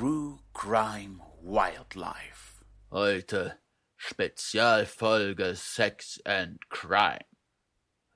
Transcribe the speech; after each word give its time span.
True 0.00 0.38
Crime 0.54 1.20
Wildlife. 1.42 2.64
Heute 2.90 3.58
Spezialfolge 3.98 5.54
Sex 5.54 6.18
and 6.24 6.58
Crime. 6.70 7.26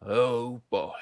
Oh 0.01 0.63
boy. 0.71 0.95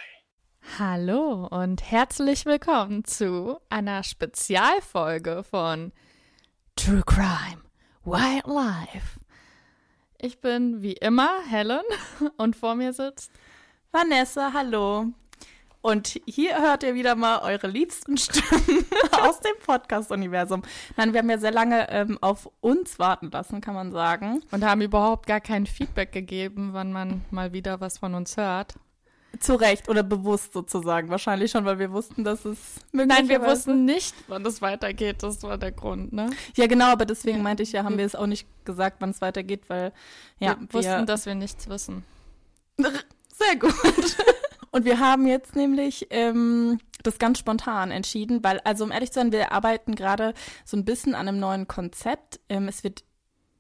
Hallo 0.81 1.47
und 1.47 1.89
herzlich 1.89 2.47
willkommen 2.47 3.05
zu 3.05 3.61
einer 3.71 4.03
Spezialfolge 4.03 5.45
von 5.45 5.93
True 6.75 7.05
Crime 7.07 7.63
Wildlife. 8.03 9.21
Ich 10.19 10.41
bin 10.41 10.83
wie 10.83 10.95
immer 10.95 11.45
Helen 11.49 11.85
und 12.39 12.57
vor 12.57 12.75
mir 12.75 12.93
sitzt 12.93 13.31
Vanessa, 13.93 14.53
hallo. 14.53 15.13
Und 15.83 16.21
hier 16.27 16.61
hört 16.61 16.85
ihr 16.85 16.95
wieder 16.95 17.17
mal 17.17 17.41
eure 17.41 17.67
liebsten 17.67 18.17
Stimmen 18.17 18.87
aus 19.21 19.41
dem 19.41 19.53
Podcast-Universum. 19.67 20.63
Nein, 20.97 21.13
wir 21.13 21.19
haben 21.19 21.29
ja 21.29 21.39
sehr 21.39 21.51
lange 21.51 21.91
ähm, 21.91 22.19
auf 22.21 22.49
uns 22.61 23.01
warten 23.01 23.31
lassen, 23.33 23.61
kann 23.61 23.75
man 23.75 23.91
sagen. 23.91 24.43
und 24.53 24.65
haben 24.65 24.81
überhaupt 24.81 25.27
gar 25.27 25.41
kein 25.41 25.67
Feedback 25.67 26.13
gegeben, 26.13 26.71
wann 26.73 26.93
man 26.93 27.25
mal 27.31 27.53
wieder 27.53 27.81
was 27.81 27.99
von 27.99 28.15
uns 28.15 28.37
hört. 28.37 28.77
Zu 29.41 29.55
Recht 29.55 29.89
oder 29.89 30.05
bewusst 30.05 30.53
sozusagen. 30.53 31.09
Wahrscheinlich 31.09 31.51
schon, 31.51 31.65
weil 31.65 31.81
wir 31.81 31.91
wussten, 31.91 32.23
dass 32.23 32.45
es 32.45 32.59
Nein, 32.93 33.29
wir 33.29 33.43
wussten 33.43 33.85
nicht, 33.85 34.15
wann 34.29 34.47
es 34.47 34.63
weitergeht. 34.63 35.25
Das 35.25 35.43
war 35.43 35.59
der 35.59 35.73
Grund, 35.73 36.13
ne? 36.13 36.31
Ja, 36.55 36.69
genau, 36.69 36.93
aber 36.93 37.07
deswegen 37.07 37.43
meinte 37.43 37.65
ich 37.65 37.73
ja, 37.73 37.83
haben 37.83 37.99
wir 37.99 38.05
es 38.05 38.15
auch 38.15 38.27
nicht 38.27 38.47
gesagt, 38.65 38.99
wann 39.01 39.11
es 39.11 39.21
weitergeht, 39.21 39.69
weil 39.69 39.93
ja, 40.39 40.57
wir 40.61 40.73
wussten, 40.73 41.07
dass 41.07 41.27
wir 41.27 41.35
nichts 41.35 41.69
wissen. 41.69 42.05
Sehr 42.79 43.57
gut. 43.59 43.75
Und 44.73 44.87
wir 44.87 44.99
haben 44.99 45.27
jetzt 45.27 45.55
nämlich 45.55 46.07
ähm, 46.11 46.79
das 47.03 47.19
ganz 47.19 47.39
spontan 47.39 47.91
entschieden, 47.91 48.43
weil, 48.43 48.59
also 48.61 48.85
um 48.85 48.91
ehrlich 48.91 49.13
zu 49.13 49.21
sein, 49.21 49.31
wir 49.31 49.53
arbeiten 49.53 49.95
gerade 49.95 50.33
so 50.65 50.77
ein 50.79 50.87
bisschen 50.87 51.15
an 51.15 51.29
einem 51.29 51.39
neuen 51.39 51.69
Konzept. 51.69 52.41
Ähm, 52.49 52.69
es 52.69 52.83
wird 52.83 53.05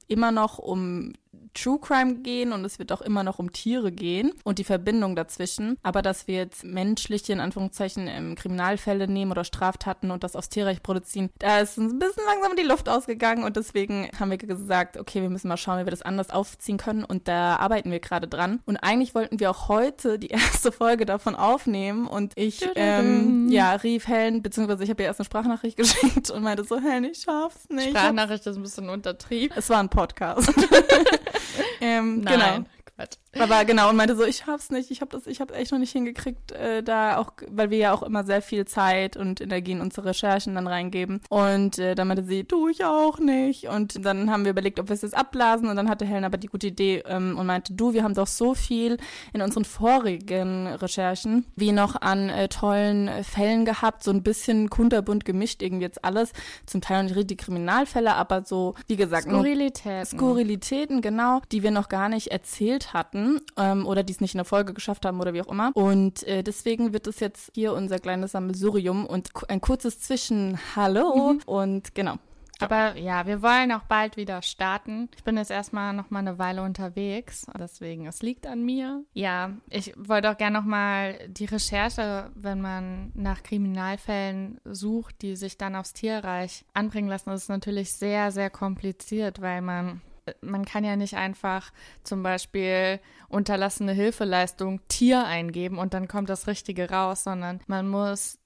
immer 0.09 0.33
noch 0.33 0.59
um 0.59 1.13
True 1.55 1.79
Crime 1.81 2.17
gehen 2.17 2.53
und 2.53 2.65
es 2.65 2.79
wird 2.79 2.93
auch 2.93 3.03
immer 3.03 3.23
noch 3.23 3.39
um 3.39 3.53
Tiere 3.53 3.93
gehen 3.93 4.33
und 4.45 4.59
die 4.59 4.65
Verbindung 4.65 5.17
dazwischen. 5.17 5.77
Aber 5.83 6.03
dass 6.03 6.27
wir 6.27 6.37
jetzt 6.37 6.65
menschliche, 6.65 7.33
in 7.33 7.41
Anführungszeichen, 7.41 8.09
ähm, 8.09 8.35
Kriminalfälle 8.35 9.09
nehmen 9.09 9.31
oder 9.31 9.45
Straftaten 9.45 10.11
und 10.11 10.25
das 10.25 10.37
aufs 10.37 10.49
Tierreich 10.49 10.83
produzieren, 10.83 11.31
da 11.39 11.61
ist 11.61 11.79
uns 11.79 11.93
ein 11.93 11.99
bisschen 11.99 12.23
langsam 12.27 12.57
die 12.57 12.63
Luft 12.63 12.89
ausgegangen 12.89 13.45
und 13.45 13.57
deswegen 13.57 14.09
haben 14.19 14.31
wir 14.31 14.39
gesagt, 14.39 14.97
okay, 14.97 15.23
wir 15.23 15.31
müssen 15.31 15.49
mal 15.49 15.57
schauen, 15.57 15.81
wie 15.81 15.87
wir 15.87 15.91
das 15.91 16.03
anders 16.03 16.31
aufziehen 16.31 16.79
können 16.79 17.05
und 17.05 17.29
da 17.29 17.57
arbeiten 17.57 17.91
wir 17.91 18.01
gerade 18.01 18.29
dran. 18.29 18.61
Und 18.65 18.79
eigentlich 18.79 19.15
wollten 19.15 19.41
wir 19.41 19.51
auch 19.51 19.69
heute 19.69 20.19
die 20.19 20.29
erste 20.29 20.73
Folge 20.73 21.07
davon 21.07 21.35
aufnehmen 21.35 22.07
und 22.07 22.33
ich, 22.37 22.67
ähm, 22.77 23.49
ja, 23.49 23.75
rief 23.75 24.09
Helen, 24.09 24.43
beziehungsweise 24.43 24.85
ich 24.85 24.91
habe 24.91 25.03
ihr 25.03 25.07
erst 25.07 25.21
eine 25.21 25.27
Sprachnachricht 25.27 25.77
geschickt 25.77 26.31
und 26.31 26.43
meinte 26.43 26.65
so, 26.65 26.79
Helen, 26.81 27.05
ich 27.05 27.23
schaff's 27.23 27.69
nicht. 27.69 27.91
Sprachnachricht 27.91 28.47
ist 28.47 28.57
ein 28.57 28.63
bisschen 28.63 28.89
untertrieben. 28.89 29.57
Es 29.57 29.69
war 29.69 29.79
ein 29.79 29.89
Podcast. 29.89 30.53
ähm, 31.81 32.21
Nein, 32.21 32.35
Genau. 32.35 32.65
Quatsch. 33.03 33.19
Aber 33.39 33.65
genau, 33.65 33.89
und 33.89 33.97
meinte 33.97 34.15
so, 34.15 34.25
ich 34.25 34.37
schaff's 34.39 34.71
nicht, 34.71 34.91
ich 34.91 35.01
habe 35.01 35.11
das, 35.11 35.27
ich 35.27 35.41
habe 35.41 35.55
echt 35.55 35.73
noch 35.73 35.79
nicht 35.79 35.93
hingekriegt, 35.93 36.53
äh, 36.53 36.83
da 36.83 37.17
auch, 37.17 37.33
weil 37.49 37.71
wir 37.71 37.79
ja 37.79 37.93
auch 37.93 38.03
immer 38.03 38.25
sehr 38.25 38.43
viel 38.43 38.67
Zeit 38.67 39.17
und 39.17 39.41
Energie 39.41 39.73
in 39.73 39.81
unsere 39.81 40.09
Recherchen 40.09 40.55
dann 40.55 40.67
reingeben. 40.67 41.23
Und 41.31 41.79
äh, 41.79 41.95
dann 41.95 42.09
meinte 42.09 42.25
sie, 42.25 42.45
du, 42.45 42.69
ich 42.69 42.85
auch 42.85 43.19
nicht. 43.19 43.69
Und 43.69 44.05
dann 44.05 44.31
haben 44.31 44.45
wir 44.45 44.51
überlegt, 44.51 44.79
ob 44.79 44.89
wir 44.89 44.95
es 44.95 45.03
jetzt 45.03 45.17
abblasen. 45.17 45.69
Und 45.69 45.77
dann 45.77 45.89
hatte 45.89 46.05
Helen 46.05 46.25
aber 46.25 46.37
die 46.37 46.49
gute 46.49 46.67
Idee 46.67 47.03
ähm, 47.07 47.39
und 47.39 47.47
meinte, 47.47 47.73
du, 47.73 47.95
wir 47.95 48.05
haben 48.05 48.15
doch 48.15 48.27
so 48.27 48.55
viel 48.55 48.99
in 49.33 49.41
unseren 49.41 49.65
vorigen 49.65 50.67
Recherchen 50.67 51.47
wie 51.57 51.73
noch 51.73 52.01
an 52.01 52.29
äh, 52.29 52.49
tollen 52.49 53.11
Fällen 53.25 53.65
gehabt, 53.65 54.05
so 54.05 54.11
ein 54.11 54.23
bisschen 54.23 54.69
kunterbunt 54.69 55.25
gemischt 55.25 55.63
irgendwie 55.63 55.85
jetzt 55.85 56.05
alles. 56.05 56.33
Zum 56.67 56.83
Teil 56.83 57.05
noch 57.05 57.15
nicht 57.15 57.31
die 57.31 57.37
Kriminalfälle, 57.37 58.15
aber 58.15 58.45
so, 58.45 58.75
wie 58.89 58.97
gesagt, 58.97 59.25
Skurrilitäten. 59.25 60.19
Skurrilitäten, 60.19 61.01
genau, 61.01 61.41
die 61.51 61.63
wir 61.63 61.71
noch 61.71 61.89
gar 61.89 62.11
nicht 62.11 62.29
erzählt 62.29 62.92
hatten 62.95 63.41
ähm, 63.57 63.87
oder 63.87 64.03
die 64.03 64.13
es 64.13 64.21
nicht 64.21 64.35
in 64.35 64.39
der 64.39 64.45
Folge 64.45 64.75
geschafft 64.75 65.05
haben 65.05 65.21
oder 65.21 65.35
wie 65.35 65.43
auch 65.43 65.51
immer. 65.51 65.71
Und 65.75 66.23
äh, 66.25 66.43
deswegen 66.43 66.93
wird 66.93 67.07
es 67.07 67.21
jetzt 67.21 67.51
hier 67.55 67.73
unser 67.73 67.99
kleines 67.99 68.33
Sammelsurium 68.33 69.07
und 69.07 69.31
ein 69.49 69.61
kurzes 69.61 70.01
Zwischen-Hallo 70.01 71.39
und 71.47 71.95
genau. 71.95 72.19
Aber 72.63 72.97
ja, 72.97 73.27
wir 73.27 73.43
wollen 73.43 73.73
auch 73.73 73.83
bald 73.85 74.17
wieder 74.17 74.41
starten. 74.43 75.09
Ich 75.17 75.25
bin 75.25 75.37
jetzt 75.37 75.51
erstmal 75.51 75.93
noch 75.93 76.11
mal 76.11 76.21
eine 76.21 76.39
Weile 76.39 76.63
unterwegs, 76.63 77.47
deswegen 77.59 78.07
es 78.07 78.23
liegt 78.23 78.47
an 78.47 78.65
mir. 78.65 79.05
Ja, 79.15 79.51
ich 79.69 79.93
wollte 79.97 80.31
auch 80.31 80.37
gerne 80.37 80.59
noch 80.59 80.65
mal 80.65 81.19
die 81.29 81.47
Recherche, 81.47 82.31
wenn 82.35 82.61
man 82.61 83.11
nach 83.15 83.43
Kriminalfällen 83.43 84.61
sucht, 84.65 85.23
die 85.23 85.37
sich 85.37 85.59
dann 85.59 85.75
aufs 85.75 85.93
Tierreich 85.93 86.65
anbringen 86.73 87.09
lassen, 87.09 87.31
das 87.31 87.43
ist 87.43 87.49
natürlich 87.49 87.93
sehr 87.95 88.31
sehr 88.31 88.51
kompliziert, 88.51 89.41
weil 89.41 89.61
man 89.63 90.01
man 90.41 90.65
kann 90.65 90.85
ja 90.85 90.97
nicht 90.97 91.15
einfach 91.17 91.73
zum 92.05 92.23
Beispiel 92.23 93.01
unterlassene 93.29 93.93
Hilfeleistung 93.93 94.81
Tier 94.89 95.25
eingeben 95.27 95.79
und 95.79 95.95
dann 95.95 96.09
kommt 96.09 96.29
das 96.31 96.47
Richtige 96.47 96.91
raus, 96.91 97.25
sondern 97.25 97.61
man 97.67 97.89
muss 97.89 98.39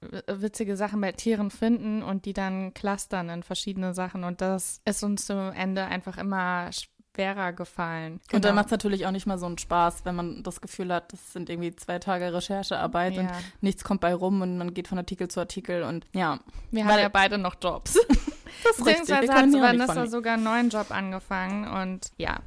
w- 0.00 0.20
witzige 0.28 0.76
Sachen 0.76 1.00
bei 1.00 1.12
Tieren 1.12 1.50
finden 1.50 2.02
und 2.02 2.24
die 2.24 2.32
dann 2.32 2.74
clustern 2.74 3.28
in 3.28 3.42
verschiedene 3.42 3.94
Sachen. 3.94 4.24
Und 4.24 4.40
das 4.40 4.80
ist 4.84 5.02
uns 5.04 5.26
zum 5.26 5.52
Ende 5.52 5.84
einfach 5.84 6.18
immer 6.18 6.70
schwerer 6.72 7.52
gefallen. 7.52 8.14
Und 8.14 8.32
dann 8.32 8.40
Genau. 8.40 8.54
macht 8.54 8.66
es 8.66 8.70
natürlich 8.72 9.06
auch 9.06 9.10
nicht 9.10 9.26
mal 9.26 9.38
so 9.38 9.46
einen 9.46 9.58
Spaß, 9.58 10.04
wenn 10.04 10.16
man 10.16 10.42
das 10.42 10.60
Gefühl 10.62 10.92
hat, 10.92 11.12
das 11.12 11.32
sind 11.34 11.50
irgendwie 11.50 11.76
zwei 11.76 11.98
Tage 11.98 12.32
Recherchearbeit 12.32 13.18
und 13.18 13.24
Ja. 13.26 13.38
nichts 13.60 13.84
kommt 13.84 14.00
bei 14.00 14.14
rum 14.14 14.40
und 14.40 14.56
man 14.58 14.72
geht 14.74 14.88
von 14.88 14.96
Artikel 14.98 15.28
zu 15.28 15.38
Artikel 15.40 15.82
und 15.82 16.06
ja. 16.14 16.40
Wir 16.70 16.84
haben 16.86 16.98
ja 16.98 17.08
beide 17.10 17.36
noch 17.38 17.56
Jobs. 17.62 17.98
Das 18.64 18.78
ist 18.78 18.86
richtig. 18.86 19.08
Wir 19.08 19.34
hat 19.34 19.52
Vanessa 19.52 20.06
sogar 20.06 20.34
einen 20.34 20.44
neuen 20.44 20.68
Job 20.68 20.90
angefangen 20.90 21.66
und 21.66 22.10
ja. 22.16 22.40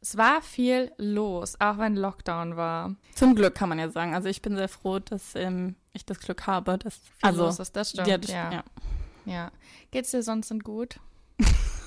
Es 0.00 0.16
war 0.16 0.40
viel 0.42 0.92
los, 0.96 1.56
auch 1.58 1.78
wenn 1.78 1.96
Lockdown 1.96 2.56
war. 2.56 2.94
Zum 3.14 3.34
Glück 3.34 3.56
kann 3.56 3.68
man 3.68 3.80
ja 3.80 3.90
sagen. 3.90 4.14
Also 4.14 4.28
ich 4.28 4.40
bin 4.42 4.56
sehr 4.56 4.68
froh, 4.68 5.00
dass 5.00 5.34
ähm, 5.34 5.74
ich 5.92 6.06
das 6.06 6.20
Glück 6.20 6.46
habe, 6.46 6.78
dass 6.78 6.94
Viel 6.94 7.02
also 7.22 7.44
los 7.46 7.58
ist, 7.58 7.74
das 7.74 7.90
stimmt. 7.90 8.06
ja, 8.06 8.18
das, 8.18 8.30
ja. 8.30 8.52
ja. 8.52 8.64
ja. 9.24 9.52
Geht's 9.90 10.12
dir 10.12 10.22
sonst 10.22 10.50
denn 10.50 10.60
gut? 10.60 11.00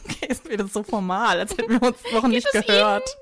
Okay, 0.03 0.27
ist 0.27 0.49
wieder 0.49 0.67
so 0.67 0.81
formal, 0.81 1.39
als 1.39 1.51
hätten 1.51 1.79
wir 1.79 1.83
uns 1.83 1.99
noch 2.11 2.27
nicht 2.27 2.47
es 2.51 2.65
gehört. 2.65 3.17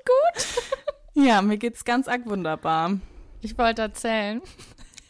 Ihnen 1.14 1.26
Ja, 1.26 1.42
mir 1.42 1.58
geht's 1.58 1.84
ganz 1.84 2.08
arg 2.08 2.26
wunderbar. 2.26 2.98
Ich 3.42 3.56
wollte 3.58 3.82
erzählen. 3.82 4.40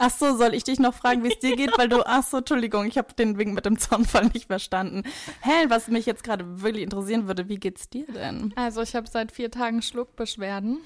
Ach 0.02 0.10
so, 0.10 0.34
soll 0.36 0.54
ich 0.54 0.64
dich 0.64 0.78
noch 0.80 0.94
fragen, 0.94 1.22
wie 1.22 1.28
es 1.32 1.38
dir 1.40 1.54
geht? 1.56 1.76
Weil 1.76 1.90
du, 1.90 2.02
ach 2.06 2.22
so, 2.24 2.38
Entschuldigung, 2.38 2.86
ich 2.86 2.96
habe 2.96 3.12
den 3.12 3.36
Wink 3.36 3.54
mit 3.54 3.66
dem 3.66 3.78
Zaunfall 3.78 4.30
nicht 4.32 4.46
verstanden. 4.46 5.02
Hä, 5.42 5.66
was 5.68 5.88
mich 5.88 6.06
jetzt 6.06 6.24
gerade 6.24 6.62
wirklich 6.62 6.84
interessieren 6.84 7.26
würde, 7.28 7.50
wie 7.50 7.56
geht's 7.58 7.90
dir 7.90 8.06
denn? 8.06 8.52
Also 8.56 8.80
ich 8.80 8.94
habe 8.94 9.06
seit 9.08 9.30
vier 9.30 9.50
Tagen 9.50 9.82
Schluckbeschwerden. 9.82 10.78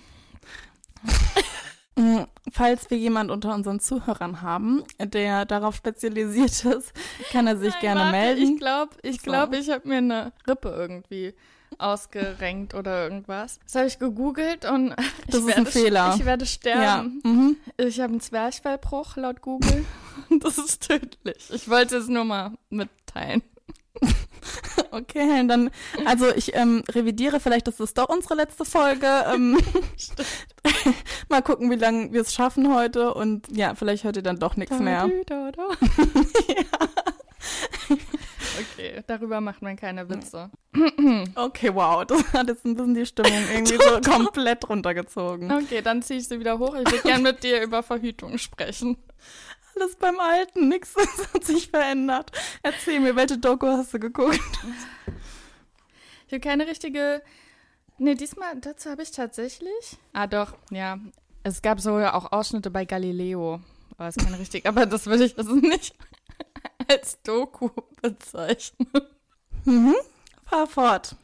Mm, 1.96 2.24
Falls 2.50 2.90
wir 2.90 2.98
jemand 2.98 3.30
unter 3.30 3.54
unseren 3.54 3.78
Zuhörern 3.78 4.42
haben, 4.42 4.82
der 4.98 5.44
darauf 5.44 5.76
spezialisiert 5.76 6.64
ist, 6.64 6.92
kann 7.30 7.46
er 7.46 7.56
sich 7.56 7.72
Nein, 7.74 7.80
gerne 7.82 8.00
warte, 8.00 8.10
melden. 8.12 8.42
Ich 8.42 8.58
glaube, 8.58 8.90
ich, 9.02 9.16
So. 9.20 9.22
glaub, 9.30 9.52
ich 9.54 9.70
habe 9.70 9.86
mir 9.86 9.98
eine 9.98 10.32
Rippe 10.48 10.70
irgendwie 10.70 11.34
ausgerenkt 11.78 12.74
oder 12.74 13.04
irgendwas. 13.04 13.58
Das 13.64 13.74
habe 13.74 13.86
ich 13.86 13.98
gegoogelt 13.98 14.64
und 14.64 14.90
Das 15.26 15.40
ich 15.40 15.40
ist 15.40 15.46
werde, 15.46 15.60
ein 15.60 15.66
Fehler. 15.66 16.14
Ich 16.16 16.24
werde 16.24 16.44
ja. 16.44 16.50
sterben. 16.50 17.20
Mhm. 17.24 17.56
Ich 17.76 18.00
habe 18.00 18.12
einen 18.12 18.20
Zwerchfellbruch 18.20 19.16
laut 19.16 19.40
Google. 19.40 19.84
das 20.40 20.58
ist 20.58 20.88
tödlich. 20.88 21.50
Ich 21.50 21.68
wollte 21.68 21.96
es 21.96 22.08
nur 22.08 22.24
mal 22.24 22.52
mitteilen. 22.70 23.42
Okay, 24.90 25.46
dann, 25.46 25.70
also 26.04 26.28
ich 26.34 26.54
ähm, 26.54 26.84
revidiere, 26.88 27.40
vielleicht 27.40 27.66
ist 27.66 27.80
es 27.80 27.94
doch 27.94 28.08
unsere 28.08 28.34
letzte 28.34 28.64
Folge. 28.64 29.06
Ähm, 29.32 29.58
mal 31.28 31.42
gucken, 31.42 31.70
wie 31.70 31.76
lange 31.76 32.12
wir 32.12 32.20
es 32.20 32.34
schaffen 32.34 32.72
heute 32.72 33.14
und 33.14 33.48
ja, 33.56 33.74
vielleicht 33.74 34.04
hört 34.04 34.16
ihr 34.16 34.22
dann 34.22 34.38
doch 34.38 34.56
nichts 34.56 34.78
mehr. 34.78 35.10
Da, 35.26 35.50
da, 35.50 35.68
da. 35.70 35.76
Okay, 38.58 39.02
darüber 39.06 39.40
macht 39.40 39.62
man 39.62 39.76
keine 39.76 40.08
Witze. 40.08 40.50
Okay, 41.34 41.74
wow, 41.74 42.04
das 42.04 42.32
hat 42.32 42.48
jetzt 42.48 42.64
ein 42.64 42.74
bisschen 42.74 42.94
die 42.94 43.06
Stimmung 43.06 43.32
irgendwie 43.52 43.76
so 43.76 44.00
komplett 44.10 44.68
runtergezogen. 44.68 45.50
Okay, 45.50 45.82
dann 45.82 46.02
ziehe 46.02 46.20
ich 46.20 46.28
sie 46.28 46.38
wieder 46.38 46.58
hoch. 46.58 46.74
Ich 46.74 46.90
würde 46.90 47.02
gern 47.02 47.22
mit 47.22 47.42
dir 47.42 47.62
über 47.62 47.82
Verhütung 47.82 48.38
sprechen. 48.38 48.96
Alles 49.76 49.96
beim 49.96 50.18
Alten, 50.20 50.68
nichts 50.68 50.94
hat 51.34 51.44
sich 51.44 51.70
verändert. 51.70 52.30
Erzähl 52.62 53.00
mir, 53.00 53.16
welche 53.16 53.38
Doku 53.38 53.66
hast 53.66 53.94
du 53.94 53.98
geguckt? 53.98 54.40
Ich 56.26 56.32
habe 56.32 56.40
keine 56.40 56.66
richtige. 56.66 57.22
Nee, 57.98 58.14
diesmal, 58.14 58.58
dazu 58.60 58.90
habe 58.90 59.02
ich 59.02 59.10
tatsächlich. 59.10 59.98
Ah, 60.12 60.26
doch, 60.26 60.54
ja. 60.70 60.98
Es 61.42 61.62
gab 61.62 61.80
so 61.80 61.98
auch 61.98 62.32
Ausschnitte 62.32 62.70
bei 62.70 62.84
Galileo. 62.84 63.60
Aber 63.96 64.08
ist 64.08 64.18
keine 64.18 64.38
richtig. 64.38 64.66
Aber 64.66 64.86
das 64.86 65.06
würde 65.06 65.24
ich 65.24 65.38
also 65.38 65.54
nicht 65.54 65.94
als 66.88 67.20
Doku 67.22 67.70
bezeichnen. 68.00 68.88
Mhm. 69.64 69.94
Fahr 70.46 70.66
fort. 70.66 71.16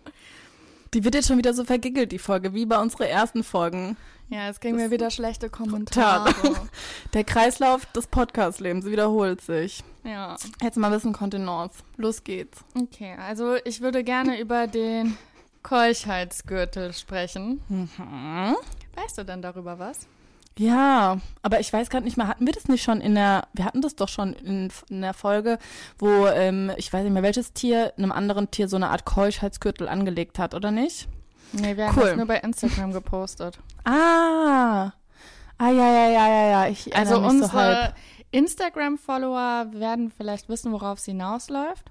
Die 0.94 1.04
wird 1.04 1.14
jetzt 1.14 1.28
schon 1.28 1.38
wieder 1.38 1.54
so 1.54 1.64
vergiggelt, 1.64 2.10
die 2.10 2.18
Folge, 2.18 2.52
wie 2.52 2.66
bei 2.66 2.78
unseren 2.78 3.06
ersten 3.06 3.44
Folgen. 3.44 3.96
Ja, 4.28 4.48
es 4.48 4.60
ging 4.60 4.76
mir 4.76 4.90
wieder 4.92 5.10
schlechte 5.10 5.50
Kommentare. 5.50 6.32
Der 7.14 7.24
Kreislauf 7.24 7.84
des 7.86 8.06
Podcast-Lebens 8.06 8.86
wiederholt 8.86 9.40
sich. 9.40 9.82
Ja. 10.04 10.36
Jetzt 10.62 10.76
mal 10.76 10.86
ein 10.86 10.92
bisschen 10.92 11.12
Kontenance. 11.12 11.82
Los 11.96 12.22
geht's. 12.22 12.64
Okay, 12.80 13.16
also 13.18 13.56
ich 13.64 13.80
würde 13.80 14.04
gerne 14.04 14.40
über 14.40 14.68
den 14.68 15.16
Keuchheitsgürtel 15.64 16.92
sprechen. 16.92 17.60
Mhm. 17.68 18.56
Weißt 18.94 19.18
du 19.18 19.24
denn 19.24 19.42
darüber 19.42 19.78
was? 19.80 20.06
Ja, 20.60 21.18
aber 21.42 21.60
ich 21.60 21.72
weiß 21.72 21.88
gerade 21.88 22.04
nicht 22.04 22.18
mehr, 22.18 22.28
hatten 22.28 22.44
wir 22.46 22.52
das 22.52 22.68
nicht 22.68 22.82
schon 22.82 23.00
in 23.00 23.14
der, 23.14 23.48
wir 23.54 23.64
hatten 23.64 23.80
das 23.80 23.96
doch 23.96 24.08
schon 24.10 24.34
in, 24.34 24.70
in 24.90 25.00
der 25.00 25.14
Folge, 25.14 25.58
wo, 25.98 26.26
ähm, 26.26 26.70
ich 26.76 26.92
weiß 26.92 27.02
nicht 27.02 27.14
mehr, 27.14 27.22
welches 27.22 27.54
Tier 27.54 27.94
einem 27.96 28.12
anderen 28.12 28.50
Tier 28.50 28.68
so 28.68 28.76
eine 28.76 28.90
Art 28.90 29.06
Keuschheitsgürtel 29.06 29.88
angelegt 29.88 30.38
hat, 30.38 30.52
oder 30.54 30.70
nicht? 30.70 31.08
Nee, 31.52 31.78
wir 31.78 31.86
haben 31.88 31.96
Cool. 31.96 32.08
das 32.08 32.16
nur 32.16 32.26
bei 32.26 32.36
Instagram 32.40 32.92
gepostet. 32.92 33.58
Ah, 33.84 34.92
ah, 35.56 35.70
ja, 35.70 35.70
ja, 35.70 36.08
ja, 36.10 36.28
ja, 36.28 36.50
ja, 36.50 36.66
ich 36.68 36.94
Also 36.94 37.20
mich 37.22 37.30
so 37.30 37.36
unsere 37.36 37.94
Instagram-Follower 38.30 39.68
werden 39.72 40.10
vielleicht 40.14 40.50
wissen, 40.50 40.72
worauf 40.72 40.98
es 40.98 41.06
hinausläuft. 41.06 41.86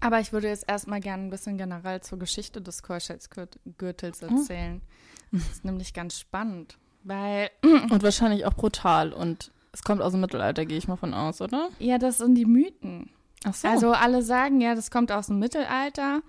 Aber 0.00 0.20
ich 0.20 0.34
würde 0.34 0.48
jetzt 0.48 0.68
erstmal 0.68 1.00
gerne 1.00 1.22
ein 1.24 1.30
bisschen 1.30 1.56
generell 1.56 2.02
zur 2.02 2.18
Geschichte 2.18 2.60
des 2.60 2.82
Keuschheitsgürtels 2.82 4.20
Hm. 4.20 4.36
erzählen. 4.36 4.82
Das 5.30 5.48
ist 5.48 5.64
nämlich 5.64 5.94
ganz 5.94 6.18
spannend, 6.20 6.76
weil 7.04 7.50
Und 7.62 8.02
wahrscheinlich 8.02 8.46
auch 8.46 8.54
brutal 8.54 9.12
und 9.12 9.50
es 9.72 9.82
kommt 9.82 10.02
aus 10.02 10.12
dem 10.12 10.20
Mittelalter, 10.20 10.66
gehe 10.66 10.78
ich 10.78 10.88
mal 10.88 10.96
von 10.96 11.14
aus, 11.14 11.40
oder? 11.40 11.70
ja, 11.78 11.98
das 11.98 12.18
sind 12.18 12.34
die 12.34 12.44
Mythen. 12.44 13.10
Ach 13.44 13.54
so. 13.54 13.68
Also 13.68 13.92
alle 13.92 14.22
sagen 14.22 14.60
ja, 14.60 14.74
das 14.74 14.90
kommt 14.90 15.10
aus 15.10 15.26
dem 15.28 15.38
Mittelalter, 15.38 16.20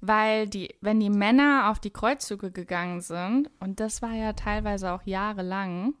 weil 0.00 0.48
die, 0.48 0.74
wenn 0.80 1.00
die 1.00 1.10
Männer 1.10 1.70
auf 1.70 1.78
die 1.78 1.90
Kreuzzüge 1.90 2.50
gegangen 2.50 3.00
sind, 3.00 3.50
und 3.60 3.80
das 3.80 4.02
war 4.02 4.12
ja 4.12 4.32
teilweise 4.32 4.92
auch 4.92 5.02
jahrelang, 5.04 5.94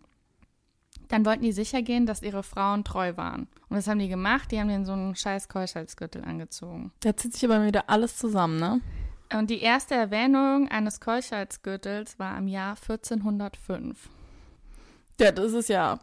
dann 1.08 1.24
wollten 1.24 1.42
die 1.42 1.52
sicher 1.52 1.82
gehen, 1.82 2.04
dass 2.04 2.22
ihre 2.22 2.42
Frauen 2.42 2.84
treu 2.84 3.16
waren. 3.16 3.48
Und 3.68 3.76
das 3.76 3.88
haben 3.88 3.98
die 3.98 4.08
gemacht, 4.08 4.50
die 4.52 4.60
haben 4.60 4.68
denen 4.68 4.84
so 4.84 4.92
einen 4.92 5.16
scheiß 5.16 5.48
Keuschheitsgürtel 5.48 6.22
angezogen. 6.24 6.92
da 7.00 7.16
zieht 7.16 7.34
sich 7.34 7.44
aber 7.44 7.64
wieder 7.64 7.88
alles 7.88 8.16
zusammen, 8.16 8.58
ne? 8.58 8.80
Und 9.32 9.50
die 9.50 9.60
erste 9.60 9.94
Erwähnung 9.94 10.68
eines 10.68 11.00
Keuschheitsgürtels 11.00 12.18
war 12.18 12.36
im 12.38 12.48
Jahr 12.48 12.76
1405. 12.76 14.08
Ja, 15.20 15.32
das 15.32 15.52
ist 15.52 15.68
ja 15.68 15.98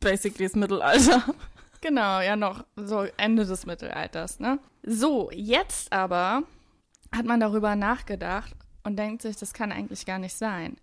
basically 0.00 0.44
das 0.46 0.56
Mittelalter. 0.56 1.22
Genau, 1.82 2.20
ja 2.20 2.36
noch 2.36 2.62
so 2.76 3.06
Ende 3.16 3.46
des 3.46 3.64
Mittelalters, 3.64 4.38
ne? 4.38 4.58
So, 4.82 5.30
jetzt 5.32 5.90
aber 5.90 6.42
hat 7.10 7.24
man 7.24 7.40
darüber 7.40 7.74
nachgedacht 7.74 8.54
und 8.84 8.98
denkt 8.98 9.22
sich, 9.22 9.36
das 9.36 9.54
kann 9.54 9.72
eigentlich 9.72 10.04
gar 10.04 10.18
nicht 10.18 10.36
sein. 10.36 10.76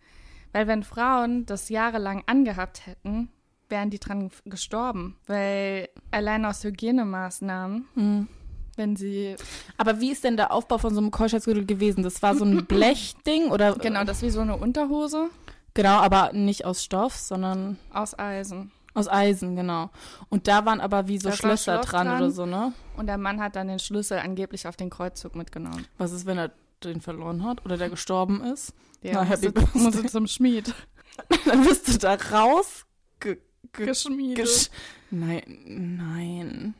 Weil 0.53 0.65
wenn 0.65 0.81
Frauen 0.81 1.45
das 1.45 1.69
jahrelang 1.69 2.23
angehabt 2.25 2.87
hätten, 2.87 3.29
wären 3.69 3.91
die 3.91 3.99
dran 3.99 4.31
gestorben. 4.45 5.17
Weil 5.27 5.89
allein 6.09 6.45
aus 6.45 6.63
Hygienemaßnahmen, 6.63 7.85
Hm. 7.93 8.27
wenn 8.75 8.95
sie, 8.95 9.35
Aber 9.77 9.99
wie 10.01 10.11
ist 10.11 10.23
denn 10.23 10.35
der 10.35 10.51
Aufbau 10.51 10.79
von 10.79 10.95
so 10.95 10.99
einem 10.99 11.11
Keuschheitsgürtel 11.11 11.67
gewesen? 11.67 12.01
Das 12.01 12.23
war 12.23 12.33
so 12.35 12.43
ein 12.43 12.65
Blechding 12.67 13.51
oder? 13.51 13.75
genau, 13.75 14.03
das 14.03 14.17
ist 14.17 14.23
wie 14.23 14.29
so 14.31 14.41
eine 14.41 14.57
Unterhose 14.57 15.29
Genau, 15.77 15.97
aber 15.99 16.33
nicht 16.33 16.65
aus 16.65 16.83
Stoff, 16.83 17.15
sondern 17.15 17.77
aus 17.93 18.17
Eisen. 18.17 18.71
aus 18.95 19.07
Eisen, 19.07 19.55
genau. 19.55 19.89
Und 20.29 20.47
da 20.47 20.65
waren 20.65 20.81
aber 20.81 21.07
wie 21.07 21.19
so 21.19 21.29
Da 21.29 21.35
Schlösser 21.35 21.79
dran, 21.81 22.07
dran. 22.07 22.17
oder 22.17 22.31
so, 22.31 22.45
ne? 22.47 22.73
Und 22.97 23.05
der 23.07 23.17
Mann 23.19 23.39
hat 23.39 23.55
dann 23.55 23.67
den 23.67 23.77
Schlüssel 23.79 24.17
angeblich 24.19 24.67
auf 24.67 24.75
den 24.75 24.89
Kreuzzug 24.89 25.35
mitgenommen. 25.35 25.85
Was 25.99 26.11
ist, 26.11 26.25
wenn 26.25 26.37
er 26.39 26.51
den 26.83 26.99
verloren 26.99 27.43
hat 27.43 27.63
oder 27.63 27.77
der 27.77 27.89
gestorben 27.91 28.43
ist? 28.43 28.73
Der 29.03 29.13
Na, 29.13 29.23
musste, 29.25 29.53
musste 29.73 30.05
zum 30.07 30.25
Schmied. 30.27 30.73
Dann 31.45 31.63
bist 31.63 31.87
du 31.87 31.97
da 31.99 32.15
raus. 32.15 32.85
Ge 33.19 33.37
ge 33.73 33.85
Geschmiedet. 33.85 34.37
gesch 34.45 34.69
nein, 35.11 35.43
nein. 35.65 36.73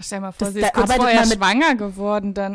Stell 0.00 0.18
dir 0.18 0.22
mal 0.22 0.32
vor, 0.32 0.46
Das- 0.46 0.54
sie 0.54 0.60
ist 0.60 0.72
kurz 0.72 0.90
arbeitet 0.90 1.02
vorher 1.02 1.26
schwanger 1.26 1.74
geworden, 1.76 2.34
dann. 2.34 2.54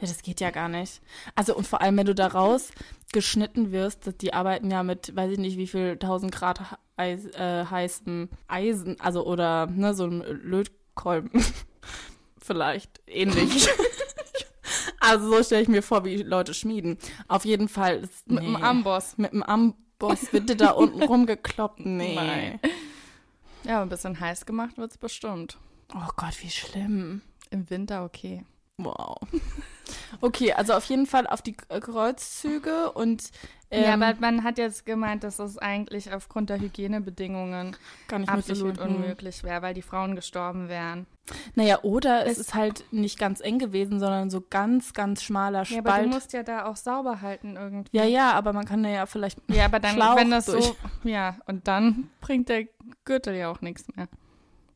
Ja, 0.00 0.08
das 0.08 0.22
geht 0.22 0.40
ja 0.40 0.50
gar 0.50 0.68
nicht. 0.68 1.00
Also 1.34 1.54
und 1.56 1.66
vor 1.66 1.80
allem, 1.80 1.96
wenn 1.96 2.06
du 2.06 2.14
da 2.14 2.26
raus 2.26 2.70
geschnitten 3.14 3.72
wirst, 3.72 4.20
die 4.20 4.34
arbeiten 4.34 4.70
ja 4.70 4.82
mit, 4.82 5.16
weiß 5.16 5.30
ich 5.30 5.38
nicht, 5.38 5.56
wie 5.56 5.68
viel 5.68 5.96
tausend 5.96 6.32
Grad 6.32 6.60
Eis, 6.96 7.26
äh, 7.26 7.64
heißem 7.64 8.28
Eisen, 8.46 9.00
also 9.00 9.24
oder 9.26 9.66
ne, 9.66 9.94
so 9.94 10.04
einem 10.04 10.22
Lötkolben. 10.22 11.30
Vielleicht 12.38 13.00
ähnlich. 13.06 13.68
also 15.00 15.28
so 15.28 15.42
stelle 15.42 15.62
ich 15.62 15.68
mir 15.68 15.82
vor, 15.82 16.04
wie 16.04 16.22
Leute 16.22 16.52
schmieden. 16.52 16.98
Auf 17.26 17.44
jeden 17.44 17.68
Fall 17.68 18.00
ist, 18.00 18.28
Mit 18.28 18.42
dem 18.42 18.52
nee. 18.52 18.62
Amboss. 18.62 19.16
Mit 19.16 19.32
dem 19.32 19.42
Amboss 19.42 20.32
wird 20.32 20.50
dir 20.50 20.56
da 20.56 20.70
unten 20.70 21.02
rumgekloppt. 21.04 21.80
Nee. 21.86 22.16
Nein. 22.16 22.60
Ja, 23.64 23.80
ein 23.80 23.88
bisschen 23.88 24.20
heiß 24.20 24.44
gemacht 24.44 24.76
wird's 24.76 24.98
bestimmt. 24.98 25.56
Oh 25.94 26.08
Gott, 26.16 26.42
wie 26.42 26.50
schlimm. 26.50 27.22
Im 27.50 27.70
Winter 27.70 28.04
okay. 28.04 28.44
Wow. 28.78 29.16
Okay, 30.20 30.52
also 30.52 30.72
auf 30.72 30.84
jeden 30.86 31.06
Fall 31.06 31.26
auf 31.26 31.42
die 31.42 31.56
äh, 31.68 31.78
Kreuzzüge 31.80 32.90
und 32.92 33.30
ähm, 33.70 33.84
ja, 33.84 33.94
aber 33.94 34.14
man 34.20 34.42
hat 34.44 34.58
jetzt 34.58 34.86
gemeint, 34.86 35.22
dass 35.24 35.38
es 35.38 35.58
eigentlich 35.58 36.12
aufgrund 36.12 36.50
der 36.50 36.58
Hygienebedingungen 36.60 37.76
absolut. 38.26 38.78
Hm. 38.78 38.84
unmöglich 38.96 39.42
wäre, 39.44 39.62
weil 39.62 39.74
die 39.74 39.82
Frauen 39.82 40.16
gestorben 40.16 40.68
wären. 40.68 41.06
Naja, 41.54 41.80
oder 41.82 42.24
es, 42.26 42.32
Es- 42.32 42.38
ist 42.38 42.54
halt 42.54 42.84
nicht 42.92 43.18
ganz 43.18 43.40
eng 43.40 43.58
gewesen, 43.58 44.00
sondern 44.00 44.30
so 44.30 44.40
ganz, 44.48 44.92
ganz 44.92 45.22
schmaler 45.22 45.64
Ja, 45.64 45.78
aber 45.78 45.90
du 45.90 45.94
Spalt. 45.96 46.08
musst 46.10 46.32
ja 46.32 46.42
da 46.42 46.66
auch 46.66 46.76
sauber 46.76 47.20
halten 47.20 47.56
irgendwie. 47.56 47.96
Ja, 47.96 48.04
ja, 48.04 48.32
aber 48.32 48.52
man 48.52 48.64
kann 48.64 48.82
da 48.82 48.88
ja 48.88 49.06
vielleicht. 49.06 49.38
Ja, 49.48 49.66
aber 49.66 49.80
dann, 49.80 49.94
Schlauch 49.94 50.16
wenn 50.16 50.30
das 50.30 50.46
durch. 50.46 50.64
so, 50.64 50.76
ja, 51.04 51.36
und 51.46 51.66
dann 51.68 52.10
bringt 52.20 52.48
der 52.48 52.64
Gürtel 53.04 53.34
ja 53.34 53.50
auch 53.50 53.60
nichts 53.60 53.86
mehr. 53.94 54.08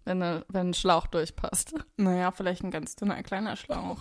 Wenn, 0.08 0.18
ne- 0.18 0.44
wenn 0.48 0.70
ein 0.70 0.74
Schlauch 0.74 1.06
durchpasst. 1.06 1.74
Naja, 1.98 2.30
vielleicht 2.32 2.64
ein 2.64 2.70
ganz 2.70 2.96
dünner, 2.96 3.22
kleiner 3.22 3.56
Schlauch. 3.56 3.98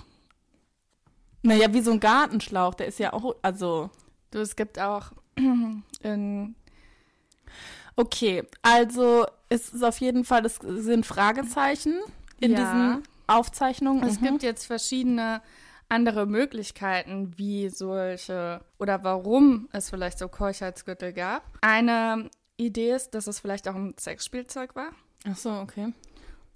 Naja, 1.43 1.73
wie 1.73 1.81
so 1.81 1.91
ein 1.91 1.99
Gartenschlauch, 1.99 2.73
der 2.75 2.87
ist 2.87 2.97
ja 2.99 3.11
auch. 3.13 3.35
Also. 3.41 3.89
Du, 4.31 4.39
es 4.39 4.55
gibt 4.55 4.79
auch 4.79 5.11
in 6.01 6.55
Okay, 7.95 8.43
also 8.61 9.25
es 9.49 9.69
ist 9.69 9.83
auf 9.83 9.99
jeden 9.99 10.23
Fall, 10.23 10.45
es 10.45 10.57
sind 10.61 11.05
Fragezeichen 11.05 11.95
in 12.39 12.51
Ja. 12.51 12.57
diesen 12.57 13.03
Aufzeichnungen. 13.27 14.03
Es 14.07 14.19
Mhm. 14.21 14.25
gibt 14.25 14.43
jetzt 14.43 14.65
verschiedene 14.65 15.41
andere 15.89 16.25
Möglichkeiten, 16.25 17.33
wie 17.37 17.69
solche 17.69 18.61
oder 18.77 19.03
warum 19.03 19.67
es 19.71 19.89
vielleicht 19.89 20.19
so 20.19 20.27
Keuchheitsgürtel 20.27 21.11
gab. 21.13 21.43
Eine 21.61 22.29
Idee 22.57 22.93
ist, 22.93 23.11
dass 23.15 23.25
es 23.27 23.39
vielleicht 23.39 23.67
auch 23.67 23.75
ein 23.75 23.95
Sexspielzeug 23.99 24.75
war 24.75 24.89
Ach 25.29 25.35
so, 25.35 25.49
okay. 25.51 25.93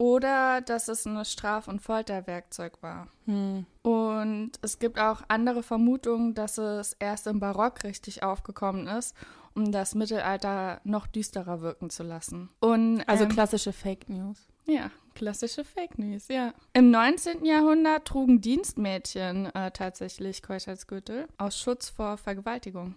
Oder 0.02 0.62
dass 0.62 0.88
es 0.88 1.06
ein 1.06 1.24
Straf- 1.26 1.68
und 1.68 1.80
Folterwerkzeug 1.80 2.82
war. 2.82 3.08
Hm. 3.26 3.68
Und 3.84 4.52
es 4.64 4.80
gibt 4.80 4.98
auch 5.00 5.22
andere 5.28 5.62
Vermutungen, 5.62 6.34
dass 6.34 6.58
es 6.58 6.94
erst 6.98 7.28
im 7.28 7.40
Barock 7.40 7.84
richtig 7.84 8.24
aufgekommen 8.24 8.88
ist, 8.88 9.16
um 9.54 9.72
das 9.72 9.94
Mittelalter 9.94 10.82
noch 10.86 11.06
düsterer 11.06 11.62
wirken 11.62 11.92
zu 11.92 12.02
lassen. 12.02 12.50
Und, 12.62 13.04
Also 13.08 13.26
ähm, 13.26 13.30
klassische 13.30 13.74
Fake 13.74 14.10
News. 14.10 14.48
ja, 14.66 14.90
klassische 15.14 15.64
Fake 15.64 16.00
News, 16.00 16.30
ja. 16.30 16.56
Im 16.74 16.90
19. 16.90 17.46
Jahrhundert 17.46 18.06
trugen 18.08 18.42
Dienstmädchen 18.42 19.54
äh, 19.54 19.70
tatsächlich 19.70 20.42
Keuschheitsgürtel 20.42 21.28
aus 21.38 21.60
Schutz 21.60 21.90
vor 21.90 22.18
Vergewaltigung. 22.18 22.96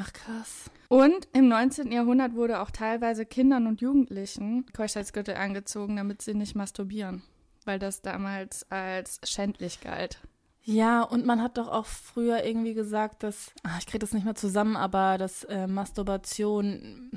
Ach 0.00 0.12
krass. 0.12 0.70
Und 0.88 1.26
im 1.32 1.48
19. 1.48 1.90
Jahrhundert 1.90 2.34
wurde 2.34 2.60
auch 2.60 2.70
teilweise 2.70 3.26
Kindern 3.26 3.66
und 3.66 3.80
Jugendlichen 3.80 4.64
Keuschheitsgürtel 4.72 5.34
angezogen, 5.34 5.96
damit 5.96 6.22
sie 6.22 6.34
nicht 6.34 6.54
masturbieren, 6.54 7.22
weil 7.64 7.80
das 7.80 8.00
damals 8.00 8.70
als 8.70 9.20
schändlich 9.24 9.80
galt. 9.80 10.20
Ja, 10.62 11.02
und 11.02 11.26
man 11.26 11.42
hat 11.42 11.58
doch 11.58 11.66
auch 11.66 11.86
früher 11.86 12.44
irgendwie 12.44 12.74
gesagt, 12.74 13.24
dass, 13.24 13.50
ah, 13.64 13.76
ich 13.80 13.86
kriege 13.86 13.98
das 13.98 14.12
nicht 14.12 14.24
mehr 14.24 14.36
zusammen, 14.36 14.76
aber 14.76 15.18
dass 15.18 15.42
äh, 15.44 15.66
Masturbation, 15.66 17.10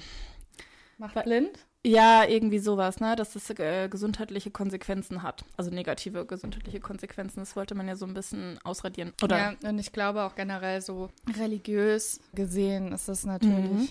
Macht 0.98 1.24
blind? 1.24 1.52
Ja, 1.86 2.24
irgendwie 2.26 2.60
sowas, 2.60 3.00
ne, 3.00 3.16
dass 3.16 3.34
das 3.34 3.50
äh, 3.52 3.88
gesundheitliche 3.90 4.52
Konsequenzen 4.52 5.24
hat. 5.24 5.44
Also 5.58 5.72
negative 5.72 6.26
gesundheitliche 6.26 6.80
Konsequenzen. 6.80 7.40
Das 7.40 7.56
wollte 7.56 7.74
man 7.76 7.88
ja 7.88 7.96
so 7.96 8.06
ein 8.06 8.14
bisschen 8.14 8.60
ausradieren. 8.64 9.14
Oder? 9.24 9.38
Ja, 9.64 9.70
und 9.70 9.80
ich 9.80 9.92
glaube 9.92 10.22
auch 10.24 10.36
generell 10.36 10.82
so 10.82 11.10
religiös 11.40 12.20
gesehen 12.34 12.92
ist 12.92 13.08
das 13.08 13.26
natürlich 13.26 13.72
Mhm. 13.72 13.90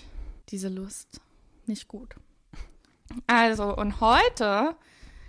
diese 0.49 0.69
Lust 0.69 1.19
nicht 1.65 1.87
gut. 1.87 2.15
Also, 3.27 3.75
und 3.75 3.99
heute 3.99 4.75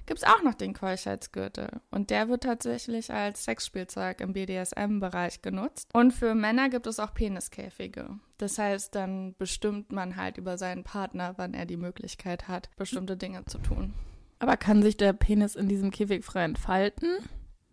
gibt 0.06 0.18
es 0.18 0.24
auch 0.24 0.42
noch 0.42 0.54
den 0.54 0.72
Keuschheitsgürtel. 0.72 1.68
Und 1.90 2.10
der 2.10 2.28
wird 2.28 2.44
tatsächlich 2.44 3.12
als 3.12 3.44
Sexspielzeug 3.44 4.20
im 4.20 4.32
BDSM-Bereich 4.32 5.42
genutzt. 5.42 5.88
Und 5.92 6.12
für 6.12 6.34
Männer 6.34 6.68
gibt 6.68 6.86
es 6.86 6.98
auch 6.98 7.14
Peniskäfige. 7.14 8.18
Das 8.38 8.58
heißt, 8.58 8.94
dann 8.94 9.34
bestimmt 9.38 9.92
man 9.92 10.16
halt 10.16 10.38
über 10.38 10.58
seinen 10.58 10.84
Partner, 10.84 11.34
wann 11.36 11.54
er 11.54 11.66
die 11.66 11.76
Möglichkeit 11.76 12.48
hat, 12.48 12.70
bestimmte 12.76 13.16
Dinge 13.16 13.44
zu 13.44 13.58
tun. 13.58 13.94
Aber 14.38 14.56
kann 14.56 14.82
sich 14.82 14.96
der 14.96 15.12
Penis 15.12 15.54
in 15.54 15.68
diesem 15.68 15.92
Käfig 15.92 16.24
frei 16.24 16.44
entfalten? 16.44 17.08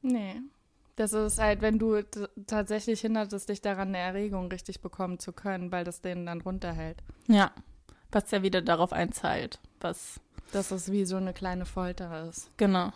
Nee. 0.03 0.35
Das 0.95 1.13
ist 1.13 1.39
halt, 1.39 1.61
wenn 1.61 1.79
du 1.79 2.03
tatsächlich 2.45 3.01
hindertest, 3.01 3.49
dich 3.49 3.61
daran, 3.61 3.87
eine 3.87 3.97
Erregung 3.97 4.51
richtig 4.51 4.81
bekommen 4.81 5.17
zu 5.17 5.33
können, 5.33 5.71
weil 5.71 5.83
das 5.83 6.01
den 6.01 6.25
dann 6.25 6.41
runterhält. 6.41 7.01
Ja. 7.27 7.51
Was 8.11 8.29
ja 8.31 8.43
wieder 8.43 8.61
darauf 8.61 8.91
einzahlt. 8.91 9.59
Was, 9.79 10.19
Dass 10.51 10.71
es 10.71 10.91
wie 10.91 11.05
so 11.05 11.17
eine 11.17 11.33
kleine 11.33 11.65
Folter 11.65 12.27
ist. 12.27 12.49
genau. 12.57 12.91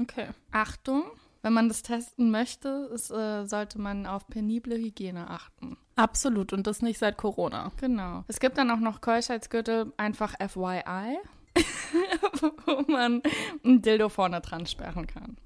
Okay. 0.00 0.28
Achtung, 0.50 1.04
wenn 1.42 1.52
man 1.52 1.68
das 1.68 1.82
testen 1.82 2.30
möchte, 2.30 2.90
ist, 2.92 3.10
äh, 3.10 3.44
sollte 3.44 3.78
man 3.78 4.06
auf 4.06 4.26
penible 4.26 4.76
Hygiene 4.76 5.30
achten. 5.30 5.76
Absolut. 5.94 6.52
Und 6.52 6.66
das 6.66 6.82
nicht 6.82 6.98
seit 6.98 7.16
Corona. 7.16 7.70
Genau. 7.76 8.24
Es 8.26 8.40
gibt 8.40 8.58
dann 8.58 8.70
auch 8.70 8.80
noch 8.80 9.00
Keuschheitsgürtel, 9.00 9.92
einfach 9.96 10.34
FYI, 10.40 11.18
wo 12.66 12.90
man 12.90 13.22
ein 13.64 13.82
Dildo 13.82 14.08
vorne 14.08 14.40
dran 14.40 14.66
sperren 14.66 15.06
kann. 15.06 15.36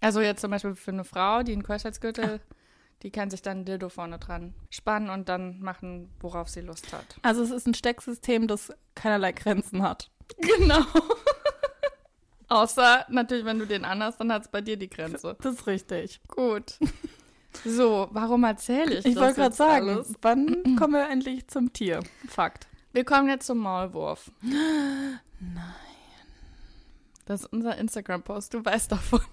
Also 0.00 0.20
jetzt 0.20 0.40
zum 0.40 0.50
Beispiel 0.50 0.74
für 0.74 0.90
eine 0.90 1.04
Frau, 1.04 1.42
die 1.42 1.52
einen 1.52 1.62
Keuschheitsgürtel, 1.62 2.40
die 3.02 3.10
kann 3.10 3.30
sich 3.30 3.42
dann 3.42 3.64
Dildo 3.64 3.88
vorne 3.88 4.18
dran 4.18 4.54
spannen 4.70 5.08
und 5.08 5.28
dann 5.28 5.60
machen, 5.60 6.10
worauf 6.20 6.48
sie 6.48 6.60
Lust 6.60 6.92
hat. 6.92 7.16
Also 7.22 7.42
es 7.42 7.50
ist 7.50 7.66
ein 7.66 7.74
Stecksystem, 7.74 8.48
das 8.48 8.72
keinerlei 8.94 9.32
Grenzen 9.32 9.82
hat. 9.82 10.10
Genau. 10.58 10.84
Außer 12.48 13.04
natürlich, 13.10 13.44
wenn 13.44 13.58
du 13.58 13.66
den 13.66 13.84
anhast, 13.84 14.20
dann 14.20 14.32
hat 14.32 14.42
es 14.42 14.48
bei 14.48 14.60
dir 14.60 14.76
die 14.76 14.88
Grenze. 14.88 15.36
Das 15.42 15.54
ist 15.54 15.66
richtig. 15.66 16.20
Gut. 16.28 16.78
So, 17.64 18.08
warum 18.12 18.44
erzähle 18.44 18.94
ich, 18.94 19.04
Ich 19.04 19.14
das 19.14 19.22
wollte 19.22 19.40
gerade 19.40 19.54
sagen, 19.54 19.88
alles? 19.90 20.14
wann 20.22 20.62
kommen 20.78 20.94
wir 20.94 21.08
endlich 21.10 21.48
zum 21.48 21.72
Tier? 21.72 22.00
Fakt. 22.28 22.66
Wir 22.92 23.04
kommen 23.04 23.28
jetzt 23.28 23.46
zum 23.46 23.58
Maulwurf. 23.58 24.30
Nein. 24.40 25.74
Das 27.26 27.42
ist 27.42 27.52
unser 27.52 27.76
Instagram-Post, 27.76 28.54
du 28.54 28.64
weißt 28.64 28.92
davon. 28.92 29.20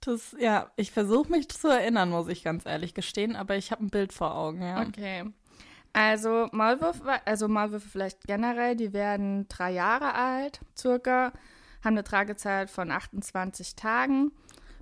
Das, 0.00 0.36
ja, 0.38 0.70
ich 0.76 0.90
versuche 0.92 1.30
mich 1.30 1.48
zu 1.48 1.66
erinnern, 1.68 2.10
muss 2.10 2.28
ich 2.28 2.44
ganz 2.44 2.66
ehrlich 2.66 2.92
gestehen, 2.92 3.36
aber 3.36 3.56
ich 3.56 3.70
habe 3.72 3.82
ein 3.82 3.88
Bild 3.88 4.12
vor 4.12 4.34
Augen, 4.34 4.60
ja. 4.60 4.82
Okay. 4.82 5.24
Also 5.94 6.48
Maulwürfe, 6.50 7.20
also 7.24 7.46
Maulwürfe 7.48 7.88
vielleicht 7.88 8.24
generell, 8.26 8.74
die 8.74 8.92
werden 8.92 9.46
drei 9.48 9.70
Jahre 9.70 10.14
alt, 10.14 10.60
circa, 10.76 11.32
haben 11.82 11.94
eine 11.94 12.02
Tragezeit 12.02 12.68
von 12.68 12.90
28 12.90 13.76
Tagen, 13.76 14.32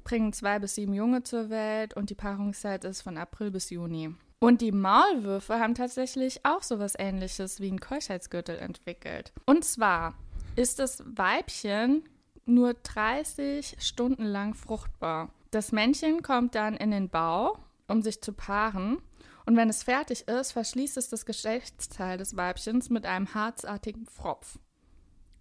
bringen 0.04 0.32
zwei 0.32 0.58
bis 0.58 0.74
sieben 0.74 0.94
Junge 0.94 1.22
zur 1.22 1.50
Welt 1.50 1.94
und 1.94 2.08
die 2.08 2.14
Paarungszeit 2.14 2.84
ist 2.84 3.02
von 3.02 3.18
April 3.18 3.50
bis 3.50 3.68
Juni. 3.68 4.14
Und 4.38 4.62
die 4.62 4.72
Maulwürfe 4.72 5.60
haben 5.60 5.74
tatsächlich 5.74 6.44
auch 6.44 6.62
sowas 6.62 6.94
ähnliches 6.98 7.60
wie 7.60 7.70
ein 7.70 7.78
Keuschheitsgürtel 7.78 8.58
entwickelt. 8.58 9.32
Und 9.44 9.64
zwar 9.64 10.14
ist 10.56 10.78
das 10.78 11.04
Weibchen 11.06 12.04
nur 12.46 12.74
30 12.74 13.76
Stunden 13.78 14.24
lang 14.24 14.54
fruchtbar. 14.54 15.28
Das 15.50 15.72
Männchen 15.72 16.22
kommt 16.22 16.54
dann 16.54 16.74
in 16.74 16.90
den 16.90 17.10
Bau, 17.10 17.58
um 17.86 18.00
sich 18.00 18.22
zu 18.22 18.32
paaren. 18.32 18.98
Und 19.46 19.56
wenn 19.56 19.68
es 19.68 19.82
fertig 19.82 20.28
ist, 20.28 20.52
verschließt 20.52 20.96
es 20.96 21.08
das 21.08 21.26
Geschlechtsteil 21.26 22.18
des 22.18 22.36
Weibchens 22.36 22.90
mit 22.90 23.06
einem 23.06 23.34
harzartigen 23.34 24.06
Pfropf. 24.06 24.58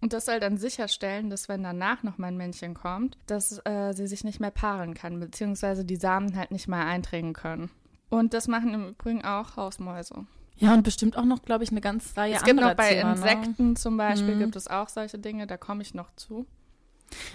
Und 0.00 0.12
das 0.12 0.26
soll 0.26 0.40
dann 0.40 0.56
sicherstellen, 0.58 1.30
dass 1.30 1.48
wenn 1.48 1.62
danach 1.62 2.02
noch 2.02 2.18
mal 2.18 2.26
ein 2.28 2.36
Männchen 2.36 2.74
kommt, 2.74 3.16
dass 3.26 3.60
äh, 3.64 3.92
sie 3.92 4.08
sich 4.08 4.24
nicht 4.24 4.40
mehr 4.40 4.50
paaren 4.50 4.94
kann, 4.94 5.20
beziehungsweise 5.20 5.84
die 5.84 5.94
Samen 5.96 6.36
halt 6.36 6.50
nicht 6.50 6.66
mehr 6.66 6.84
eindringen 6.84 7.34
können. 7.34 7.70
Und 8.10 8.34
das 8.34 8.48
machen 8.48 8.74
im 8.74 8.88
Übrigen 8.88 9.24
auch 9.24 9.56
Hausmäuse. 9.56 10.26
Ja, 10.56 10.74
und 10.74 10.82
bestimmt 10.82 11.16
auch 11.16 11.24
noch, 11.24 11.42
glaube 11.42 11.62
ich, 11.64 11.70
eine 11.70 11.80
ganz 11.80 12.16
Reihe 12.16 12.34
es 12.34 12.40
gibt 12.42 12.50
anderer 12.58 12.70
noch 12.70 12.76
bei 12.76 12.94
Tiere, 12.94 13.06
ne? 13.06 13.12
Insekten 13.12 13.76
zum 13.76 13.96
Beispiel, 13.96 14.34
Mhm. 14.34 14.40
gibt 14.40 14.56
es 14.56 14.66
auch 14.68 14.88
solche 14.88 15.18
Dinge, 15.18 15.46
da 15.46 15.56
komme 15.56 15.82
ich 15.82 15.94
noch 15.94 16.10
zu. 16.16 16.46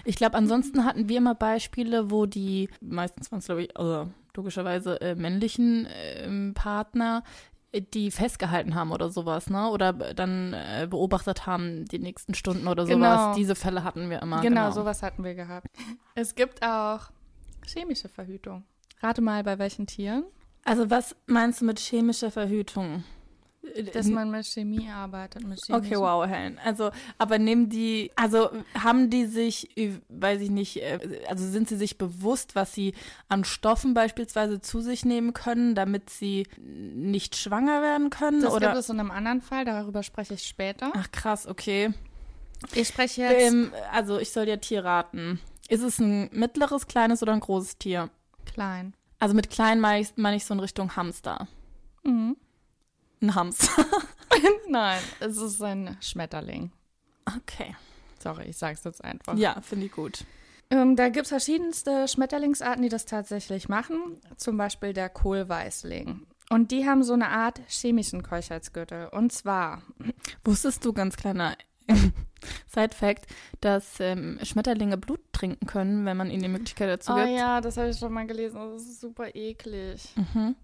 Ich 0.06 0.16
glaube, 0.18 0.36
ansonsten 0.38 0.84
hatten 0.86 1.08
wir 1.08 1.18
immer 1.18 1.36
Beispiele, 1.36 2.12
wo 2.12 2.26
die, 2.26 2.70
meistens 2.82 3.32
waren 3.32 3.40
es, 3.40 3.46
glaube 3.46 3.64
ich, 3.64 3.78
also 3.78 4.10
logischerweise 4.38 5.02
äh, 5.02 5.16
männlichen 5.16 5.88
ähm, 5.92 6.54
Partner, 6.54 7.24
äh, 7.72 7.82
die 7.82 8.12
festgehalten 8.12 8.76
haben 8.76 8.92
oder 8.92 9.10
sowas, 9.10 9.50
ne? 9.50 9.70
Oder 9.70 9.92
dann 9.94 10.54
äh, 10.54 10.88
beobachtet 10.90 11.46
haben 11.46 11.86
die 11.86 12.00
nächsten 12.00 12.34
Stunden 12.34 12.68
oder 12.68 12.86
Genau. 12.86 13.06
sowas. 13.18 13.36
Diese 13.36 13.56
Fälle 13.56 13.84
hatten 13.84 14.10
wir 14.10 14.22
immer. 14.22 14.42
genau, 14.42 14.72
sowas 14.72 15.04
hatten 15.04 15.24
wir 15.24 15.36
gehabt. 15.36 15.68
Es 16.16 16.34
gibt 16.36 16.64
auch 16.64 17.10
chemische 17.66 18.08
Verhütung. 18.10 18.64
Rate 19.02 19.22
mal, 19.22 19.44
bei 19.44 19.60
welchen 19.60 19.86
Tieren? 19.86 20.24
Also 20.64 20.90
was 20.90 21.16
meinst 21.28 21.62
du 21.62 21.66
mit 21.66 21.80
chemischer 21.80 22.32
Verhütung? 22.32 23.04
Dass 23.94 24.08
man 24.08 24.32
mit 24.32 24.46
Chemie 24.46 24.90
arbeitet. 24.90 25.44
Mit 25.46 25.62
Okay, 25.70 25.96
wow, 25.96 26.26
Helen. 26.26 26.60
Also, 26.64 26.92
aber 27.18 27.40
nehmen 27.40 27.70
die, 27.70 28.12
also 28.16 28.50
haben 28.74 29.10
die 29.10 29.26
sich, 29.26 29.78
äh, 29.78 29.94
weiß 30.10 30.42
ich 30.42 30.50
nicht, 30.50 30.78
äh, 30.78 31.00
also 31.28 31.48
sind 31.48 31.68
sie 31.68 31.78
sich 31.78 31.98
bewusst, 31.98 32.56
was 32.56 32.74
sie 32.74 32.94
an 33.30 33.44
Stoffen 33.44 33.94
beispielsweise 33.94 34.62
zu 34.62 34.82
sich 34.82 35.06
nehmen 35.06 35.34
können, 35.34 35.76
damit 35.76 36.10
sie 36.10 36.48
nicht 36.58 37.36
schwanger 37.36 37.82
werden 37.82 38.10
können? 38.10 38.42
Das 38.42 38.54
oder? 38.54 38.68
gibt 38.68 38.80
es 38.80 38.90
in 38.90 39.00
einem 39.00 39.12
anderen 39.12 39.42
Fall, 39.42 39.66
darüber 39.66 40.04
spreche 40.04 40.34
ich 40.36 40.44
später. 40.44 40.92
Ach 40.96 41.12
krass, 41.12 41.48
okay. 41.48 41.94
Ich 42.74 42.88
spreche 42.88 43.22
jetzt 43.22 43.54
Ähm, 43.54 43.72
also 43.92 44.18
ich 44.18 44.32
soll 44.32 44.46
dir 44.46 44.60
Tier 44.60 44.84
raten. 44.84 45.40
Ist 45.70 45.84
es 45.84 46.00
ein 46.00 46.30
mittleres, 46.32 46.88
kleines 46.88 47.22
oder 47.22 47.34
ein 47.34 47.40
großes 47.40 47.78
Tier? 47.78 48.10
klein. 48.58 48.94
Also 49.20 49.36
mit 49.36 49.50
klein 49.50 49.80
meine 49.80 50.02
ich, 50.02 50.10
meine 50.16 50.38
ich 50.38 50.46
so 50.46 50.54
in 50.54 50.60
Richtung 50.60 50.96
Hamster. 50.96 51.48
Mhm. 52.04 52.36
Ein 53.22 53.36
Hamster. 53.36 53.86
Nein, 54.70 55.00
es 55.20 55.38
ist 55.38 55.62
ein 55.62 55.98
Schmetterling. 56.02 56.72
Okay. 57.26 57.76
Sorry, 58.20 58.46
ich 58.46 58.58
sag's 58.58 58.84
jetzt 58.84 59.04
einfach. 59.04 59.38
Ja, 59.38 59.62
finde 59.62 59.88
ich 59.88 59.92
gut. 59.92 60.26
Ähm, 60.70 60.96
da 60.96 61.10
gibt 61.10 61.26
es 61.26 61.30
verschiedenste 61.30 62.08
Schmetterlingsarten, 62.08 62.82
die 62.84 62.90
das 62.90 63.06
tatsächlich 63.06 63.70
machen. 63.70 64.20
Zum 64.36 64.58
Beispiel 64.58 64.94
der 64.94 65.10
Kohlweißling. 65.10 66.26
Und 66.50 66.72
die 66.72 66.86
haben 66.86 67.04
so 67.04 67.14
eine 67.14 67.30
Art 67.30 67.62
chemischen 67.68 68.24
Keuschheitsgürtel. 68.24 69.08
Und 69.08 69.32
zwar, 69.32 69.82
Wusstest 70.44 70.84
du, 70.86 70.94
ganz 70.94 71.18
kleiner 71.18 71.58
Side-Fact, 72.68 73.28
dass 73.62 74.00
ähm, 74.00 74.40
Schmetterlinge 74.44 74.98
Blut 74.98 75.22
trinken 75.32 75.68
können, 75.68 76.06
wenn 76.06 76.18
man 76.18 76.30
ihnen 76.30 76.44
die 76.44 76.50
Möglichkeit 76.50 76.90
dazu 76.90 77.14
oh 77.14 77.16
gibt? 77.16 77.30
ja, 77.30 77.62
das 77.62 77.78
habe 77.78 77.90
ich 77.90 77.98
schon 77.98 78.14
mal 78.14 78.28
gelesen. 78.28 78.56
Das 78.56 78.82
ist 78.82 79.02
super 79.02 79.34
eklig. 79.36 80.14
Mhm. 80.16 80.56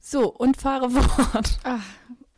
So, 0.00 0.32
und 0.32 0.56
fahre 0.56 0.90
fort. 0.90 1.58
Ach. 1.62 1.84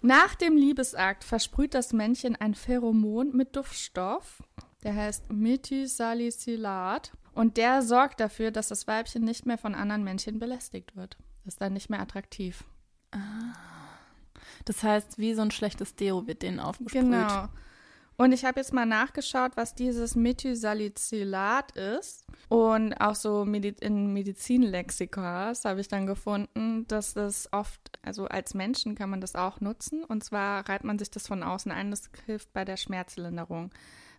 Nach 0.00 0.34
dem 0.34 0.56
Liebesakt 0.56 1.22
versprüht 1.22 1.74
das 1.74 1.92
Männchen 1.92 2.34
ein 2.34 2.54
Pheromon 2.54 3.36
mit 3.36 3.54
Duftstoff, 3.54 4.42
der 4.82 4.96
heißt 4.96 5.32
Methysalicylat. 5.32 7.12
Und 7.34 7.56
der 7.56 7.82
sorgt 7.82 8.20
dafür, 8.20 8.50
dass 8.50 8.68
das 8.68 8.86
Weibchen 8.86 9.24
nicht 9.24 9.46
mehr 9.46 9.56
von 9.56 9.74
anderen 9.74 10.04
Männchen 10.04 10.38
belästigt 10.38 10.96
wird. 10.96 11.16
Ist 11.44 11.62
dann 11.62 11.72
nicht 11.72 11.88
mehr 11.88 12.00
attraktiv. 12.00 12.64
Das 14.64 14.82
heißt, 14.82 15.18
wie 15.18 15.34
so 15.34 15.42
ein 15.42 15.50
schlechtes 15.50 15.94
Deo 15.94 16.26
wird 16.26 16.42
denen 16.42 16.60
aufgesprüht. 16.60 17.02
Genau. 17.02 17.48
Und 18.22 18.30
ich 18.30 18.44
habe 18.44 18.60
jetzt 18.60 18.72
mal 18.72 18.86
nachgeschaut, 18.86 19.56
was 19.56 19.74
dieses 19.74 20.14
Methysalicylat 20.14 21.72
ist. 21.72 22.24
Und 22.48 22.94
auch 22.94 23.16
so 23.16 23.42
in 23.42 24.12
Medizinlexikas 24.12 25.64
habe 25.64 25.80
ich 25.80 25.88
dann 25.88 26.06
gefunden, 26.06 26.86
dass 26.86 27.14
das 27.14 27.52
oft, 27.52 27.98
also 28.00 28.26
als 28.26 28.54
Menschen 28.54 28.94
kann 28.94 29.10
man 29.10 29.20
das 29.20 29.34
auch 29.34 29.60
nutzen. 29.60 30.04
Und 30.04 30.22
zwar 30.22 30.68
reibt 30.68 30.84
man 30.84 31.00
sich 31.00 31.10
das 31.10 31.26
von 31.26 31.42
außen 31.42 31.72
ein. 31.72 31.90
Das 31.90 32.10
hilft 32.24 32.52
bei 32.52 32.64
der 32.64 32.76
Schmerzlinderung. 32.76 33.72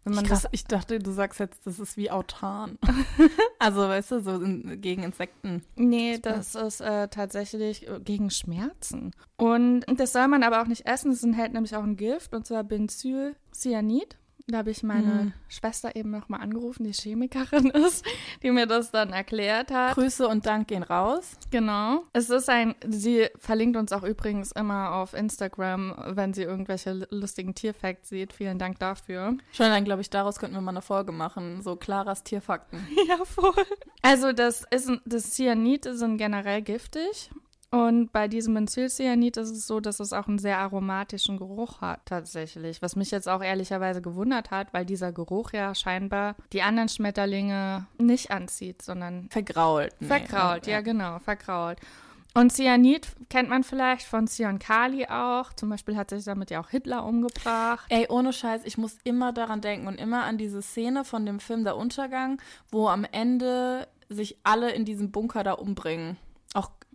Wenn 0.03 0.15
man 0.15 0.25
Krass, 0.25 0.43
das 0.43 0.51
ich 0.51 0.65
dachte, 0.65 0.99
du 0.99 1.11
sagst 1.11 1.39
jetzt, 1.39 1.65
das 1.65 1.79
ist 1.79 1.95
wie 1.95 2.11
Autan. 2.11 2.77
also, 3.59 3.81
weißt 3.81 4.11
du, 4.11 4.19
so 4.19 4.31
in, 4.41 4.81
gegen 4.81 5.03
Insekten. 5.03 5.63
Nee, 5.75 6.19
das 6.21 6.55
ist 6.55 6.81
äh, 6.81 7.07
tatsächlich 7.07 7.87
äh, 7.87 7.99
gegen 8.03 8.29
Schmerzen. 8.29 9.11
Und 9.37 9.85
das 9.97 10.13
soll 10.13 10.27
man 10.27 10.43
aber 10.43 10.61
auch 10.61 10.67
nicht 10.67 10.85
essen. 10.85 11.11
Es 11.11 11.23
enthält 11.23 11.53
nämlich 11.53 11.75
auch 11.75 11.83
ein 11.83 11.95
Gift, 11.95 12.33
und 12.33 12.45
zwar 12.45 12.63
Benzylcyanid. 12.63 14.17
Da 14.47 14.57
habe 14.57 14.71
ich 14.71 14.83
meine 14.83 15.03
Mhm. 15.07 15.33
Schwester 15.47 15.95
eben 15.95 16.11
nochmal 16.11 16.41
angerufen, 16.41 16.83
die 16.83 16.91
Chemikerin 16.91 17.69
ist, 17.69 18.05
die 18.43 18.51
mir 18.51 18.65
das 18.67 18.91
dann 18.91 19.11
erklärt 19.11 19.71
hat. 19.71 19.93
Grüße 19.95 20.27
und 20.27 20.45
Dank 20.45 20.67
gehen 20.67 20.83
raus. 20.83 21.37
Genau. 21.49 22.03
Es 22.11 22.29
ist 22.29 22.49
ein, 22.49 22.75
sie 22.85 23.29
verlinkt 23.37 23.77
uns 23.77 23.93
auch 23.93 24.03
übrigens 24.03 24.51
immer 24.51 24.95
auf 24.95 25.13
Instagram, 25.13 25.95
wenn 26.09 26.33
sie 26.33 26.43
irgendwelche 26.43 27.07
lustigen 27.09 27.55
Tierfacts 27.55 28.09
sieht. 28.09 28.33
Vielen 28.33 28.59
Dank 28.59 28.79
dafür. 28.79 29.37
Schon 29.53 29.67
dann, 29.67 29.85
glaube 29.85 30.01
ich, 30.01 30.09
daraus 30.09 30.39
könnten 30.39 30.55
wir 30.55 30.61
mal 30.61 30.71
eine 30.71 30.81
Folge 30.81 31.13
machen. 31.13 31.61
So 31.61 31.77
Claras 31.77 32.23
Tierfakten. 32.23 32.85
Ja, 33.07 33.23
voll. 33.25 33.53
Also 34.01 34.33
das 34.33 34.65
ist 34.71 34.89
das 35.05 35.31
Cyanid 35.31 35.85
sind 35.91 36.17
generell 36.17 36.61
giftig 36.61 37.31
Und 37.73 38.11
bei 38.11 38.27
diesem 38.27 38.53
Benzylcyanid 38.53 39.35
ist 39.37 39.49
es 39.49 39.65
so, 39.65 39.79
dass 39.79 39.99
es 39.99 40.13
auch 40.13 40.27
einen 40.27 40.37
sehr 40.37 40.59
aromatischen 40.59 41.37
Geruch 41.37 41.81
hat 41.81 42.01
tatsächlich. 42.05 42.83
Was 42.83 42.95
mich 42.95 43.09
jetzt 43.09 43.27
auch 43.27 43.41
ehrlicherweise 43.41 43.99
gewundert 43.99 44.51
hat, 44.51 44.71
weil 44.75 44.85
dieser 44.85 45.11
Geruch 45.11 45.53
ja 45.53 45.73
scheinbar 45.73 46.35
die 46.51 46.61
anderen 46.61 46.87
Schmetterlinge 46.87 47.87
nicht 47.97 48.29
anzieht, 48.29 48.83
sondern 48.83 49.27
Vergrault. 49.31 49.91
nee. 49.99 50.05
verkrault. 50.05 50.67
Ja, 50.67 50.81
genau, 50.81 51.17
verkrault. 51.17 51.79
Und 52.35 52.53
Cyanid 52.53 53.07
kennt 53.29 53.49
man 53.49 53.63
vielleicht 53.63 54.05
von 54.05 54.27
Cyankali 54.27 55.07
auch. 55.07 55.51
Zum 55.53 55.71
Beispiel 55.71 55.97
hat 55.97 56.11
sich 56.11 56.25
damit 56.25 56.51
ja 56.51 56.61
auch 56.61 56.69
Hitler 56.69 57.03
umgebracht. 57.03 57.87
Ey, 57.89 58.05
ohne 58.07 58.33
Scheiß, 58.33 58.61
ich 58.65 58.77
muss 58.77 58.99
immer 59.03 59.33
daran 59.33 59.61
denken 59.61 59.87
und 59.87 59.99
immer 59.99 60.25
an 60.25 60.37
diese 60.37 60.61
Szene 60.61 61.05
von 61.05 61.25
dem 61.25 61.39
Film 61.39 61.63
Der 61.63 61.75
Untergang, 61.75 62.39
wo 62.69 62.87
am 62.87 63.03
Ende 63.03 63.87
sich 64.09 64.37
alle 64.43 64.69
in 64.73 64.85
diesem 64.85 65.11
Bunker 65.11 65.43
da 65.43 65.53
umbringen. 65.53 66.17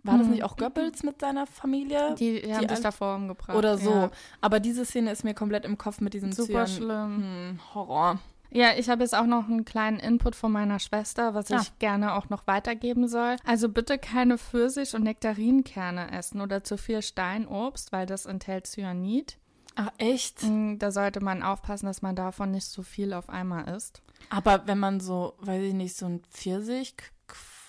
War 0.03 0.17
das 0.17 0.27
Mhm. 0.27 0.33
nicht 0.33 0.43
auch 0.43 0.55
Goebbels 0.57 1.03
mit 1.03 1.19
seiner 1.19 1.45
Familie? 1.45 2.15
Die, 2.15 2.41
die 2.41 2.53
haben 2.53 2.67
sich 2.67 2.77
an- 2.77 2.83
davor 2.83 3.15
umgebracht. 3.15 3.55
Oder 3.57 3.77
so. 3.77 3.89
Ja. 3.91 4.11
Aber 4.41 4.59
diese 4.59 4.85
Szene 4.85 5.11
ist 5.11 5.23
mir 5.23 5.33
komplett 5.33 5.65
im 5.65 5.77
Kopf 5.77 5.99
mit 6.01 6.13
diesem 6.13 6.31
Super 6.31 6.65
Cyan- 6.65 6.67
schlimm. 6.77 7.17
Hm, 7.23 7.59
Horror. 7.75 8.19
Ja, 8.51 8.69
ich 8.77 8.89
habe 8.89 9.03
jetzt 9.03 9.13
auch 9.15 9.27
noch 9.27 9.47
einen 9.47 9.63
kleinen 9.63 9.99
Input 9.99 10.35
von 10.35 10.51
meiner 10.51 10.79
Schwester, 10.79 11.35
was 11.35 11.51
Ah. 11.51 11.59
ich 11.61 11.77
gerne 11.77 12.15
auch 12.15 12.29
noch 12.29 12.47
weitergeben 12.47 13.07
soll. 13.07 13.35
Also 13.45 13.69
bitte 13.69 13.99
keine 13.99 14.37
Pfirsich- 14.39 14.95
und 14.95 15.03
Nektarinkerne 15.03 16.11
essen 16.11 16.41
oder 16.41 16.63
zu 16.63 16.75
viel 16.77 17.01
Steinobst, 17.03 17.91
weil 17.91 18.05
das 18.07 18.25
enthält 18.25 18.65
Cyanid. 18.65 19.37
Ach, 19.75 19.89
echt? 19.99 20.41
Mm, 20.43 20.77
Da 20.79 20.91
sollte 20.91 21.23
man 21.23 21.43
aufpassen, 21.43 21.85
dass 21.85 22.01
man 22.01 22.15
davon 22.15 22.49
nicht 22.51 22.65
so 22.65 22.81
viel 22.81 23.13
auf 23.13 23.29
einmal 23.29 23.69
isst. 23.75 24.01
Aber 24.31 24.65
wenn 24.65 24.79
man 24.79 24.99
so, 24.99 25.35
weiß 25.41 25.61
ich 25.61 25.73
nicht, 25.75 25.95
so 25.95 26.07
ein 26.07 26.21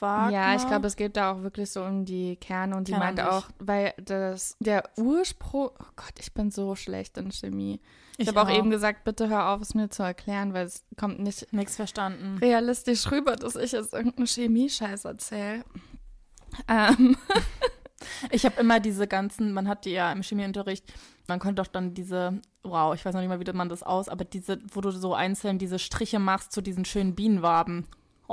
Pfirsich-Quark 0.01 0.33
ja, 0.33 0.55
ich 0.57 0.67
glaube, 0.67 0.87
es 0.87 0.97
geht 0.97 1.17
da 1.17 1.33
auch 1.33 1.43
wirklich 1.43 1.71
so 1.71 1.83
um 1.85 2.05
die 2.05 2.37
Kerne 2.37 2.77
und 2.77 2.89
die 2.89 2.93
meinte 2.93 3.23
nicht. 3.23 3.31
auch, 3.33 3.45
weil 3.59 3.95
das 4.03 4.57
der 4.61 4.85
Ursprung, 4.97 5.71
oh 5.79 5.85
Gott, 5.97 6.15
ich 6.19 6.33
bin 6.35 6.51
so 6.51 6.75
schlecht 6.75 7.19
in 7.19 7.31
Chemie. 7.31 7.81
Ich, 8.17 8.27
Ich 8.27 8.29
habe 8.29 8.43
auch 8.43 8.53
auch. 8.53 8.59
eben 8.59 8.71
gesagt, 8.71 9.05
bitte 9.05 9.29
hör 9.29 9.49
auf, 9.51 9.61
es 9.63 9.75
mir 9.75 9.89
zu 9.89 10.03
erklären, 10.03 10.53
weil 10.53 10.67
es 10.67 10.85
kommt 10.99 11.21
nicht 11.21 11.53
Nichts 11.53 11.77
verstanden. 11.77 12.39
realistisch 12.39 13.11
rüber, 13.11 13.37
dass 13.37 13.57
ich 13.57 13.73
jetzt 13.73 13.93
irgendeinen 13.95 14.27
Chemie-Scheiß 14.27 15.05
erzähle. 15.05 15.65
Ähm, 16.69 17.17
Ich 18.31 18.45
habe 18.45 18.61
immer 18.61 18.81
diese 18.81 19.07
ganzen, 19.07 19.53
man 19.53 19.69
hat 19.69 19.85
die 19.85 19.91
ja 19.91 20.11
im 20.13 20.23
Chemieunterricht, 20.23 20.85
man 21.29 21.39
konnte 21.39 21.63
doch 21.63 21.67
dann 21.67 21.95
diese, 21.95 22.41
wow, 22.63 22.95
ich 22.95 23.05
weiß 23.05 23.15
noch 23.15 23.21
nicht 23.21 23.29
mal, 23.29 23.41
wie 23.45 23.53
man 23.53 23.69
das 23.69 23.83
aus, 23.83 24.09
aber 24.09 24.25
diese, 24.25 24.59
wo 24.73 24.81
du 24.81 24.91
so 24.91 25.15
einzeln 25.15 25.59
diese 25.59 25.79
Striche 25.79 26.19
machst 26.19 26.53
zu 26.53 26.61
diesen 26.63 26.85
schönen 26.85 27.15
Bienenwaben. 27.15 27.87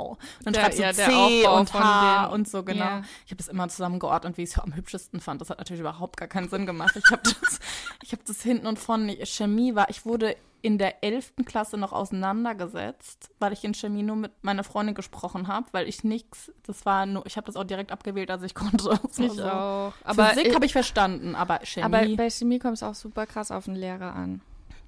Und 0.06 0.18
dann 0.44 0.52
Der- 0.54 0.60
schreibst 0.62 0.78
du 0.78 0.82
ja, 0.82 0.92
C 0.92 1.46
und 1.46 1.72
H 1.74 2.26
und 2.26 2.48
so, 2.48 2.62
genau. 2.62 2.84
ja. 2.84 3.02
Ich 3.26 3.30
habe 3.32 3.36
das 3.36 3.48
immer 3.48 3.68
zusammengeordnet, 3.68 4.36
wie 4.38 4.42
ich 4.42 4.50
es 4.50 4.58
am 4.58 4.74
hübschesten 4.74 5.20
fand. 5.20 5.40
Das 5.40 5.50
hat 5.50 5.58
natürlich 5.58 5.80
überhaupt 5.80 6.16
gar 6.16 6.28
keinen 6.28 6.48
Sinn 6.48 6.66
gemacht. 6.66 6.96
Ich 6.96 7.10
habe 7.10 7.22
das, 7.42 7.58
ich 8.02 8.12
hab 8.12 8.24
das 8.24 8.42
hinten 8.42 8.66
und 8.66 8.78
vorne, 8.78 9.04
nicht- 9.04 9.26
Chemie 9.28 9.74
war, 9.74 9.90
ich 9.90 10.04
wurde 10.06 10.36
in 10.60 10.76
der 10.76 11.04
11. 11.04 11.34
Klasse 11.46 11.76
noch 11.76 11.92
auseinandergesetzt, 11.92 13.30
weil 13.38 13.52
ich 13.52 13.62
in 13.62 13.74
Chemie 13.74 14.02
nur 14.02 14.16
mit 14.16 14.32
meiner 14.42 14.64
Freundin 14.64 14.94
gesprochen 14.94 15.46
habe, 15.46 15.66
weil 15.72 15.88
ich 15.88 16.02
nichts, 16.02 16.50
das 16.66 16.84
war 16.84 17.06
nur, 17.06 17.24
ich 17.26 17.36
habe 17.36 17.46
das 17.46 17.54
auch 17.54 17.62
direkt 17.64 17.92
abgewählt, 17.92 18.28
als 18.30 18.42
ich 18.42 18.54
konnte. 18.56 18.84
War 18.86 19.00
ich 19.18 19.32
so. 19.32 19.44
auch. 19.44 19.92
Aber, 20.04 20.26
Physik 20.26 20.54
habe 20.54 20.66
ich 20.66 20.72
verstanden, 20.72 21.34
aber 21.36 21.60
Chemie. 21.64 21.84
aber 21.84 22.16
bei 22.16 22.28
Chemie 22.30 22.58
kommt 22.58 22.74
es 22.74 22.82
auch 22.82 22.94
super 22.96 23.26
krass 23.26 23.50
auf 23.52 23.66
den 23.66 23.76
Lehrer 23.76 24.14
an. 24.14 24.40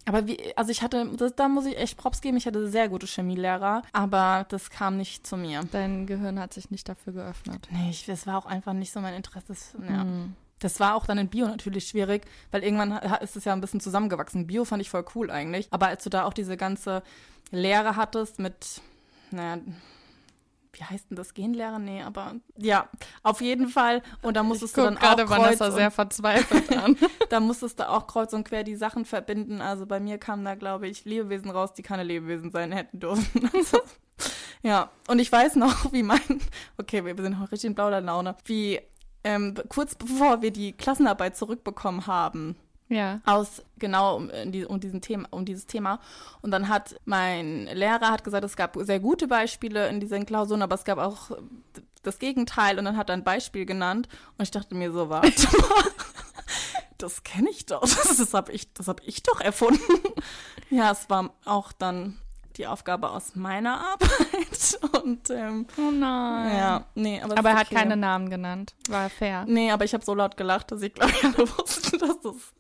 Aber 0.07 0.27
wie, 0.27 0.39
also 0.57 0.71
ich 0.71 0.83
hatte, 0.83 1.07
das, 1.17 1.35
da 1.35 1.49
muss 1.49 1.67
ich 1.67 1.77
echt 1.77 1.97
Props 1.97 2.21
geben, 2.21 2.37
ich 2.37 2.47
hatte 2.47 2.69
sehr 2.69 2.89
gute 2.89 3.07
Chemielehrer, 3.07 3.83
aber 3.93 4.47
das 4.49 4.71
kam 4.71 4.97
nicht 4.97 5.27
zu 5.27 5.37
mir. 5.37 5.61
Dein 5.73 6.07
Gehirn 6.07 6.41
hat 6.41 6.55
sich 6.55 6.71
nicht 6.71 6.89
dafür 6.89 7.13
geöffnet. 7.13 7.69
Nee, 7.71 7.91
ich, 7.91 8.07
das 8.07 8.27
war 8.27 8.39
auch 8.39 8.47
einfach 8.47 8.73
nicht 8.73 8.93
so 8.93 9.01
mein 9.01 9.15
Interesse. 9.15 9.49
Das, 9.49 9.75
ja. 9.89 10.05
Mhm. 10.05 10.35
das 10.59 10.81
war 10.81 10.95
auch 10.95 11.07
dann 11.07 11.19
in 11.19 11.29
Bio 11.29 11.47
natürlich 11.47 11.87
schwierig, 11.87 12.27
weil 12.51 12.65
irgendwann 12.65 12.93
ist 13.21 13.37
es 13.37 13.45
ja 13.45 13.53
ein 13.53 13.61
bisschen 13.61 13.81
zusammengewachsen. 13.81 14.47
Bio 14.47 14.65
fand 14.65 14.83
ich 14.83 14.91
voll 14.91 15.05
cool 15.15 15.31
eigentlich. 15.31 15.69
Aber 15.71 15.89
als 15.89 16.03
du 16.03 16.11
da 16.11 16.25
auch 16.25 16.33
diese 16.33 16.57
ganze 16.57 17.03
Lehre 17.51 17.97
hattest 17.97 18.39
mit, 18.39 18.81
naja, 19.31 19.61
wie 20.73 20.85
heißt 20.85 21.11
denn 21.11 21.17
das? 21.17 21.35
Genlehre? 21.35 21.81
Nee, 21.81 22.03
aber 22.03 22.37
ja, 22.57 22.89
auf 23.23 23.41
jeden 23.41 23.69
Fall. 23.69 24.03
Und 24.23 24.37
da 24.37 24.43
musstest 24.43 24.77
du 24.77 24.83
Guck 24.83 24.91
dann 24.91 24.97
auch 24.99 25.17
gerade 25.17 25.29
Vanessa 25.29 25.71
sehr 25.71 25.91
verzweifelt 25.91 26.77
an. 26.77 26.97
da 27.29 27.41
musstest 27.41 27.81
du 27.81 27.89
auch 27.89 28.07
kreuz 28.07 28.33
und 28.33 28.45
quer 28.45 28.65
die 28.65 28.77
Sachen 28.77 29.05
verbinden. 29.05 29.61
Also 29.61 29.87
bei 29.87 30.01
mir 30.01 30.19
kamen 30.19 30.45
da, 30.45 30.55
glaube 30.55 30.89
ich, 30.89 31.05
Lebewesen 31.05 31.51
raus, 31.51 31.75
die 31.75 31.83
keine 31.83 32.05
Lebewesen 32.05 32.51
sein 32.51 32.73
hätten 32.73 33.01
dürfen. 33.01 33.51
Also, 33.61 33.81
ja, 34.63 34.91
und 35.09 35.19
ich 35.19 35.31
weiß 35.31 35.57
noch, 35.57 35.93
wie 35.93 36.03
mein, 36.03 36.21
okay, 36.79 37.05
wir 37.05 37.17
sind 37.17 37.39
noch 37.39 37.51
richtig 37.51 37.69
in 37.69 37.75
blauer 37.75 38.01
Laune, 38.01 38.37
wie 38.45 38.81
ähm, 39.25 39.55
kurz 39.69 39.95
bevor 39.95 40.43
wir 40.43 40.51
die 40.51 40.73
Klassenarbeit 40.73 41.37
zurückbekommen 41.37 42.07
haben, 42.07 42.57
ja. 42.91 43.21
aus 43.25 43.63
genau 43.79 44.17
um, 44.17 44.31
die, 44.53 44.67
um 44.67 44.79
diesen 44.81 45.01
Thema 45.01 45.27
um 45.31 45.45
dieses 45.47 45.67
Thema 45.67 46.01
und 46.43 46.51
dann 46.51 46.69
hat 46.69 46.97
mein 47.07 47.67
Lehrer 47.67 48.11
hat 48.11 48.25
gesagt 48.25 48.45
es 48.45 48.57
gab 48.57 48.77
sehr 48.81 49.01
gute 49.01 49.27
Beispiele 49.27 49.89
in 49.89 50.01
diesen 50.01 50.27
Klausuren 50.27 50.61
aber 50.61 50.75
es 50.75 50.85
gab 50.85 50.99
auch 50.99 51.31
das 52.03 52.19
Gegenteil 52.19 52.79
und 52.79 52.85
dann 52.85 52.97
hat 52.97 53.09
er 53.09 53.15
ein 53.15 53.25
Beispiel 53.25 53.65
genannt 53.65 54.09
und 54.37 54.43
ich 54.43 54.51
dachte 54.51 54.75
mir 54.75 54.93
so 54.93 55.09
warte 55.09 55.31
mal 55.57 55.85
das 56.99 57.23
kenne 57.23 57.49
ich 57.51 57.65
doch 57.65 57.81
das, 57.81 58.35
habe 58.35 58.53
ich 58.53 58.73
das 58.75 58.89
habe 58.89 59.03
ich 59.05 59.23
doch 59.23 59.41
erfunden 59.41 59.81
ja 60.69 60.91
es 60.91 61.09
war 61.09 61.31
auch 61.47 61.73
dann 61.73 62.19
die 62.57 62.67
Aufgabe 62.67 63.11
aus 63.11 63.37
meiner 63.37 63.81
Arbeit 63.93 64.79
und 65.05 65.31
ähm, 65.31 65.67
Oh 65.79 65.91
nein. 65.91 66.57
ja 66.57 66.85
nee 66.95 67.21
aber, 67.23 67.39
Aber 67.39 67.51
er 67.51 67.57
hat 67.57 67.67
okay. 67.69 67.77
keine 67.77 67.97
Namen 67.97 68.29
genannt. 68.29 68.75
War 68.89 69.09
fair. 69.09 69.45
nee 69.49 69.71
aber 69.71 69.85
ich 69.85 69.95
habe 69.95 70.05
so 70.05 70.15
laut 70.15 70.37
gelacht 70.37 70.71
dass 70.73 70.83
ich 70.83 70.93
glaube 70.93 71.13
ich 71.13 71.25
alle 71.25 71.49
wussten 71.59 71.99
dass 71.99 72.21
das 72.21 72.53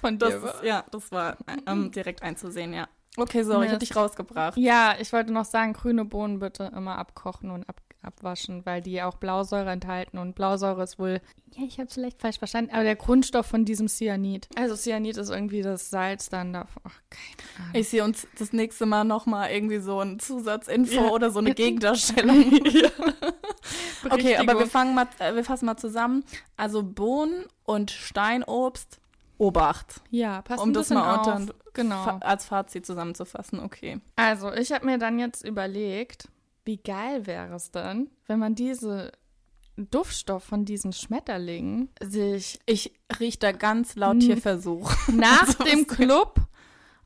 Von 0.00 0.18
das 0.18 0.34
ist, 0.34 0.62
ja, 0.62 0.84
das 0.90 1.10
war 1.12 1.36
ähm, 1.66 1.90
direkt 1.90 2.22
einzusehen, 2.22 2.72
ja. 2.72 2.88
Okay, 3.16 3.42
sorry, 3.44 3.66
ich 3.66 3.72
hab 3.72 3.80
Mist. 3.80 3.90
dich 3.90 3.96
rausgebracht. 3.96 4.56
Ja, 4.58 4.96
ich 4.98 5.12
wollte 5.12 5.32
noch 5.32 5.44
sagen, 5.44 5.72
grüne 5.72 6.04
Bohnen 6.04 6.40
bitte 6.40 6.72
immer 6.76 6.98
abkochen 6.98 7.50
und 7.52 7.68
ab, 7.68 7.80
abwaschen, 8.02 8.66
weil 8.66 8.80
die 8.82 9.00
auch 9.02 9.14
Blausäure 9.14 9.70
enthalten. 9.70 10.18
Und 10.18 10.34
Blausäure 10.34 10.82
ist 10.82 10.98
wohl, 10.98 11.20
ja, 11.52 11.62
ich 11.64 11.78
habe 11.78 11.86
es 11.86 11.94
vielleicht 11.94 12.20
falsch 12.20 12.38
verstanden, 12.38 12.72
aber 12.74 12.82
der 12.82 12.96
Grundstoff 12.96 13.46
von 13.46 13.64
diesem 13.64 13.86
Cyanid. 13.86 14.48
Also 14.56 14.74
Cyanid 14.74 15.16
ist 15.16 15.30
irgendwie 15.30 15.62
das 15.62 15.90
Salz 15.90 16.28
dann 16.28 16.52
davon. 16.52 16.82
Ach, 16.84 17.00
keine 17.08 17.66
Ahnung. 17.68 17.80
Ich 17.80 17.88
sehe 17.88 18.02
uns 18.02 18.26
das 18.36 18.52
nächste 18.52 18.84
Mal 18.84 19.04
nochmal 19.04 19.52
irgendwie 19.52 19.78
so 19.78 20.00
ein 20.00 20.18
Zusatzinfo 20.18 20.94
Ja. 20.94 21.08
oder 21.10 21.30
so 21.30 21.38
eine 21.38 21.54
Gegendarstellung. 21.54 22.52
Okay, 24.10 24.36
aber 24.36 24.58
wir 24.58 24.66
fangen 24.66 24.94
mal, 24.94 25.08
äh, 25.18 25.34
wir 25.34 25.44
fassen 25.44 25.64
mal 25.66 25.76
zusammen. 25.78 26.24
Also 26.58 26.82
Bohnen 26.82 27.46
und 27.64 27.90
Steinobst, 27.90 29.00
Obacht. 29.44 30.00
Ja, 30.10 30.42
passt 30.42 30.62
um 30.62 30.72
das 30.72 30.90
mal 30.90 31.16
auf. 31.18 31.26
unter, 31.26 31.54
Genau. 31.74 32.04
als 32.20 32.46
Fazit 32.46 32.86
zusammenzufassen, 32.86 33.60
okay. 33.60 34.00
Also, 34.16 34.52
ich 34.52 34.72
habe 34.72 34.86
mir 34.86 34.98
dann 34.98 35.18
jetzt 35.18 35.44
überlegt, 35.44 36.28
wie 36.64 36.76
geil 36.78 37.26
wäre 37.26 37.54
es 37.54 37.70
denn, 37.72 38.10
wenn 38.26 38.38
man 38.38 38.54
diese 38.54 39.12
Duftstoff 39.76 40.44
von 40.44 40.64
diesen 40.64 40.92
Schmetterlingen 40.92 41.88
sich 42.00 42.60
Ich 42.66 42.92
rieche 43.18 43.38
da 43.38 43.52
ganz 43.52 43.96
laut 43.96 44.14
Hm. 44.14 44.20
Tierversuch. 44.20 44.92
nach 45.12 45.46
So 45.58 45.64
dem 45.64 45.86
Club 45.86 46.40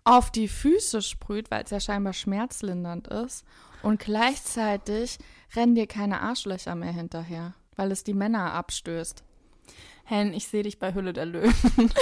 auf 0.04 0.30
die 0.30 0.48
Füße 0.48 1.02
sprüht, 1.02 1.50
weil 1.50 1.64
es 1.64 1.70
ja 1.70 1.80
scheinbar 1.80 2.12
schmerzlindernd 2.12 3.08
ist. 3.08 3.44
Und 3.82 4.00
gleichzeitig 4.00 5.18
rennen 5.56 5.74
dir 5.74 5.86
keine 5.86 6.20
Arschlöcher 6.20 6.74
mehr 6.74 6.92
hinterher, 6.92 7.54
weil 7.76 7.90
es 7.90 8.04
die 8.04 8.14
Männer 8.14 8.52
abstößt. 8.52 9.24
Hen, 10.08 10.32
ich 10.32 10.48
sehe 10.48 10.62
dich 10.62 10.78
bei 10.78 10.94
Hülle 10.94 11.12
der 11.12 11.26
Löwen. 11.26 11.52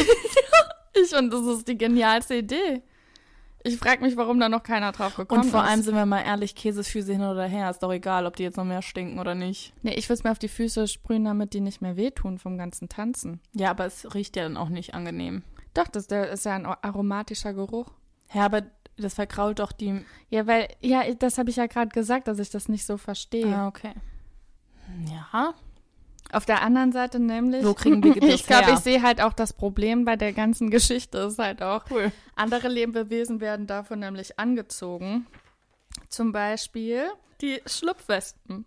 Ich 0.99 1.14
und 1.14 1.31
das 1.31 1.45
ist 1.45 1.69
die 1.69 1.77
genialste 1.77 2.37
Idee. 2.37 2.83
Ich 3.64 3.77
frage 3.77 4.03
mich, 4.03 4.16
warum 4.16 4.40
da 4.40 4.49
noch 4.49 4.62
keiner 4.62 4.92
drauf 4.92 5.14
gekommen 5.16 5.42
Und 5.42 5.51
vor 5.51 5.62
ist. 5.62 5.69
allem 5.69 5.83
sind 5.83 5.95
wir 5.95 6.07
mal 6.07 6.23
ehrlich, 6.23 6.55
Käsefüße 6.55 7.12
hin 7.12 7.21
oder 7.23 7.45
her. 7.45 7.69
Ist 7.69 7.83
doch 7.83 7.92
egal, 7.92 8.25
ob 8.25 8.35
die 8.37 8.45
jetzt 8.45 8.57
noch 8.57 8.64
mehr 8.64 8.81
stinken 8.81 9.19
oder 9.19 9.35
nicht. 9.35 9.75
Nee, 9.83 9.92
ich 9.92 10.09
will 10.09 10.14
es 10.14 10.25
mir 10.25 10.31
auf 10.31 10.38
die 10.38 10.49
Füße 10.49 10.88
sprühen, 10.88 11.25
damit 11.25 11.53
die 11.53 11.61
nicht 11.61 11.83
mehr 11.83 11.97
wehtun 11.97 12.38
vom 12.38 12.57
ganzen 12.57 12.88
Tanzen. 12.88 13.40
Ja, 13.53 13.71
aber 13.71 13.85
es 13.85 14.14
riecht 14.14 14.37
ja 14.37 14.45
dann 14.45 14.57
auch 14.57 14.71
nicht 14.71 14.95
angenehm. 14.95 15.42
Doch, 15.75 15.88
das 15.88 16.07
ist 16.07 16.45
ja 16.47 16.55
ein 16.55 16.64
aromatischer 16.64 17.53
Geruch. 17.53 17.88
Ja, 18.33 18.47
aber 18.47 18.62
das 18.97 19.12
verkrault 19.14 19.59
doch 19.59 19.73
die. 19.73 20.01
Ja, 20.31 20.47
weil, 20.47 20.69
ja, 20.81 21.03
das 21.14 21.37
habe 21.37 21.51
ich 21.51 21.57
ja 21.57 21.66
gerade 21.66 21.90
gesagt, 21.90 22.29
dass 22.29 22.38
ich 22.38 22.49
das 22.49 22.69
nicht 22.71 22.87
so 22.87 22.97
verstehe. 22.97 23.55
Ah, 23.55 23.69
okay. 23.69 23.92
Ja. 25.11 25.53
Auf 26.33 26.45
der 26.45 26.62
anderen 26.62 26.93
Seite 26.93 27.19
nämlich. 27.21 27.65
Wo 27.65 27.75
kriegen 27.75 28.03
wir 28.03 28.15
das 28.21 28.29
Ich 28.31 28.47
glaube, 28.47 28.73
ich 28.73 28.79
sehe 28.81 29.03
halt 29.03 29.21
auch 29.21 29.33
das 29.33 29.53
Problem 29.53 30.05
bei 30.05 30.17
der 30.17 30.33
ganzen 30.33 30.71
Geschichte 30.71 31.19
ist 31.19 31.39
halt 31.39 31.62
auch, 31.62 31.85
Cool. 31.91 32.11
andere 32.35 32.69
Lebewesen 32.69 33.41
werden 33.41 33.67
davon 33.67 34.01
nämlich 34.01 34.39
angezogen. 34.39 35.27
Zum 36.09 36.33
Beispiel 36.33 37.05
die 37.41 37.61
Schlupfwespen. 37.67 38.65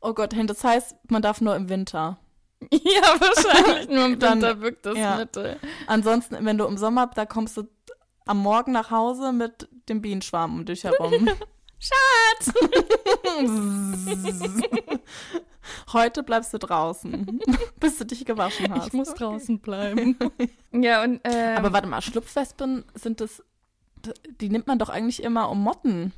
Oh 0.00 0.14
Gott, 0.14 0.34
das 0.46 0.64
heißt, 0.64 0.96
man 1.10 1.22
darf 1.22 1.40
nur 1.40 1.54
im 1.56 1.68
Winter. 1.68 2.18
ja, 2.70 3.02
wahrscheinlich 3.18 3.88
nur 3.88 4.06
im 4.06 4.18
Dann- 4.18 4.42
Winter 4.42 4.60
wirkt 4.60 4.84
das 4.86 4.96
ja. 4.98 5.16
Mittel. 5.16 5.58
Ansonsten, 5.86 6.44
wenn 6.44 6.58
du 6.58 6.64
im 6.66 6.76
Sommer, 6.78 7.06
da 7.14 7.24
kommst 7.26 7.56
du 7.56 7.64
am 8.26 8.38
Morgen 8.38 8.72
nach 8.72 8.90
Hause 8.90 9.32
mit 9.32 9.68
dem 9.88 10.02
Bienenschwarm 10.02 10.54
um 10.54 10.64
dich 10.64 10.84
herum. 10.84 11.28
Schatz! 11.80 12.52
Heute 15.92 16.22
bleibst 16.22 16.52
du 16.52 16.58
draußen, 16.58 17.40
bis 17.80 17.98
du 17.98 18.04
dich 18.04 18.24
gewaschen 18.26 18.72
hast. 18.72 18.88
Ich 18.88 18.92
muss 18.92 19.14
draußen 19.14 19.58
bleiben. 19.60 20.16
ja, 20.72 21.02
und. 21.02 21.20
Ähm, 21.24 21.56
Aber 21.56 21.72
warte 21.72 21.88
mal, 21.88 22.02
Schlupfwespen 22.02 22.84
sind 22.94 23.20
das. 23.20 23.42
Die 24.40 24.50
nimmt 24.50 24.66
man 24.66 24.78
doch 24.78 24.90
eigentlich 24.90 25.22
immer 25.22 25.48
um 25.50 25.62
Motten 25.62 26.12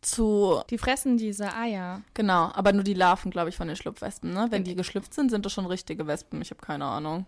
zu. 0.00 0.62
die 0.70 0.78
fressen 0.78 1.18
diese 1.18 1.54
Eier. 1.54 2.00
Genau, 2.14 2.50
aber 2.54 2.72
nur 2.72 2.84
die 2.84 2.94
Larven, 2.94 3.30
glaube 3.30 3.50
ich, 3.50 3.56
von 3.56 3.68
den 3.68 3.76
Schlupfwespen, 3.76 4.32
ne? 4.32 4.46
Wenn 4.50 4.64
die 4.64 4.74
geschlüpft 4.74 5.12
sind, 5.12 5.30
sind 5.30 5.44
das 5.44 5.52
schon 5.52 5.66
richtige 5.66 6.06
Wespen. 6.06 6.40
Ich 6.40 6.50
habe 6.50 6.60
keine 6.60 6.86
Ahnung. 6.86 7.26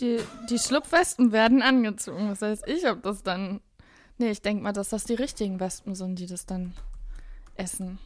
Die, 0.00 0.18
die 0.48 0.58
Schlupfwespen 0.58 1.32
werden 1.32 1.62
angezogen. 1.62 2.30
Was 2.30 2.42
heißt 2.42 2.66
ich, 2.66 2.88
ob 2.88 3.02
das 3.02 3.22
dann. 3.22 3.60
Nee, 4.18 4.30
ich 4.30 4.40
denke 4.40 4.62
mal, 4.62 4.72
dass 4.72 4.88
das 4.88 5.04
die 5.04 5.14
richtigen 5.14 5.60
Wespen 5.60 5.94
sind, 5.94 6.18
die 6.18 6.26
das 6.26 6.46
dann 6.46 6.72
essen. 7.58 7.98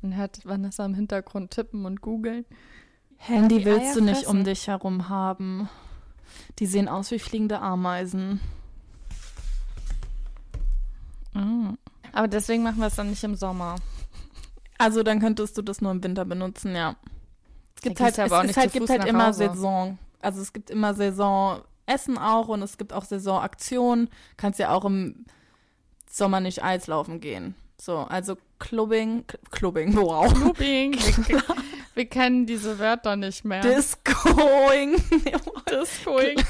Man 0.00 0.16
hört 0.16 0.44
Vanessa 0.44 0.84
im 0.84 0.94
Hintergrund 0.94 1.50
tippen 1.50 1.84
und 1.84 2.00
googeln. 2.00 2.44
Handy 3.16 3.64
willst 3.64 3.96
du 3.96 4.00
Eier 4.00 4.06
nicht 4.06 4.26
um 4.26 4.36
fressen. 4.36 4.44
dich 4.44 4.68
herum 4.68 5.08
haben. 5.08 5.68
Die 6.58 6.66
sehen 6.66 6.88
aus 6.88 7.10
wie 7.10 7.18
fliegende 7.18 7.60
Ameisen. 7.60 8.40
Ah. 11.34 11.74
Aber 12.12 12.28
deswegen 12.28 12.62
machen 12.62 12.78
wir 12.78 12.86
es 12.86 12.96
dann 12.96 13.10
nicht 13.10 13.24
im 13.24 13.34
Sommer. 13.34 13.76
Also 14.78 15.02
dann 15.02 15.20
könntest 15.20 15.58
du 15.58 15.62
das 15.62 15.80
nur 15.80 15.90
im 15.90 16.02
Winter 16.02 16.24
benutzen, 16.24 16.74
ja. 16.74 16.96
Es 17.74 17.82
gibt 17.82 18.00
halt, 18.00 18.16
du 18.16 18.22
aber 18.22 18.26
es 18.26 18.32
auch 18.32 18.40
ist 18.42 18.46
nicht 18.48 18.56
halt, 18.56 18.72
gibt 18.72 18.88
halt 18.88 19.04
immer 19.04 19.28
Hause. 19.28 19.50
Saison. 19.50 19.98
Also 20.20 20.40
es 20.40 20.52
gibt 20.52 20.70
immer 20.70 20.94
Saisonessen 20.94 22.18
auch 22.18 22.48
und 22.48 22.62
es 22.62 22.78
gibt 22.78 22.92
auch 22.92 23.04
Saisonaktionen. 23.04 24.08
Kannst 24.36 24.58
ja 24.58 24.70
auch 24.70 24.84
im 24.84 25.26
Sommer 26.08 26.40
nicht 26.40 26.62
Eislaufen 26.62 27.20
gehen. 27.20 27.54
So, 27.80 27.98
also 27.98 28.36
Clubbing, 28.58 29.24
Clubbing, 29.50 29.94
wow. 29.96 30.32
Looping. 30.36 30.94
wir, 30.94 31.42
wir 31.94 32.06
kennen 32.06 32.44
diese 32.44 32.78
Wörter 32.78 33.16
nicht 33.16 33.44
mehr. 33.44 33.60
Discoing, 33.60 34.96
Discoing. 35.70 36.42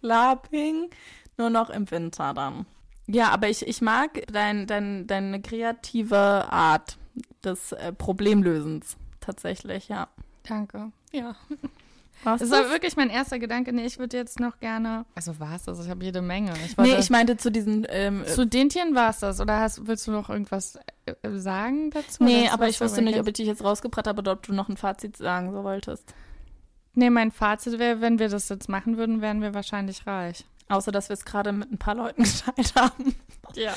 Clubbing, 0.00 0.90
nur 1.36 1.50
noch 1.50 1.70
im 1.70 1.90
Winter 1.90 2.34
dann. 2.34 2.66
Ja, 3.06 3.30
aber 3.30 3.48
ich, 3.48 3.66
ich 3.66 3.80
mag 3.80 4.22
dein, 4.30 4.66
dein, 4.66 5.06
deine 5.06 5.40
kreative 5.40 6.16
Art 6.16 6.98
des 7.42 7.72
äh, 7.72 7.92
Problemlösens. 7.92 8.96
Tatsächlich, 9.20 9.88
ja. 9.88 10.08
Danke. 10.42 10.92
Ja. 11.12 11.36
Das 12.24 12.50
war 12.50 12.70
wirklich 12.70 12.96
mein 12.96 13.10
erster 13.10 13.38
Gedanke. 13.38 13.72
Nee, 13.72 13.86
ich 13.86 13.98
würde 13.98 14.16
jetzt 14.16 14.40
noch 14.40 14.58
gerne. 14.60 15.04
Also 15.14 15.38
war 15.38 15.54
es 15.54 15.64
das? 15.64 15.84
Ich 15.84 15.90
habe 15.90 16.04
jede 16.04 16.22
Menge. 16.22 16.52
Ich 16.64 16.76
wollte, 16.76 16.92
Nee, 16.92 16.98
ich 16.98 17.10
meinte 17.10 17.36
zu 17.36 17.50
diesen. 17.50 17.86
Ähm, 17.88 18.24
zu 18.26 18.46
den 18.46 18.68
Tieren 18.68 18.94
war 18.94 19.10
es 19.10 19.18
das. 19.20 19.40
Oder 19.40 19.60
hast, 19.60 19.86
willst 19.86 20.06
du 20.06 20.10
noch 20.10 20.28
irgendwas 20.28 20.78
äh, 21.06 21.12
äh, 21.22 21.38
sagen 21.38 21.90
dazu? 21.90 22.24
nee, 22.24 22.48
aber 22.48 22.68
ich 22.68 22.80
wusste 22.80 23.02
nicht, 23.02 23.18
ob 23.18 23.26
ich 23.28 23.34
dich 23.34 23.46
jetzt 23.46 23.62
rausgebracht 23.62 24.06
habe 24.06 24.18
oder 24.18 24.32
ob 24.32 24.42
du 24.42 24.52
noch 24.52 24.68
ein 24.68 24.76
Fazit 24.76 25.16
sagen 25.16 25.52
so 25.52 25.62
wolltest. 25.64 26.12
Nee, 26.94 27.10
mein 27.10 27.30
Fazit 27.30 27.78
wäre, 27.78 28.00
wenn 28.00 28.18
wir 28.18 28.28
das 28.28 28.48
jetzt 28.48 28.68
machen 28.68 28.96
würden, 28.96 29.20
wären 29.20 29.40
wir 29.40 29.54
wahrscheinlich 29.54 30.06
reich. 30.06 30.44
Außer, 30.68 30.92
dass 30.92 31.08
wir 31.08 31.14
es 31.14 31.24
gerade 31.24 31.52
mit 31.52 31.72
ein 31.72 31.78
paar 31.78 31.94
Leuten 31.94 32.22
geteilt 32.56 32.74
haben. 32.74 33.14
Ja. 33.54 33.74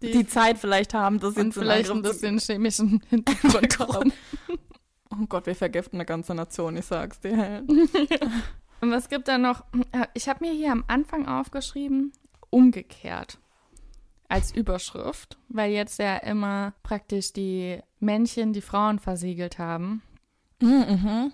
Die, 0.00 0.26
Zeit 0.26 0.58
vielleicht 0.58 0.94
haben, 0.94 1.20
das 1.20 1.36
in 1.36 1.52
vielleicht 1.52 1.90
ein 1.90 2.02
bisschen 2.02 2.38
chemischen 2.38 3.02
Hintergrund. 3.08 4.12
Oh 5.12 5.26
Gott, 5.28 5.46
wir 5.46 5.54
vergiften 5.54 5.98
eine 5.98 6.06
ganze 6.06 6.34
Nation, 6.34 6.76
ich 6.76 6.86
sag's 6.86 7.20
dir. 7.20 7.64
Und 8.80 8.90
was 8.90 9.08
gibt 9.08 9.28
da 9.28 9.38
noch? 9.38 9.64
Ich 10.14 10.28
habe 10.28 10.44
mir 10.44 10.52
hier 10.52 10.72
am 10.72 10.84
Anfang 10.88 11.28
aufgeschrieben, 11.28 12.12
umgekehrt. 12.50 13.38
Als 14.28 14.54
Überschrift, 14.54 15.36
weil 15.48 15.72
jetzt 15.72 15.98
ja 15.98 16.16
immer 16.16 16.72
praktisch 16.82 17.34
die 17.34 17.80
Männchen 18.00 18.54
die 18.54 18.62
Frauen 18.62 18.98
versiegelt 18.98 19.58
haben. 19.58 20.02
mhm. 20.60 21.32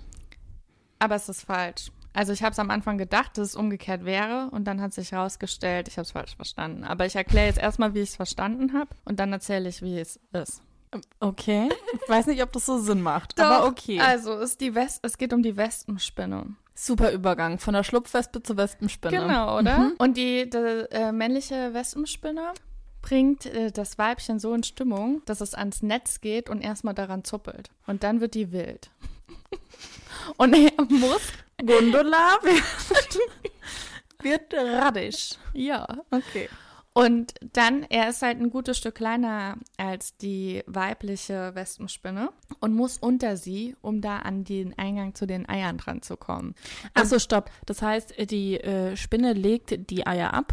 Aber 0.98 1.14
es 1.14 1.28
ist 1.28 1.42
falsch. 1.42 1.92
Also 2.12 2.32
ich 2.32 2.42
habe 2.42 2.50
es 2.50 2.58
am 2.58 2.70
Anfang 2.70 2.98
gedacht, 2.98 3.38
dass 3.38 3.50
es 3.50 3.54
umgekehrt 3.54 4.04
wäre 4.04 4.48
und 4.50 4.64
dann 4.64 4.80
hat 4.80 4.92
sich 4.92 5.12
herausgestellt, 5.12 5.86
ich 5.86 5.94
habe 5.94 6.02
es 6.02 6.10
falsch 6.10 6.34
verstanden. 6.34 6.82
Aber 6.82 7.06
ich 7.06 7.14
erkläre 7.14 7.46
jetzt 7.46 7.60
erstmal, 7.60 7.94
wie 7.94 8.00
ich 8.00 8.10
es 8.10 8.16
verstanden 8.16 8.72
habe 8.72 8.90
und 9.04 9.20
dann 9.20 9.32
erzähle 9.32 9.68
ich, 9.68 9.80
wie 9.82 10.00
es 10.00 10.18
ist. 10.32 10.60
Okay. 11.20 11.68
Ich 11.92 12.08
weiß 12.08 12.26
nicht, 12.26 12.42
ob 12.42 12.52
das 12.52 12.66
so 12.66 12.78
Sinn 12.78 13.02
macht, 13.02 13.38
aber 13.40 13.66
okay. 13.66 14.00
Also 14.00 14.38
ist 14.38 14.60
die 14.60 14.74
West 14.74 15.00
es 15.02 15.18
geht 15.18 15.32
um 15.32 15.42
die 15.42 15.56
Wespenspinne. 15.56 16.46
Super 16.74 17.10
Übergang 17.10 17.58
von 17.58 17.74
der 17.74 17.82
Schlupfwespe 17.82 18.42
zur 18.42 18.56
Wespenspinne. 18.56 19.18
Genau, 19.18 19.58
oder? 19.58 19.78
Mhm. 19.78 19.94
Und 19.98 20.16
die, 20.16 20.48
die 20.48 20.56
äh, 20.90 21.10
männliche 21.10 21.74
Wespenspinne 21.74 22.52
bringt 23.02 23.46
äh, 23.46 23.72
das 23.72 23.98
Weibchen 23.98 24.38
so 24.38 24.54
in 24.54 24.62
Stimmung, 24.62 25.22
dass 25.26 25.40
es 25.40 25.54
ans 25.54 25.82
Netz 25.82 26.20
geht 26.20 26.48
und 26.48 26.60
erstmal 26.60 26.94
daran 26.94 27.24
zuppelt. 27.24 27.70
Und 27.86 28.04
dann 28.04 28.20
wird 28.20 28.34
die 28.34 28.52
wild. 28.52 28.90
und 30.36 30.54
er 30.54 30.72
muss, 30.84 31.32
Gondola 31.58 32.38
wird, 32.42 33.18
wird 34.22 34.54
radisch. 34.54 35.30
ja. 35.54 35.86
Okay. 36.10 36.48
Und 36.98 37.34
dann, 37.52 37.84
er 37.84 38.08
ist 38.08 38.22
halt 38.22 38.40
ein 38.40 38.50
gutes 38.50 38.76
Stück 38.76 38.96
kleiner 38.96 39.56
als 39.76 40.16
die 40.16 40.64
weibliche 40.66 41.54
Wespenspinne 41.54 42.30
und 42.58 42.74
muss 42.74 42.98
unter 42.98 43.36
sie, 43.36 43.76
um 43.82 44.00
da 44.00 44.18
an 44.18 44.42
den 44.42 44.76
Eingang 44.76 45.14
zu 45.14 45.24
den 45.24 45.48
Eiern 45.48 45.78
dran 45.78 46.02
zu 46.02 46.16
kommen. 46.16 46.56
Achso, 46.94 47.20
stopp. 47.20 47.52
Das 47.66 47.82
heißt, 47.82 48.14
die 48.32 48.58
äh, 48.58 48.96
Spinne 48.96 49.32
legt 49.32 49.88
die 49.90 50.08
Eier 50.08 50.34
ab 50.34 50.52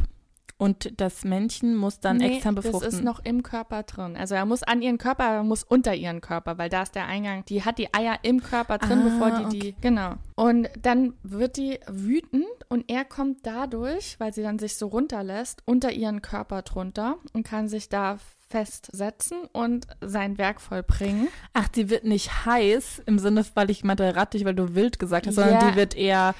und 0.57 0.99
das 1.01 1.23
Männchen 1.25 1.75
muss 1.75 1.99
dann 1.99 2.17
Nee, 2.17 2.35
extern 2.35 2.55
befruchten. 2.55 2.81
Das 2.85 2.93
ist 2.95 3.03
noch 3.03 3.19
im 3.25 3.43
Körper 3.43 3.83
drin. 3.83 4.15
Also 4.15 4.35
er 4.35 4.45
muss 4.45 4.63
an 4.63 4.81
ihren 4.81 4.97
Körper, 4.97 5.23
er 5.25 5.43
muss 5.43 5.63
unter 5.63 5.93
ihren 5.95 6.21
Körper, 6.21 6.57
weil 6.57 6.69
da 6.69 6.83
ist 6.83 6.95
der 6.95 7.05
Eingang. 7.07 7.43
Die 7.45 7.63
hat 7.63 7.77
die 7.77 7.93
Eier 7.93 8.19
im 8.23 8.41
Körper 8.41 8.77
drin, 8.77 8.99
Ah, 8.99 9.03
bevor 9.09 9.49
die 9.49 9.59
die. 9.59 9.75
Genau. 9.81 10.13
Und 10.35 10.69
dann 10.81 11.13
wird 11.23 11.57
die 11.57 11.79
wütend 11.87 12.45
und 12.69 12.89
er 12.89 13.03
kommt 13.05 13.39
dadurch, 13.45 14.15
weil 14.19 14.33
sie 14.33 14.43
dann 14.43 14.57
sich 14.59 14.77
so 14.77 14.87
runterlässt, 14.87 15.61
unter 15.65 15.91
ihren 15.91 16.21
Körper 16.21 16.61
drunter 16.61 17.17
und 17.33 17.43
kann 17.45 17.67
sich 17.67 17.89
da 17.89 18.17
festsetzen 18.47 19.37
und 19.51 19.87
sein 20.01 20.37
Werk 20.37 20.61
vollbringen. 20.61 21.27
Ach, 21.53 21.67
die 21.67 21.89
wird 21.89 22.05
nicht 22.05 22.45
heiß 22.45 23.03
im 23.05 23.19
Sinne, 23.19 23.45
weil 23.55 23.69
ich 23.69 23.83
meinte 23.83 24.15
rattig, 24.15 24.45
weil 24.45 24.55
du 24.55 24.75
wild 24.75 24.99
gesagt 24.99 25.27
hast, 25.27 25.35
sondern 25.35 25.55
Ja. 25.61 25.69
die 25.71 25.75
wird 25.75 25.95
eher 25.95 26.35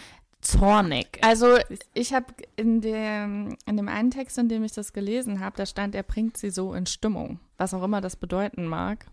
zornig. 0.46 1.20
Also 1.22 1.58
ich 1.94 2.14
habe 2.14 2.28
in 2.56 2.82
dem, 2.82 3.58
in 3.66 3.78
dem 3.78 3.88
einen 3.88 4.12
Text, 4.12 4.38
in 4.38 4.50
dem 4.50 4.64
ich 4.64 4.74
das 4.74 4.94
gelesen 4.94 5.40
habe, 5.40 5.58
da 5.58 5.66
stand, 5.66 5.96
er 5.96 6.04
bringt 6.04 6.38
sie 6.38 6.50
so 6.50 6.74
in 6.74 6.86
Stimmung, 6.86 7.40
was 7.58 7.74
auch 7.74 7.84
immer 7.84 8.02
das 8.02 8.16
bedeuten 8.16 8.66
mag. 8.66 9.06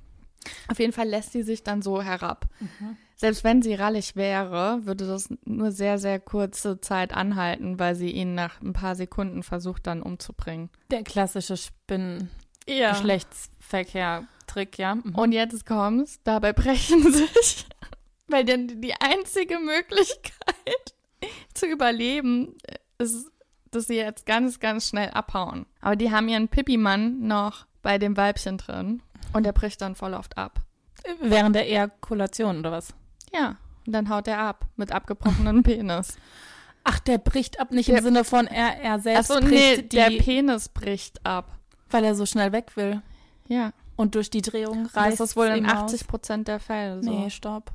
Auf 0.68 0.78
jeden 0.80 0.92
Fall 0.92 1.08
lässt 1.08 1.32
sie 1.32 1.42
sich 1.42 1.62
dann 1.62 1.82
so 1.82 2.02
herab. 2.02 2.46
Selbst 3.14 3.44
wenn 3.44 3.62
sie 3.62 3.74
rallig 3.74 4.16
wäre, 4.16 4.80
würde 4.84 5.06
das 5.06 5.28
nur 5.44 5.70
sehr, 5.70 5.98
sehr 5.98 6.18
kurze 6.18 6.80
Zeit 6.80 7.14
anhalten, 7.14 7.78
weil 7.78 7.94
sie 7.94 8.10
ihn 8.10 8.34
nach 8.34 8.60
ein 8.60 8.72
paar 8.72 8.96
Sekunden 8.96 9.44
versucht 9.44 9.86
dann 9.86 10.02
umzubringen. 10.02 10.68
Der 10.90 11.04
klassische 11.04 11.56
Spinn 11.56 12.28
Ja. 12.68 12.90
Geschlechtsverkehr-Trick, 12.90 14.78
ja. 14.78 14.96
Mhm. 14.96 15.14
Und 15.14 15.30
jetzt 15.32 15.64
kommt's, 15.66 16.18
dabei 16.24 16.52
brechen 16.52 17.12
sich, 17.12 17.66
weil 18.26 18.44
denn 18.44 18.80
die 18.80 18.94
einzige 18.94 19.60
Möglichkeit 19.60 20.94
zu 21.54 21.66
überleben 21.66 22.56
ist, 22.98 23.30
dass 23.70 23.86
sie 23.86 23.96
jetzt 23.96 24.26
ganz, 24.26 24.60
ganz 24.60 24.88
schnell 24.88 25.10
abhauen. 25.10 25.66
Aber 25.80 25.96
die 25.96 26.10
haben 26.10 26.28
ihren 26.28 26.48
Pippi-Mann 26.48 27.26
noch 27.26 27.66
bei 27.82 27.98
dem 27.98 28.16
Weibchen 28.16 28.58
drin 28.58 29.02
und 29.32 29.44
der 29.44 29.52
bricht 29.52 29.80
dann 29.80 29.94
voll 29.94 30.14
oft 30.14 30.36
ab. 30.38 30.60
Während 31.20 31.56
der 31.56 31.68
Ejakulation 31.68 32.58
oder 32.60 32.70
was? 32.72 32.94
Ja, 33.34 33.56
und 33.86 33.92
dann 33.92 34.08
haut 34.08 34.28
er 34.28 34.38
ab 34.38 34.66
mit 34.76 34.92
abgebrochenem 34.92 35.62
Penis. 35.64 36.16
Ach, 36.84 36.98
der 37.00 37.18
bricht 37.18 37.58
ab, 37.60 37.70
nicht 37.70 37.88
Der- 37.88 37.98
im 37.98 38.04
Sinne 38.04 38.24
von 38.24 38.46
er, 38.46 38.80
er 38.80 38.98
selbst 39.00 39.30
Achso, 39.30 39.40
bricht 39.40 39.52
nee, 39.76 39.82
die, 39.82 39.88
der 39.88 40.10
Penis 40.22 40.68
bricht 40.68 41.24
ab. 41.24 41.56
weil 41.90 42.04
er 42.04 42.14
so 42.14 42.26
schnell 42.26 42.52
weg 42.52 42.76
will. 42.76 43.02
Ja, 43.48 43.72
Und 43.96 44.14
durch 44.14 44.30
die 44.30 44.42
Drehung 44.42 44.84
das 44.84 44.96
reißt 44.96 45.20
ist 45.20 45.36
wohl 45.36 45.46
in 45.46 45.64
ihm 45.64 45.66
aus. 45.66 45.92
80 45.92 46.06
Prozent 46.06 46.48
der 46.48 46.60
Fälle 46.60 47.02
so. 47.02 47.10
Nee, 47.10 47.30
stopp. 47.30 47.72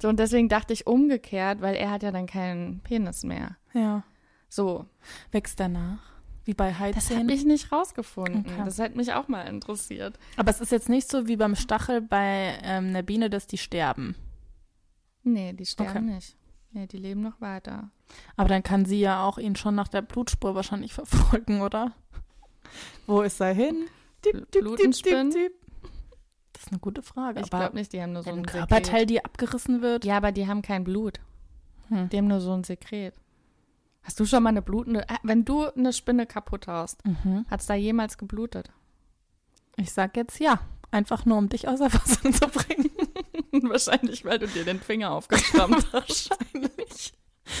So, 0.00 0.08
und 0.08 0.18
deswegen 0.18 0.48
dachte 0.48 0.72
ich 0.72 0.86
umgekehrt, 0.86 1.60
weil 1.60 1.74
er 1.74 1.90
hat 1.90 2.02
ja 2.02 2.12
dann 2.12 2.26
keinen 2.26 2.80
Penis 2.80 3.24
mehr. 3.24 3.56
Ja. 3.74 4.04
So, 4.48 4.86
Wächst 5.32 5.58
danach? 5.60 5.98
Wie 6.44 6.54
bei 6.54 6.70
Das 6.70 6.78
Heizähnen? 6.78 7.24
habe 7.24 7.32
ich 7.34 7.44
nicht 7.44 7.70
rausgefunden. 7.72 8.46
Okay. 8.46 8.62
Das 8.64 8.78
hätte 8.78 8.96
mich 8.96 9.12
auch 9.12 9.28
mal 9.28 9.42
interessiert. 9.42 10.18
Aber 10.36 10.50
es 10.50 10.60
ist 10.62 10.72
jetzt 10.72 10.88
nicht 10.88 11.10
so 11.10 11.26
wie 11.28 11.36
beim 11.36 11.54
Stachel 11.56 12.00
bei 12.00 12.58
ähm, 12.62 12.86
einer 12.88 13.02
Biene, 13.02 13.28
dass 13.28 13.46
die 13.46 13.58
sterben. 13.58 14.14
Nee, 15.24 15.52
die 15.52 15.66
sterben 15.66 15.90
Okay. 15.90 16.14
nicht. 16.14 16.36
Nee, 16.70 16.86
die 16.86 16.96
leben 16.96 17.20
noch 17.20 17.40
weiter. 17.40 17.90
Aber 18.36 18.48
dann 18.48 18.62
kann 18.62 18.84
sie 18.86 19.00
ja 19.00 19.24
auch 19.24 19.36
ihn 19.36 19.56
schon 19.56 19.74
nach 19.74 19.88
der 19.88 20.00
Blutspur 20.02 20.54
wahrscheinlich 20.54 20.92
verfolgen, 20.94 21.60
oder? 21.60 21.92
Wo 23.06 23.20
ist 23.22 23.40
er 23.40 23.52
hin? 23.52 23.86
Dip, 24.24 24.50
dip, 24.52 24.62
Blutenspinnen? 24.62 25.30
dip, 25.30 25.52
dip. 25.52 25.67
Ist 26.68 26.72
eine 26.72 26.80
gute 26.80 27.02
Frage. 27.02 27.40
Ich 27.40 27.48
glaube 27.50 27.74
nicht, 27.76 27.92
die 27.94 28.02
haben 28.02 28.12
nur 28.12 28.22
so 28.22 28.30
ein 28.30 28.38
ein 28.40 28.46
Körperteil, 28.46 28.84
Sekret. 28.84 29.10
die 29.10 29.24
abgerissen 29.24 29.80
wird. 29.80 30.04
Ja, 30.04 30.18
aber 30.18 30.32
die 30.32 30.46
haben 30.46 30.60
kein 30.62 30.84
Blut. 30.84 31.18
Hm. 31.88 32.08
Die 32.10 32.18
haben 32.18 32.26
nur 32.26 32.40
so 32.40 32.52
ein 32.52 32.62
Sekret. 32.64 33.14
Hast 34.02 34.20
du 34.20 34.26
schon 34.26 34.42
mal 34.42 34.50
eine 34.50 34.60
blutende... 34.62 35.08
Ah, 35.08 35.16
Wenn 35.22 35.44
du 35.46 35.66
eine 35.66 35.92
Spinne 35.92 36.26
kaputt 36.26 36.66
haust, 36.66 37.02
Mhm. 37.06 37.46
hat 37.50 37.60
es 37.60 37.66
da 37.66 37.74
jemals 37.74 38.18
geblutet? 38.18 38.70
Ich 39.76 39.92
sag 39.92 40.16
jetzt 40.16 40.38
ja. 40.40 40.60
Einfach 40.90 41.24
nur, 41.24 41.38
um 41.38 41.48
dich 41.48 41.68
außer 41.68 41.88
Fassung 41.90 42.32
zu 42.32 42.48
bringen. 42.48 42.90
Wahrscheinlich, 43.70 44.24
weil 44.24 44.38
du 44.38 44.46
dir 44.46 44.64
den 44.64 44.80
Finger 44.80 45.10
aufgeschrammt 45.12 45.86
hast. 45.92 46.30
Wahrscheinlich. 46.30 47.12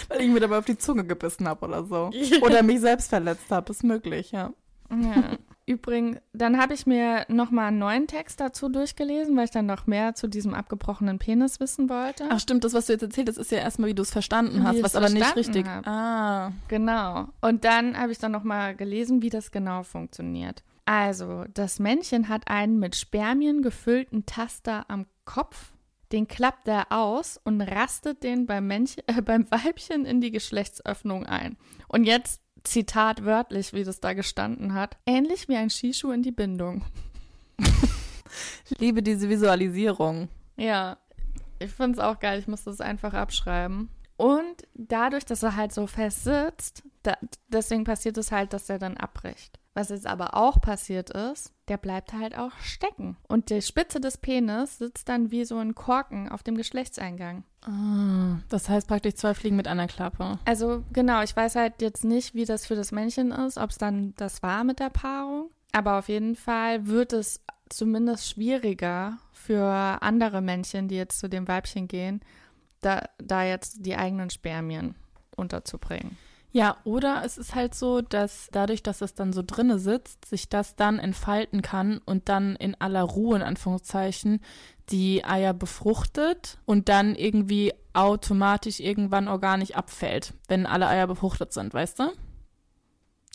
Weil 0.08 0.20
ich 0.20 0.28
mir 0.28 0.40
dabei 0.40 0.58
auf 0.58 0.64
die 0.66 0.76
Zunge 0.76 1.04
gebissen 1.06 1.48
habe 1.48 1.64
oder 1.66 1.84
so. 1.84 2.10
Oder 2.42 2.62
mich 2.62 2.80
selbst 2.80 3.08
verletzt 3.08 3.50
habe, 3.50 3.70
ist 3.72 3.84
möglich, 3.84 4.32
ja. 4.32 4.52
Ja. 4.90 5.38
Übrigens, 5.68 6.18
dann 6.32 6.58
habe 6.58 6.72
ich 6.72 6.86
mir 6.86 7.26
nochmal 7.28 7.66
einen 7.66 7.78
neuen 7.78 8.06
Text 8.06 8.40
dazu 8.40 8.70
durchgelesen, 8.70 9.36
weil 9.36 9.44
ich 9.44 9.50
dann 9.50 9.66
noch 9.66 9.86
mehr 9.86 10.14
zu 10.14 10.26
diesem 10.26 10.54
abgebrochenen 10.54 11.18
Penis 11.18 11.60
wissen 11.60 11.90
wollte. 11.90 12.24
Ach 12.30 12.40
stimmt, 12.40 12.64
das, 12.64 12.72
was 12.72 12.86
du 12.86 12.94
jetzt 12.94 13.02
erzählt 13.02 13.28
hast, 13.28 13.36
ist 13.36 13.50
ja 13.50 13.58
erstmal, 13.58 13.90
wie 13.90 13.94
du 13.94 14.00
es 14.00 14.10
verstanden 14.10 14.64
hast, 14.64 14.82
was 14.82 14.96
aber 14.96 15.10
nicht 15.10 15.36
richtig. 15.36 15.66
hab. 15.66 15.86
Ah. 15.86 16.52
Genau. 16.68 17.28
Und 17.42 17.66
dann 17.66 17.98
habe 17.98 18.12
ich 18.12 18.18
dann 18.18 18.32
nochmal 18.32 18.76
gelesen, 18.76 19.20
wie 19.20 19.28
das 19.28 19.50
genau 19.50 19.82
funktioniert. 19.82 20.64
Also, 20.86 21.44
das 21.52 21.78
Männchen 21.78 22.30
hat 22.30 22.48
einen 22.48 22.78
mit 22.78 22.96
Spermien 22.96 23.60
gefüllten 23.60 24.24
Taster 24.24 24.86
am 24.88 25.04
Kopf. 25.26 25.74
Den 26.12 26.26
klappt 26.28 26.66
er 26.66 26.86
aus 26.88 27.38
und 27.44 27.60
rastet 27.60 28.22
den 28.22 28.46
beim, 28.46 28.66
Männchen, 28.66 29.02
äh, 29.06 29.20
beim 29.20 29.46
Weibchen 29.50 30.06
in 30.06 30.22
die 30.22 30.30
Geschlechtsöffnung 30.30 31.26
ein. 31.26 31.58
Und 31.88 32.04
jetzt 32.04 32.40
Zitat 32.68 33.24
wörtlich, 33.24 33.72
wie 33.72 33.84
das 33.84 34.00
da 34.00 34.12
gestanden 34.12 34.74
hat. 34.74 34.96
Ähnlich 35.06 35.48
wie 35.48 35.56
ein 35.56 35.70
Skischuh 35.70 36.12
in 36.12 36.22
die 36.22 36.32
Bindung. 36.32 36.84
Ich 38.70 38.78
liebe 38.78 39.02
diese 39.02 39.28
Visualisierung. 39.28 40.28
Ja, 40.56 40.98
ich 41.58 41.70
finde 41.70 41.98
es 41.98 42.04
auch 42.04 42.18
geil. 42.20 42.38
Ich 42.38 42.46
muss 42.48 42.64
das 42.64 42.80
einfach 42.80 43.14
abschreiben. 43.14 43.90
Und 44.16 44.66
dadurch, 44.74 45.24
dass 45.24 45.42
er 45.42 45.56
halt 45.56 45.72
so 45.72 45.86
fest 45.86 46.24
sitzt, 46.24 46.82
da, 47.02 47.16
deswegen 47.48 47.84
passiert 47.84 48.18
es 48.18 48.32
halt, 48.32 48.52
dass 48.52 48.68
er 48.68 48.78
dann 48.78 48.96
abbricht. 48.96 49.58
Was 49.74 49.90
jetzt 49.90 50.06
aber 50.06 50.34
auch 50.34 50.60
passiert 50.60 51.10
ist, 51.10 51.54
der 51.68 51.76
bleibt 51.76 52.12
halt 52.12 52.36
auch 52.36 52.52
stecken. 52.60 53.16
Und 53.28 53.50
die 53.50 53.62
Spitze 53.62 54.00
des 54.00 54.18
Penis 54.18 54.78
sitzt 54.78 55.08
dann 55.08 55.30
wie 55.30 55.44
so 55.44 55.56
ein 55.58 55.76
Korken 55.76 56.28
auf 56.28 56.42
dem 56.42 56.56
Geschlechtseingang. 56.56 57.44
Ah, 57.62 58.38
das 58.48 58.68
heißt 58.68 58.86
praktisch 58.86 59.14
zwei 59.14 59.34
Fliegen 59.34 59.56
mit 59.56 59.68
einer 59.68 59.86
Klappe. 59.86 60.38
Also 60.44 60.84
genau, 60.92 61.22
ich 61.22 61.34
weiß 61.36 61.56
halt 61.56 61.82
jetzt 61.82 62.04
nicht, 62.04 62.34
wie 62.34 62.44
das 62.44 62.66
für 62.66 62.76
das 62.76 62.92
Männchen 62.92 63.32
ist, 63.32 63.58
ob 63.58 63.70
es 63.70 63.78
dann 63.78 64.14
das 64.16 64.42
war 64.42 64.64
mit 64.64 64.80
der 64.80 64.90
Paarung. 64.90 65.50
Aber 65.72 65.98
auf 65.98 66.08
jeden 66.08 66.36
Fall 66.36 66.86
wird 66.86 67.12
es 67.12 67.42
zumindest 67.68 68.28
schwieriger 68.28 69.18
für 69.32 69.98
andere 70.00 70.40
Männchen, 70.40 70.88
die 70.88 70.96
jetzt 70.96 71.18
zu 71.18 71.28
dem 71.28 71.46
Weibchen 71.48 71.88
gehen, 71.88 72.20
da, 72.80 73.02
da 73.18 73.44
jetzt 73.44 73.84
die 73.84 73.96
eigenen 73.96 74.30
Spermien 74.30 74.94
unterzubringen. 75.36 76.16
Ja, 76.50 76.78
oder 76.84 77.22
es 77.24 77.36
ist 77.36 77.54
halt 77.54 77.74
so, 77.74 78.00
dass 78.00 78.48
dadurch, 78.52 78.82
dass 78.82 79.02
es 79.02 79.14
dann 79.14 79.32
so 79.32 79.42
drinne 79.46 79.78
sitzt, 79.78 80.24
sich 80.24 80.48
das 80.48 80.76
dann 80.76 80.98
entfalten 80.98 81.60
kann 81.60 81.98
und 81.98 82.28
dann 82.30 82.56
in 82.56 82.74
aller 82.80 83.02
Ruhe, 83.02 83.36
in 83.36 83.42
Anführungszeichen, 83.42 84.40
die 84.90 85.24
Eier 85.24 85.54
befruchtet 85.54 86.58
und 86.64 86.88
dann 86.88 87.14
irgendwie 87.14 87.72
automatisch 87.92 88.80
irgendwann 88.80 89.28
organisch 89.28 89.72
abfällt, 89.72 90.34
wenn 90.48 90.66
alle 90.66 90.86
Eier 90.86 91.06
befruchtet 91.06 91.52
sind, 91.52 91.74
weißt 91.74 91.98
du? 92.00 92.12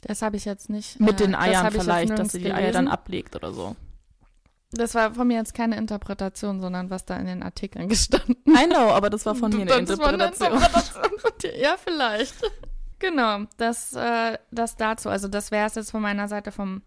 Das 0.01 0.21
habe 0.21 0.35
ich 0.35 0.45
jetzt 0.45 0.69
nicht. 0.69 0.99
Mit 0.99 1.13
äh, 1.21 1.25
den 1.25 1.31
das 1.33 1.41
Eiern 1.41 1.65
jetzt 1.65 1.81
vielleicht, 1.81 2.19
dass 2.19 2.31
sie 2.31 2.39
die 2.39 2.51
Eier 2.51 2.71
dann 2.71 2.85
gelesen. 2.85 2.87
ablegt 2.87 3.35
oder 3.35 3.53
so. 3.53 3.75
Das 4.71 4.95
war 4.95 5.13
von 5.13 5.27
mir 5.27 5.37
jetzt 5.37 5.53
keine 5.53 5.77
Interpretation, 5.77 6.59
sondern 6.59 6.89
was 6.89 7.05
da 7.05 7.17
in 7.17 7.27
den 7.27 7.43
Artikeln 7.43 7.87
gestanden 7.89 8.35
I 8.47 8.65
know, 8.65 8.91
aber 8.91 9.09
das 9.09 9.25
war 9.25 9.35
von 9.35 9.51
mir 9.55 9.61
eine 9.61 9.85
Das 9.85 9.99
war 9.99 10.09
eine 10.09 10.25
Interpretation. 10.25 10.53
Interpretation. 10.53 11.61
Ja, 11.61 11.75
vielleicht. 11.77 12.35
Genau, 12.99 13.39
das, 13.57 13.93
äh, 13.93 14.37
das 14.51 14.75
dazu. 14.75 15.09
Also 15.09 15.27
das 15.27 15.51
wäre 15.51 15.67
es 15.67 15.75
jetzt 15.75 15.91
von 15.91 16.01
meiner 16.01 16.27
Seite 16.27 16.51
vom 16.51 16.81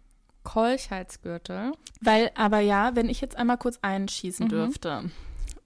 Kolchheitsgürtel. 0.47 1.71
Weil, 2.01 2.31
aber 2.35 2.59
ja, 2.59 2.95
wenn 2.95 3.09
ich 3.09 3.21
jetzt 3.21 3.35
einmal 3.35 3.57
kurz 3.57 3.79
einschießen 3.81 4.45
Mhm. 4.45 4.49
dürfte. 4.49 5.11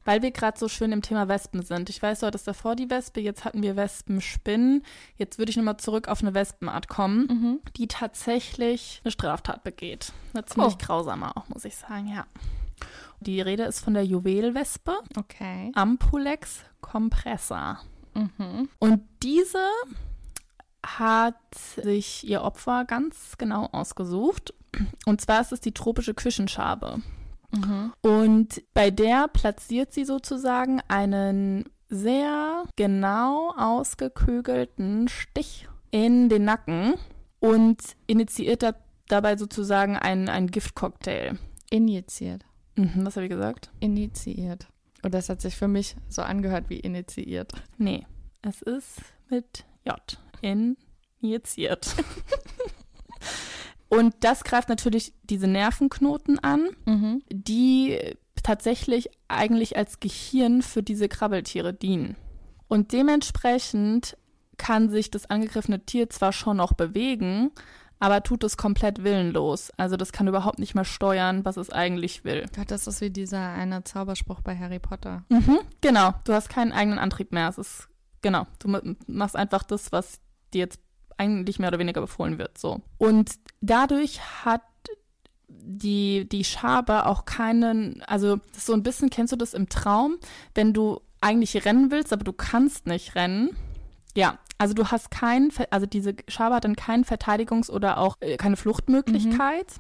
Weil 0.04 0.24
wir 0.24 0.32
gerade 0.32 0.58
so 0.58 0.68
schön 0.68 0.92
im 0.92 1.04
Thema 1.04 1.28
Wespen 1.28 1.62
sind. 1.62 1.88
Ich 1.92 2.02
weiß, 2.02 2.22
du 2.22 2.26
hattest 2.26 2.48
davor 2.48 2.76
die 2.76 2.90
Wespe, 2.90 3.22
jetzt 3.22 3.46
hatten 3.46 3.62
wir 3.62 3.76
Wespenspinnen. 3.76 4.84
Jetzt 5.18 5.38
würde 5.38 5.52
ich 5.52 5.58
nochmal 5.58 5.78
zurück 5.78 6.08
auf 6.08 6.22
eine 6.24 6.34
Wespenart 6.34 6.88
kommen, 6.88 7.28
Mhm. 7.28 7.60
die 7.78 7.88
tatsächlich 7.88 9.02
eine 9.04 9.12
Straftat 9.12 9.64
begeht. 9.64 10.12
Eine 10.34 10.44
ziemlich 10.46 10.74
Oh. 10.74 10.78
grausame 10.86 11.36
auch, 11.38 11.48
muss 11.50 11.66
ich 11.66 11.76
sagen, 11.76 12.08
ja. 12.08 12.26
Die 13.20 13.40
Rede 13.42 13.64
ist 13.64 13.82
von 13.82 13.94
der 13.94 14.04
Juwelwespe, 14.04 14.98
Okay. 15.16 15.72
Ampulex 15.76 16.62
compressa. 16.82 17.80
Mhm. 18.16 18.68
Und 18.80 19.02
diese 19.22 19.60
hat 20.86 21.36
sich 21.54 22.28
ihr 22.28 22.42
Opfer 22.42 22.86
ganz 22.86 23.38
genau 23.38 23.68
ausgesucht. 23.72 24.54
Und 25.06 25.22
zwar 25.22 25.42
ist 25.42 25.52
es 25.52 25.60
die 25.60 25.74
tropische 25.74 26.14
Küchenschabe. 26.14 27.02
Mhm. 27.52 27.94
Und 28.02 28.64
bei 28.74 28.90
der 28.92 29.28
platziert 29.28 29.94
sie 29.94 30.06
sozusagen 30.06 30.82
einen 30.88 31.66
sehr 31.90 32.64
genau 32.78 33.54
ausgekügelten 33.58 35.10
Stich 35.10 35.68
in 35.92 36.30
den 36.30 36.46
Nacken 36.46 36.94
und 37.40 37.82
initiiert 38.08 38.64
da, 38.64 38.74
dabei 39.08 39.36
sozusagen 39.36 39.98
einen, 39.98 40.30
einen 40.30 40.48
Giftcocktail. 40.48 41.38
Injiziert. 41.70 42.46
Mhm, 42.76 43.06
was 43.06 43.18
habe 43.18 43.26
ich 43.26 43.32
gesagt? 43.32 43.72
Initiiert. 43.82 44.68
Und 45.04 45.14
das 45.14 45.30
hat 45.30 45.42
sich 45.42 45.56
für 45.56 45.68
mich 45.68 45.96
so 46.08 46.22
angehört 46.22 46.70
wie 46.70 46.80
initiiert. 46.80 47.52
Nee, 47.78 48.06
es 48.42 48.62
ist 48.62 49.02
mit 49.30 49.66
J. 49.86 49.98
Injiziert. 50.42 51.96
und 53.90 54.16
das 54.22 54.44
greift 54.44 54.70
natürlich 54.70 55.14
diese 55.24 55.48
Nervenknoten 55.48 56.40
an. 56.40 56.70
Mhm. 56.86 57.22
die 57.32 58.00
tatsächlich 58.44 59.10
eigentlich 59.28 59.78
als 59.78 60.00
Gehirn 60.00 60.64
für 60.64 60.82
diese 60.82 61.08
Krabbeltiere 61.08 61.74
dienen. 61.76 62.16
Und 62.68 62.92
dementsprechend 62.92 64.18
kann 64.58 64.90
sich 64.90 65.12
das 65.12 65.30
angegriffene 65.30 65.86
Tier 65.86 66.10
zwar 66.10 66.34
schon 66.34 66.58
noch 66.58 66.74
bewegen, 66.74 67.52
aber 68.00 68.24
tut 68.24 68.44
es 68.44 68.58
komplett 68.58 69.04
willenlos. 69.04 69.70
Also 69.78 69.96
das 69.96 70.12
kann 70.12 70.28
überhaupt 70.28 70.58
nicht 70.58 70.74
mehr 70.74 70.86
steuern, 70.86 71.46
was 71.46 71.58
es 71.58 71.70
eigentlich 71.70 72.24
will. 72.24 72.48
Gott, 72.56 72.72
das 72.72 72.88
ist 72.88 73.00
wie 73.02 73.12
dieser 73.12 73.50
eine 73.50 73.84
Zauberspruch 73.84 74.42
bei 74.42 74.58
Harry 74.58 74.80
Potter. 74.80 75.24
Mhm, 75.30 75.60
genau, 75.82 76.12
du 76.24 76.34
hast 76.34 76.50
keinen 76.50 76.72
eigenen 76.72 76.98
Antrieb 76.98 77.32
mehr. 77.32 77.48
Es 77.48 77.60
ist, 77.60 77.90
genau, 78.24 78.48
du 78.58 78.70
ma- 78.70 78.82
machst 79.06 79.36
einfach 79.36 79.62
das, 79.62 79.92
was 79.92 80.20
dir 80.54 80.60
jetzt 80.60 80.80
eigentlich 81.18 81.60
mehr 81.60 81.70
oder 81.70 81.80
weniger 81.80 82.02
befohlen 82.02 82.38
wird. 82.38 82.58
So. 82.58 82.82
Und 82.98 83.32
dadurch 83.62 84.22
hat 84.44 84.62
die, 85.48 86.28
die 86.28 86.44
Schabe 86.44 87.06
auch 87.06 87.26
keinen, 87.26 88.02
also 88.04 88.40
so 88.58 88.74
ein 88.74 88.84
bisschen, 88.84 89.10
kennst 89.10 89.32
du 89.32 89.38
das 89.38 89.54
im 89.54 89.70
Traum, 89.70 90.18
wenn 90.56 90.74
du 90.74 91.02
eigentlich 91.22 91.66
rennen 91.66 91.92
willst, 91.92 92.12
aber 92.14 92.24
du 92.24 92.34
kannst 92.34 92.88
nicht 92.88 93.16
rennen. 93.16 93.56
Ja, 94.16 94.40
also 94.58 94.74
du 94.74 94.88
hast 94.88 95.12
keinen, 95.12 95.52
also 95.70 95.86
diese 95.86 96.16
Schabe 96.28 96.56
hat 96.56 96.66
dann 96.66 96.76
keinen 96.76 97.06
Verteidigungs- 97.06 97.70
oder 97.70 97.98
auch 97.98 98.18
äh, 98.20 98.38
keine 98.38 98.58
Fluchtmöglichkeit. 98.58 99.80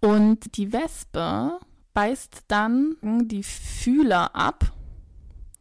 Und 0.00 0.56
die 0.56 0.72
Wespe 0.72 1.58
beißt 1.92 2.44
dann 2.48 2.96
die 3.02 3.42
Fühler 3.42 4.34
ab. 4.34 4.72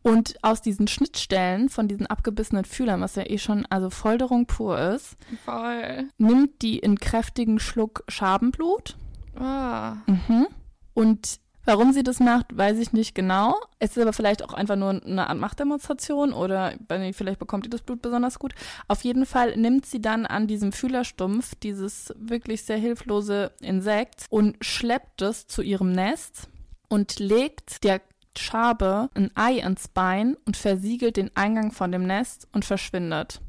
Und 0.02 0.36
aus 0.42 0.62
diesen 0.62 0.88
Schnittstellen 0.88 1.70
von 1.70 1.88
diesen 1.88 2.08
abgebissenen 2.08 2.66
Fühlern, 2.66 3.02
was 3.02 3.16
ja 3.16 3.24
eh 3.30 3.38
schon 3.38 3.66
also 3.70 3.90
Folterung 3.90 4.46
pur 4.46 4.80
ist, 4.80 5.18
Voll. 5.44 6.10
nimmt 6.18 6.62
die 6.62 6.84
einen 6.84 7.00
kräftigen 7.00 7.60
Schluck 7.60 8.04
Schabenblut. 8.08 8.96
Oh. 9.38 9.94
Mhm. 10.08 10.48
Und 10.94 11.40
warum 11.66 11.94
sie 11.94 12.04
das 12.04 12.20
macht, 12.20 12.58
weiß 12.58 12.80
ich 12.80 12.94
nicht 12.94 13.14
genau. 13.14 13.56
Es 13.80 13.96
ist 13.96 14.02
aber 14.02 14.14
vielleicht 14.14 14.44
auch 14.44 14.54
einfach 14.54 14.76
nur 14.76 14.90
eine 14.90 15.30
Art 15.30 15.38
Machtdemonstration 15.38 16.34
oder 16.34 16.74
vielleicht 17.12 17.40
bekommt 17.40 17.66
ihr 17.66 17.70
das 17.70 17.82
Blut 17.82 18.02
besonders 18.02 18.40
gut. 18.40 18.54
Auf 18.88 19.04
jeden 19.04 19.26
Fall 19.26 19.56
nimmt 19.58 19.86
sie 19.86 20.02
dann 20.02 20.26
an 20.26 20.48
diesem 20.48 20.72
Fühlerstumpf 20.72 21.56
dieses 21.56 22.14
wirklich 22.18 22.64
sehr 22.64 22.78
hilflose 22.78 23.52
Insekt 23.62 24.26
und 24.30 24.58
schleppt 24.62 25.22
es 25.22 25.48
zu 25.48 25.62
ihrem 25.62 25.92
Nest 25.92 26.48
und 26.88 27.20
legt 27.20 27.84
der 27.84 28.02
Schabe 28.38 29.10
ein 29.16 29.32
Ei 29.36 29.60
ins 29.60 29.88
Bein 29.88 30.36
und 30.46 30.58
versiegelt 30.58 31.18
den 31.18 31.36
Eingang 31.36 31.72
von 31.72 31.92
dem 31.92 32.06
Nest 32.06 32.48
und 32.52 32.66
verschwindet. 32.66 33.42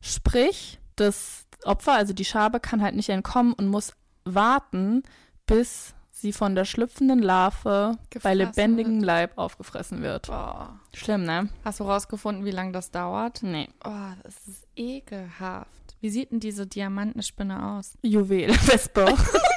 Sprich, 0.00 0.78
das 0.96 1.46
Opfer, 1.64 1.92
also 1.92 2.12
die 2.12 2.24
Schabe, 2.24 2.60
kann 2.60 2.82
halt 2.82 2.96
nicht 2.96 3.08
entkommen 3.08 3.52
und 3.52 3.68
muss 3.68 3.92
warten, 4.24 5.02
bis 5.46 5.94
sie 6.10 6.32
von 6.32 6.54
der 6.54 6.64
schlüpfenden 6.64 7.20
Larve 7.20 7.96
bei 7.96 8.04
Gefressen 8.10 8.38
lebendigem 8.38 9.00
Leib 9.00 9.36
aufgefressen 9.36 10.02
wird. 10.02 10.28
Boah. 10.28 10.78
Schlimm, 10.94 11.24
ne? 11.24 11.48
Hast 11.64 11.80
du 11.80 11.84
rausgefunden, 11.84 12.44
wie 12.44 12.50
lange 12.52 12.72
das 12.72 12.90
dauert? 12.90 13.42
Nee. 13.42 13.68
Oh, 13.84 14.12
das 14.22 14.46
ist 14.46 14.66
ekelhaft. 14.76 15.68
Wie 16.00 16.10
sieht 16.10 16.30
denn 16.32 16.40
diese 16.40 16.66
Diamantenspinne 16.66 17.74
aus? 17.74 17.96
Juwel, 18.02 18.50
Wespe. 18.66 19.06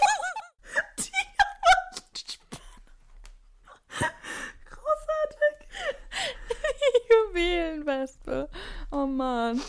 Juwelenwespe. 7.35 8.49
Oh 8.91 9.05
Mann. 9.05 9.61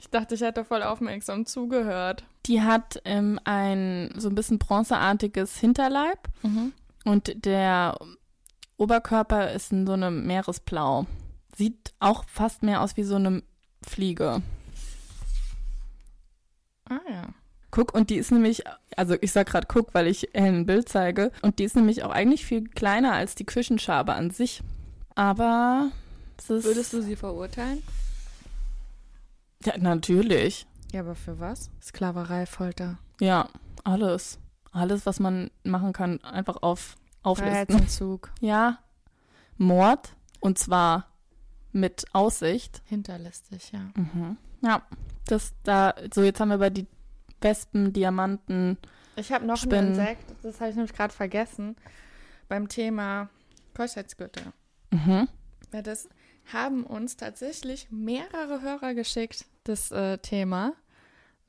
Ich 0.00 0.10
dachte, 0.10 0.34
ich 0.34 0.40
hätte 0.40 0.64
voll 0.64 0.82
aufmerksam 0.82 1.46
zugehört. 1.46 2.24
Die 2.46 2.62
hat 2.62 3.00
ähm, 3.04 3.40
ein 3.44 4.12
so 4.16 4.28
ein 4.28 4.34
bisschen 4.34 4.58
bronzeartiges 4.58 5.58
Hinterleib 5.58 6.18
und 7.04 7.44
der 7.44 7.98
Oberkörper 8.76 9.52
ist 9.52 9.72
in 9.72 9.86
so 9.86 9.94
einem 9.94 10.26
Meeresblau. 10.26 11.06
Sieht 11.56 11.94
auch 11.98 12.24
fast 12.28 12.62
mehr 12.62 12.82
aus 12.82 12.96
wie 12.96 13.04
so 13.04 13.16
eine 13.16 13.42
Fliege. 13.82 14.42
Ah 16.88 17.00
ja. 17.08 17.22
Guck, 17.70 17.94
und 17.94 18.10
die 18.10 18.16
ist 18.16 18.30
nämlich, 18.30 18.62
also 18.96 19.16
ich 19.20 19.32
sag 19.32 19.48
gerade 19.48 19.66
guck, 19.66 19.92
weil 19.92 20.06
ich 20.06 20.34
ein 20.36 20.66
Bild 20.66 20.88
zeige, 20.88 21.32
und 21.42 21.58
die 21.58 21.64
ist 21.64 21.76
nämlich 21.76 22.04
auch 22.04 22.10
eigentlich 22.10 22.44
viel 22.46 22.68
kleiner 22.68 23.12
als 23.12 23.34
die 23.34 23.44
Küchenschabe 23.44 24.14
an 24.14 24.30
sich. 24.30 24.62
Aber. 25.16 25.90
Würdest 26.46 26.92
du 26.92 27.02
sie 27.02 27.16
verurteilen? 27.16 27.82
Ja, 29.64 29.76
natürlich. 29.78 30.66
Ja, 30.92 31.00
aber 31.00 31.14
für 31.16 31.40
was? 31.40 31.70
Sklaverei, 31.82 32.46
Folter. 32.46 32.98
Ja, 33.20 33.48
alles. 33.82 34.38
Alles, 34.70 35.06
was 35.06 35.18
man 35.18 35.50
machen 35.64 35.92
kann, 35.92 36.22
einfach 36.22 36.62
auf, 36.62 36.96
auflisten. 37.22 37.52
Freiheitsentzug. 37.52 38.30
Ja. 38.40 38.78
Mord. 39.56 40.14
Und 40.40 40.58
zwar 40.58 41.08
mit 41.72 42.04
Aussicht. 42.12 42.82
Hinterlistig, 42.84 43.72
ja. 43.72 43.90
Mhm. 43.94 44.36
Ja. 44.60 44.82
Das 45.26 45.54
da, 45.64 45.94
so 46.14 46.22
jetzt 46.22 46.38
haben 46.38 46.50
wir 46.50 46.56
über 46.56 46.70
die 46.70 46.86
Wespen, 47.40 47.92
Diamanten. 47.92 48.76
Ich 49.16 49.32
habe 49.32 49.46
noch 49.46 49.56
Spinnen. 49.56 49.78
ein 49.78 49.88
Insekt, 49.98 50.34
das 50.42 50.60
habe 50.60 50.70
ich 50.70 50.76
nämlich 50.76 50.92
gerade 50.92 51.12
vergessen, 51.12 51.74
beim 52.48 52.68
Thema 52.68 53.28
Keuschheitsgürtel. 53.74 54.52
Mhm. 54.90 55.28
Ja, 55.72 55.82
das 55.82 56.08
haben 56.52 56.84
uns 56.84 57.16
tatsächlich 57.16 57.88
mehrere 57.90 58.62
Hörer 58.62 58.94
geschickt, 58.94 59.46
das 59.64 59.90
äh, 59.90 60.18
Thema. 60.18 60.72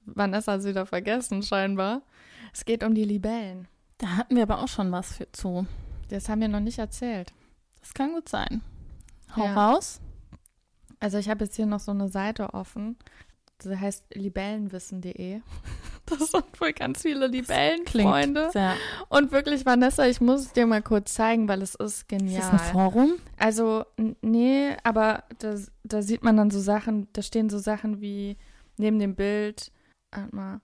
Vanessa 0.06 0.54
hat 0.54 0.62
es 0.62 0.66
wieder 0.66 0.86
vergessen, 0.86 1.44
scheinbar. 1.44 2.02
Es 2.54 2.66
geht 2.66 2.84
um 2.84 2.96
die 2.96 3.04
Libellen. 3.04 3.68
Da 4.00 4.08
hatten 4.18 4.36
wir 4.36 4.44
aber 4.44 4.60
auch 4.64 4.68
schon 4.68 4.92
was 4.92 5.14
für 5.18 5.32
zu. 5.32 5.68
Das 6.10 6.30
haben 6.30 6.42
wir 6.42 6.48
noch 6.48 6.60
nicht 6.62 6.80
erzählt. 6.80 7.34
Das 7.82 7.94
kann 7.94 8.14
gut 8.14 8.30
sein. 8.30 8.62
Hau 9.36 9.44
Ja. 9.44 9.54
raus. 9.72 10.00
Also 11.00 11.18
ich 11.18 11.30
habe 11.30 11.44
jetzt 11.46 11.56
hier 11.56 11.66
noch 11.66 11.80
so 11.80 11.92
eine 11.92 12.08
Seite 12.10 12.54
offen. 12.54 12.98
Die 13.64 13.76
heißt 13.76 14.06
libellenwissen.de. 14.14 15.42
Das 16.10 16.32
sind 16.32 16.62
wohl 16.62 16.72
ganz 16.72 17.02
viele 17.02 17.28
Libellenfreunde. 17.28 18.50
Sehr. 18.54 18.76
Und 19.10 19.34
wirklich, 19.34 19.66
Vanessa, 19.66 20.08
ich 20.08 20.22
muss 20.22 20.40
es 20.40 20.54
dir 20.54 20.66
mal 20.66 20.82
kurz 20.82 21.14
zeigen, 21.14 21.50
weil 21.50 21.62
es 21.62 21.76
ist 21.76 22.04
Ist 22.04 22.08
genial. 22.08 22.40
das 22.40 22.50
ein 22.50 22.60
Forum? 22.72 23.16
Also, 23.38 23.84
nee, 24.22 24.74
aber 24.86 25.26
da, 25.40 25.56
da 25.84 26.02
sieht 26.02 26.24
man 26.24 26.38
dann 26.38 26.50
so 26.50 26.62
Sachen, 26.62 27.10
da 27.12 27.22
stehen 27.22 27.50
so 27.50 27.58
Sachen 27.58 28.00
wie 28.00 28.38
neben 28.78 29.00
dem 29.00 29.16
Bild, 29.16 29.74
warte 30.16 30.34
mal. 30.34 30.62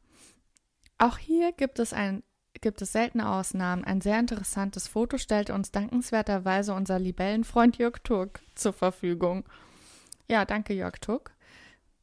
Auch 0.97 1.17
hier 1.17 1.51
gibt 1.51 1.79
es 1.79 1.91
ein 1.91 2.23
gibt 2.62 2.82
es 2.82 2.93
seltene 2.93 3.29
Ausnahmen. 3.29 3.84
Ein 3.84 3.99
sehr 4.01 4.19
interessantes 4.19 4.88
Foto 4.88 5.17
stellte 5.17 5.53
uns 5.53 5.71
dankenswerterweise 5.71 6.73
unser 6.73 6.97
Libellenfreund 6.97 7.77
Jörg 7.77 7.99
Turk 8.03 8.41
zur 8.56 8.73
Verfügung. 8.73 9.43
Ja, 10.29 10.45
danke 10.45 10.73
Jörg 10.73 10.99
Turk. 10.99 11.32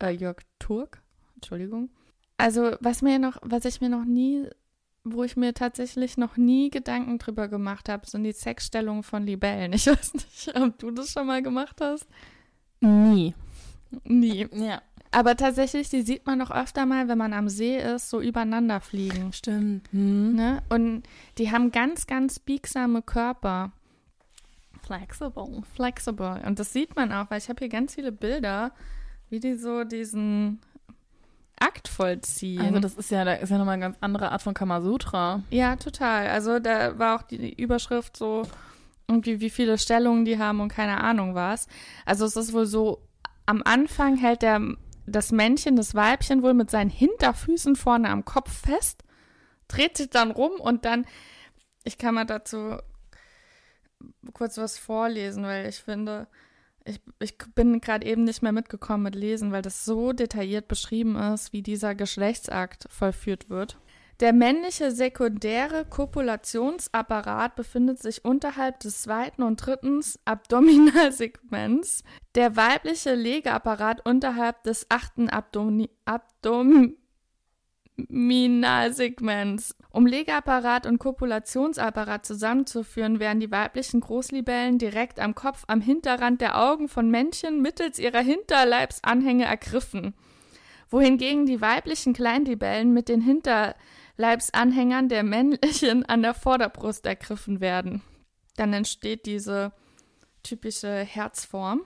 Äh, 0.03 0.11
Jörg 0.11 0.39
Turk, 0.59 1.03
Entschuldigung. 1.37 1.91
Also, 2.37 2.73
was 2.81 3.03
mir 3.03 3.19
noch, 3.19 3.37
was 3.43 3.65
ich 3.65 3.81
mir 3.81 3.91
noch 3.91 4.05
nie, 4.05 4.49
wo 5.05 5.25
ich 5.25 5.37
mir 5.37 5.53
tatsächlich 5.55 6.17
noch 6.17 6.37
nie 6.37 6.71
Gedanken 6.71 7.19
drüber 7.19 7.49
gemacht 7.49 7.89
habe, 7.89 8.07
sind 8.09 8.25
die 8.25 8.33
Sexstellungen 8.33 9.03
von 9.03 9.27
Libellen. 9.27 9.73
Ich 9.75 9.87
weiß 9.87 10.15
nicht, 10.15 10.57
ob 10.57 10.79
du 10.79 10.91
das 10.91 11.13
schon 11.13 11.27
mal 11.27 11.43
gemacht 11.43 11.81
hast. 11.81 12.07
Nie. 12.81 13.35
Nie. 14.05 14.49
Ja. 14.53 14.83
Aber 15.13 15.37
tatsächlich, 15.37 15.89
die 15.89 16.03
sieht 16.03 16.25
man 16.25 16.39
noch 16.39 16.53
öfter 16.53 16.87
mal, 16.87 17.09
wenn 17.09 17.19
man 17.19 17.33
am 17.33 17.49
See 17.49 17.79
ist, 17.79 18.11
so 18.11 18.21
übereinander 18.21 18.81
fliegen. 18.81 19.33
Stimmt. 19.33 19.91
Hm. 19.93 20.37
Ne? 20.37 20.63
Und 20.69 21.03
die 21.39 21.51
haben 21.51 21.73
ganz, 21.73 22.07
ganz 22.07 22.39
biegsame 22.39 23.03
Körper. 23.03 23.73
Flexible. 24.83 25.63
Flexible. 25.75 26.41
Und 26.47 26.59
das 26.59 26.73
sieht 26.73 26.95
man 26.95 27.13
auch, 27.13 27.29
weil 27.31 27.39
ich 27.39 27.49
habe 27.49 27.59
hier 27.59 27.69
ganz 27.69 27.97
viele 27.97 28.13
Bilder, 28.13 28.73
wie 29.31 29.41
die 29.41 29.55
so 29.55 29.85
diesen 29.85 30.61
Akt 31.59 31.89
vollziehen. 31.89 32.61
Also 32.61 32.81
das 32.81 32.95
ist 32.97 33.11
ja, 33.11 33.25
da 33.25 33.35
ist 33.35 33.51
ja 33.51 33.59
nochmal 33.59 33.75
eine 33.75 33.83
ganz 33.83 33.97
andere 34.01 34.33
Art 34.33 34.43
von 34.43 34.55
Kamasutra. 34.55 35.43
ja, 35.51 35.77
total. 35.77 36.29
Also 36.29 36.59
da 36.59 36.99
war 36.99 37.17
auch 37.17 37.23
die 37.23 37.53
Überschrift 37.55 38.17
so, 38.17 38.43
irgendwie 39.09 39.41
wie 39.41 39.51
viele 39.51 39.77
Stellungen 39.77 40.25
die 40.25 40.39
haben 40.39 40.61
und 40.61 40.69
keine 40.69 41.01
Ahnung 41.03 41.35
was. 41.35 41.67
Also 42.07 42.25
es 42.25 42.37
ist 42.37 42.53
wohl 42.53 42.67
so, 42.67 43.03
am 43.45 43.63
Anfang 43.65 44.17
hält 44.17 44.43
der, 44.43 44.61
das 45.07 45.33
Männchen 45.33 45.77
das 45.77 45.95
Weibchen 45.95 46.43
wohl 46.43 46.55
mit 46.55 46.71
seinen 46.71 46.91
Hinterfüßen 46.91 47.77
vorne 47.77 48.09
am 48.09 48.25
Kopf 48.25 48.53
fest, 48.53 49.05
dreht 49.69 49.97
sich 49.97 50.11
dann 50.11 50.31
rum 50.31 50.53
und 50.59 50.85
dann, 50.85 51.07
ich 51.85 51.99
kann 51.99 52.15
mal 52.15 52.25
dazu 52.25 52.77
kurz 54.33 54.57
was 54.57 54.79
vorlesen, 54.79 55.45
weil 55.45 55.69
ich 55.69 55.77
finde, 55.77 56.27
ich, 56.91 57.01
ich 57.21 57.39
bin 57.55 57.81
gerade 57.81 58.07
eben 58.07 58.25
nicht 58.25 58.43
mehr 58.43 58.53
mitgekommen 58.53 59.05
mit 59.05 59.15
Lesen, 59.15 59.53
weil 59.53 59.63
das 59.63 59.85
so 59.85 60.13
detailliert 60.13 60.69
beschrieben 60.69 61.17
ist, 61.17 61.53
wie 61.53 61.63
dieser 61.63 61.95
Geschlechtsakt 61.95 62.87
vollführt 62.91 63.49
wird. 63.49 63.79
Der 64.21 64.35
männliche 64.35 64.91
sekundäre 64.91 65.87
Kopulationsapparat 65.87 67.57
befindet 67.57 68.01
sich 68.01 68.23
unterhalb 68.23 68.79
des 68.81 69.01
zweiten 69.01 69.43
und 69.43 69.57
dritten 69.57 70.03
Abdominalsegments. 70.27 72.05
Der 72.35 72.55
weibliche 72.55 73.15
Legeapparat 73.15 74.05
unterhalb 74.07 74.63
des 74.65 74.85
achten 74.91 75.31
Abdomi 75.31 75.89
Abdominalsegments. 78.05 79.75
Um 79.91 80.07
Legeapparat 80.07 80.87
und 80.87 80.99
Kopulationsapparat 80.99 82.25
zusammenzuführen, 82.25 83.21
werden 83.21 83.41
die 83.41 83.51
weiblichen 83.51 84.01
Großlibellen 84.01 84.79
direkt 84.79 85.21
am 85.21 85.35
Kopf 85.35 85.65
am 85.67 85.81
Hinterrand 85.81 86.41
der 86.41 86.61
Augen 86.61 86.89
von 86.89 87.11
Männchen 87.11 87.61
mittels 87.61 87.99
ihrer 87.99 88.21
Hinterleibsanhänge 88.21 89.45
ergriffen 89.45 90.15
wohingegen 90.91 91.47
die 91.47 91.61
weiblichen 91.61 92.13
Kleinlibellen 92.13 92.93
mit 92.93 93.09
den 93.09 93.21
Hinterleibsanhängern 93.21 95.09
der 95.09 95.23
männlichen 95.23 96.05
an 96.09 96.23
der 96.23 96.35
Vorderbrust 96.35 97.07
ergriffen 97.07 97.61
werden. 97.61 98.03
Dann 98.57 98.73
entsteht 98.73 99.27
diese 99.27 99.73
typische 100.43 100.93
Herzform. 100.93 101.83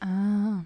Ah. 0.00 0.64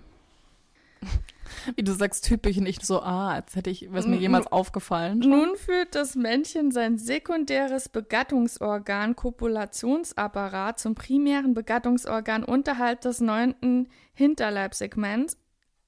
Wie 1.76 1.82
du 1.82 1.92
sagst, 1.92 2.24
typisch 2.24 2.56
nicht 2.56 2.84
so, 2.84 3.02
ah, 3.02 3.32
als 3.32 3.56
hätte 3.56 3.70
ich, 3.70 3.92
was 3.92 4.06
mir 4.06 4.16
jemals 4.16 4.46
aufgefallen. 4.46 5.18
Nun 5.18 5.56
führt 5.56 5.94
das 5.94 6.14
Männchen 6.14 6.70
sein 6.70 6.98
sekundäres 6.98 7.88
Begattungsorgan 7.88 9.16
Kopulationsapparat 9.16 10.78
zum 10.78 10.94
primären 10.94 11.54
Begattungsorgan 11.54 12.44
unterhalb 12.44 13.00
des 13.00 13.20
neunten 13.20 13.88
Hinterleibssegments, 14.14 15.36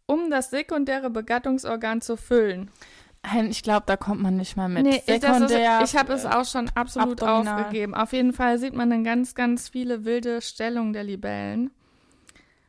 um 0.06 0.30
das 0.30 0.50
sekundäre 0.50 1.10
Begattungsorgan 1.10 2.00
zu 2.00 2.16
füllen. 2.16 2.70
Ich 3.48 3.62
glaube, 3.62 3.84
da 3.86 3.96
kommt 3.96 4.20
man 4.20 4.36
nicht 4.36 4.56
mehr 4.56 4.68
mit. 4.68 4.84
Nee, 4.84 5.02
ich, 5.06 5.20
das 5.20 5.40
ist, 5.40 5.48
Sekundär, 5.48 5.80
ich 5.82 5.96
habe 5.96 6.12
es 6.12 6.26
auch 6.26 6.44
schon 6.44 6.68
absolut 6.74 7.22
Abdominal. 7.22 7.62
aufgegeben. 7.62 7.94
Auf 7.94 8.12
jeden 8.12 8.32
Fall 8.32 8.58
sieht 8.58 8.74
man 8.74 8.90
dann 8.90 9.02
ganz, 9.02 9.34
ganz 9.34 9.68
viele 9.68 10.04
wilde 10.04 10.42
Stellungen 10.42 10.92
der 10.92 11.04
Libellen. 11.04 11.70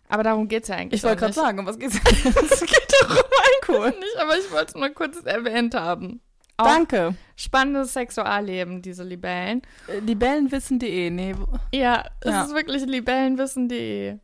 Aber 0.10 0.24
darum 0.24 0.48
geht 0.48 0.64
es 0.64 0.70
ja 0.70 0.76
eigentlich 0.76 1.00
Ich 1.00 1.04
wollte 1.04 1.22
gerade 1.22 1.34
sagen, 1.34 1.60
um 1.60 1.66
was 1.66 1.80
geht's? 1.80 1.96
Es 2.06 2.60
geht 2.62 2.88
darum 3.02 3.24
eigentlich 3.78 4.00
nicht, 4.00 4.18
aber 4.20 4.38
ich 4.38 4.52
wollte 4.52 4.68
es 4.68 4.76
nur 4.76 4.90
kurz 4.90 5.18
erwähnt 5.24 5.74
haben. 5.76 6.22
Auch 6.58 6.68
Danke. 6.68 7.16
spannendes 7.36 7.94
Sexualleben, 7.94 8.82
diese 8.82 9.04
Libellen. 9.04 9.62
Äh, 9.88 10.00
Libellenwissen.de, 10.00 11.10
nee. 11.10 11.36
Ja, 11.74 12.06
es 12.22 12.32
Ja. 12.32 12.44
ist 12.44 12.54
wirklich 12.54 12.86
libellenwissen.de. 12.86 14.18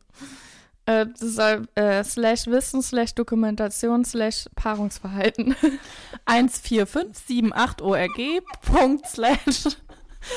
Äh, 0.86 1.06
das 1.06 1.20
soll 1.20 1.68
äh, 1.74 2.02
slash 2.02 2.46
Wissen, 2.46 2.80
slash 2.82 3.14
Dokumentation, 3.14 4.04
slash 4.04 4.46
Paarungsverhalten. 4.56 5.54
14578 6.26 7.82
ORG. 7.82 8.42
Punkt 8.62 9.06
slash. 9.06 9.76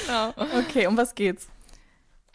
genau. 0.05 0.33
Okay, 0.59 0.87
um 0.87 0.97
was 0.97 1.15
geht's? 1.15 1.47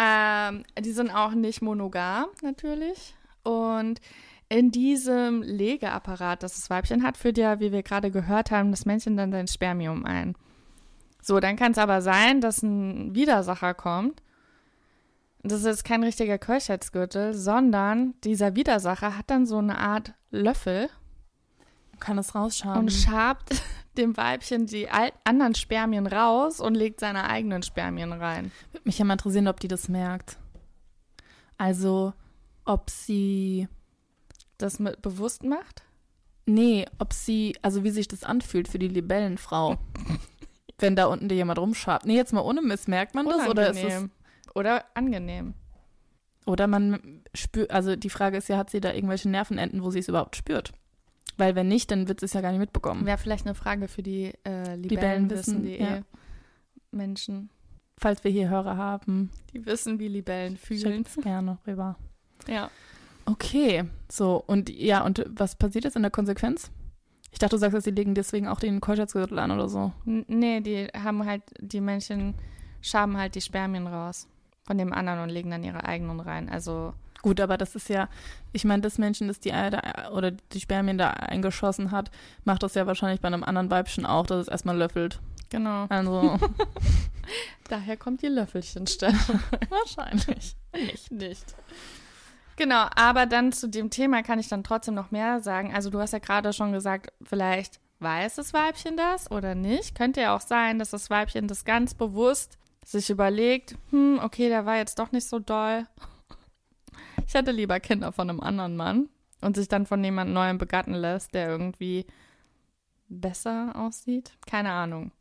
Ähm, 0.03 0.65
die 0.79 0.93
sind 0.93 1.11
auch 1.11 1.33
nicht 1.33 1.61
monogam, 1.61 2.27
natürlich. 2.43 3.15
Und 3.43 4.01
in 4.49 4.71
diesem 4.71 5.43
Legeapparat, 5.43 6.43
das 6.43 6.55
das 6.55 6.70
Weibchen 6.70 7.03
hat, 7.03 7.16
führt 7.16 7.39
ja, 7.39 7.61
wie 7.61 7.70
wir 7.70 7.83
gerade 7.83 8.11
gehört 8.11 8.51
haben, 8.51 8.70
das 8.70 8.87
Männchen 8.87 9.16
dann 9.16 9.31
sein 9.31 9.47
Spermium 9.47 10.05
ein. 10.07 10.35
So, 11.22 11.39
dann 11.39 11.57
kann 11.57 11.72
es 11.72 11.79
aber 11.79 12.01
sein, 12.01 12.41
dass 12.41 12.62
ein 12.62 13.14
Widersacher 13.14 13.74
kommt. 13.74 14.22
Das 15.43 15.61
ist 15.61 15.66
jetzt 15.66 15.85
kein 15.85 16.03
richtiger 16.03 16.39
Keuschheitsgürtel, 16.39 17.35
sondern 17.35 18.14
dieser 18.24 18.57
Widersacher 18.57 19.16
hat 19.16 19.31
dann 19.31 19.47
so 19.47 19.59
eine 19.59 19.79
Art 19.79 20.14
Löffel 20.31 20.89
Kann 21.99 22.18
es 22.18 22.35
rausschauen. 22.35 22.79
und 22.79 22.93
schabt 22.93 23.62
dem 24.01 24.16
Weibchen 24.16 24.66
die 24.66 24.88
anderen 24.88 25.55
Spermien 25.55 26.07
raus 26.07 26.61
und 26.61 26.74
legt 26.74 27.01
seine 27.01 27.28
eigenen 27.28 27.62
Spermien 27.62 28.12
rein. 28.12 28.51
Würde 28.72 28.86
mich 28.86 28.98
ja 28.98 29.05
mal 29.05 29.14
interessieren, 29.14 29.48
ob 29.48 29.61
die 29.61 29.68
das 29.68 29.88
merkt. 29.88 30.38
Also, 31.59 32.12
ob 32.64 32.90
sie. 32.90 33.68
Das 34.59 34.78
mit 34.78 35.01
bewusst 35.01 35.42
macht? 35.42 35.84
Nee, 36.44 36.86
ob 36.98 37.12
sie, 37.12 37.57
also 37.62 37.82
wie 37.84 37.90
sich 37.90 38.09
das 38.09 38.24
anfühlt 38.24 38.68
für 38.68 38.78
die 38.78 38.88
Libellenfrau. 38.88 39.78
wenn 40.80 40.96
da 40.96 41.07
unten 41.07 41.28
dir 41.28 41.34
jemand 41.34 41.59
rumschabt. 41.59 42.07
Nee, 42.07 42.16
jetzt 42.16 42.32
mal 42.32 42.40
ohne 42.40 42.62
Mist, 42.62 42.88
merkt 42.88 43.14
man 43.14 43.26
das? 43.26 43.46
Oder 43.48 43.70
ist 43.70 43.76
es, 43.76 43.84
Unangenehm. 43.84 44.11
Oder 44.55 44.84
angenehm. 44.94 45.55
oder 46.46 46.66
man 46.66 47.22
spürt, 47.34 47.70
also 47.70 47.94
die 47.96 48.11
Frage 48.11 48.38
ist 48.38 48.48
ja, 48.48 48.57
hat 48.57 48.70
sie 48.70 48.80
da 48.80 48.92
irgendwelche 48.92 49.28
Nervenenden, 49.28 49.82
wo 49.82 49.90
sie 49.90 50.01
es 50.01 50.09
überhaupt 50.09 50.36
spürt? 50.36 50.72
Weil 51.41 51.55
wenn 51.55 51.68
nicht, 51.68 51.91
dann 51.91 52.07
wird 52.07 52.22
es 52.22 52.34
ja 52.34 52.43
gar 52.43 52.51
nicht 52.51 52.61
mitbekommen. 52.61 53.07
Wäre 53.07 53.16
vielleicht 53.16 53.47
eine 53.47 53.55
Frage 53.55 53.88
für 53.88 54.03
die 54.03 54.34
äh, 54.45 54.76
Libellen 54.76 55.30
wissen, 55.30 55.62
Libellenwissen.de 55.62 55.80
ja. 55.80 56.03
Menschen. 56.91 57.49
Falls 57.97 58.22
wir 58.24 58.30
hier 58.30 58.51
Hörer 58.51 58.76
haben, 58.76 59.30
Die 59.55 59.64
wissen, 59.64 59.99
wie 59.99 60.09
Libellen 60.09 60.59
fühlen. 60.59 60.80
schickt's 61.05 61.16
gerne 61.16 61.57
rüber. 61.66 61.97
Ja. 62.47 62.70
Okay, 63.24 63.84
so 64.11 64.45
und 64.47 64.68
ja, 64.68 65.03
und 65.03 65.24
was 65.30 65.55
passiert 65.57 65.84
jetzt 65.84 65.97
in 65.97 66.03
der 66.03 66.11
Konsequenz? 66.11 66.70
Ich 67.32 67.38
dachte, 67.38 67.57
du 67.57 67.59
sagst, 67.61 67.74
dass 67.74 67.84
sie 67.84 67.91
legen 67.91 68.14
deswegen 68.14 68.47
auch 68.47 68.61
den 68.61 68.82
Keuschheitsgürtel 68.82 69.38
an 69.38 69.51
oder 69.51 69.68
so. 69.68 69.93
N 70.05 70.26
nee, 70.28 70.61
die 70.61 70.88
haben 70.88 71.24
halt, 71.24 71.43
die 71.59 71.80
Männchen 71.80 72.34
schaben 72.82 73.16
halt 73.16 73.34
die 73.34 73.41
Spermien 73.41 73.86
raus 73.86 74.28
von 74.64 74.76
dem 74.76 74.93
anderen 74.93 75.20
und 75.20 75.30
legen 75.30 75.51
dann 75.51 75.64
ihre 75.64 75.84
eigenen 75.84 76.20
rein. 76.20 76.51
Also, 76.51 76.93
Gut, 77.23 77.41
aber 77.41 77.59
das 77.59 77.75
ist 77.75 77.89
ja, 77.89 78.09
ich 78.53 78.64
meine, 78.64 78.83
das 78.83 78.99
Männchen, 78.99 79.29
das 79.29 79.41
die 79.41 79.53
Eier 79.53 79.71
da, 79.71 80.11
oder 80.12 80.31
die 80.31 80.61
Spermien 80.61 80.99
da 80.99 81.11
eingeschossen 81.11 81.91
hat, 81.91 82.11
macht 82.45 82.62
das 82.62 82.75
ja 82.75 82.87
wahrscheinlich 82.87 83.21
bei 83.21 83.29
einem 83.29 83.45
anderen 83.45 83.71
Weibchen 83.71 84.07
auch, 84.07 84.27
dass 84.27 84.43
es 84.43 84.49
erstmal 84.49 84.77
löffelt. 84.77 85.21
genau. 85.51 85.87
Also 85.89 86.39
Daher 87.68 87.97
kommt 87.97 88.23
die 88.23 88.29
Löffelchenstelle. 88.29 89.14
wahrscheinlich. 89.68 90.57
nicht, 90.75 91.12
nicht. 91.12 91.55
Genau, 92.57 92.87
aber 92.97 93.27
dann 93.27 93.53
zu 93.53 93.68
dem 93.68 93.91
Thema 93.91 94.23
kann 94.23 94.39
ich 94.39 94.49
dann 94.49 94.64
trotzdem 94.64 94.95
noch 94.95 95.11
mehr 95.11 95.41
sagen. 95.41 95.73
Also 95.75 95.89
du 95.89 96.01
hast 96.01 96.12
ja 96.12 96.18
gerade 96.18 96.53
schon 96.53 96.73
gesagt, 96.73 97.12
vielleicht 97.23 97.81
weiß 98.01 98.35
das 98.37 98.53
Weibchen 98.53 98.97
das 98.97 99.31
oder 99.31 99.55
nicht. 99.55 99.95
Könnte 99.95 100.21
ja 100.21 100.35
auch 100.35 100.41
sein, 100.41 100.79
dass 100.79 100.91
das 100.91 101.11
Weibchen 101.11 101.49
das 101.49 101.64
ganz 101.64 101.95
bewusst 101.95 102.59
sich 102.85 103.09
überlegt, 103.09 103.77
hm, 103.91 104.18
okay, 104.23 104.49
der 104.49 104.66
war 104.66 104.77
jetzt 104.77 104.99
doch 104.99 105.12
nicht 105.12 105.29
so 105.29 105.39
doll. 105.39 105.87
Ich 107.26 107.34
hätte 107.34 107.51
lieber 107.53 107.80
Kinder 107.80 108.12
von 108.12 108.28
einem 108.28 108.40
anderen 108.40 108.76
Mann 108.76 109.09
und 109.40 109.57
sich 109.57 109.68
dann 109.68 109.86
von 109.86 110.03
jemand 110.03 110.32
Neuem 110.32 110.59
begatten 110.59 110.94
lässt, 110.94 111.34
der 111.34 111.48
irgendwie 111.48 112.07
besser 113.09 113.72
aussieht. 113.76 114.32
Keine 114.46 114.70
Ahnung. 114.72 115.12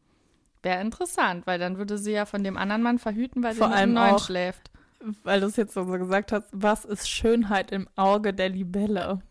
Wäre 0.61 0.82
interessant, 0.82 1.47
weil 1.47 1.57
dann 1.59 1.77
würde 1.77 1.97
sie 1.97 2.11
ja 2.11 2.25
von 2.25 2.43
dem 2.43 2.57
anderen 2.57 2.84
Mann 2.84 2.99
verhüten, 2.99 3.43
weil 3.43 3.53
sie 3.53 3.59
Vor 3.59 3.69
mit 3.69 3.77
einem 3.77 3.97
allem 3.97 4.05
neuen 4.07 4.15
auch- 4.19 4.25
schläft. 4.25 4.71
Weil 5.23 5.39
du 5.39 5.47
es 5.47 5.55
jetzt 5.55 5.73
so 5.73 5.86
gesagt 5.86 6.34
hast, 6.34 6.49
was 6.51 6.84
ist 6.84 7.09
Schönheit 7.09 7.71
im 7.71 7.88
Auge 7.95 8.34
der 8.34 8.49
Libelle? 8.49 9.21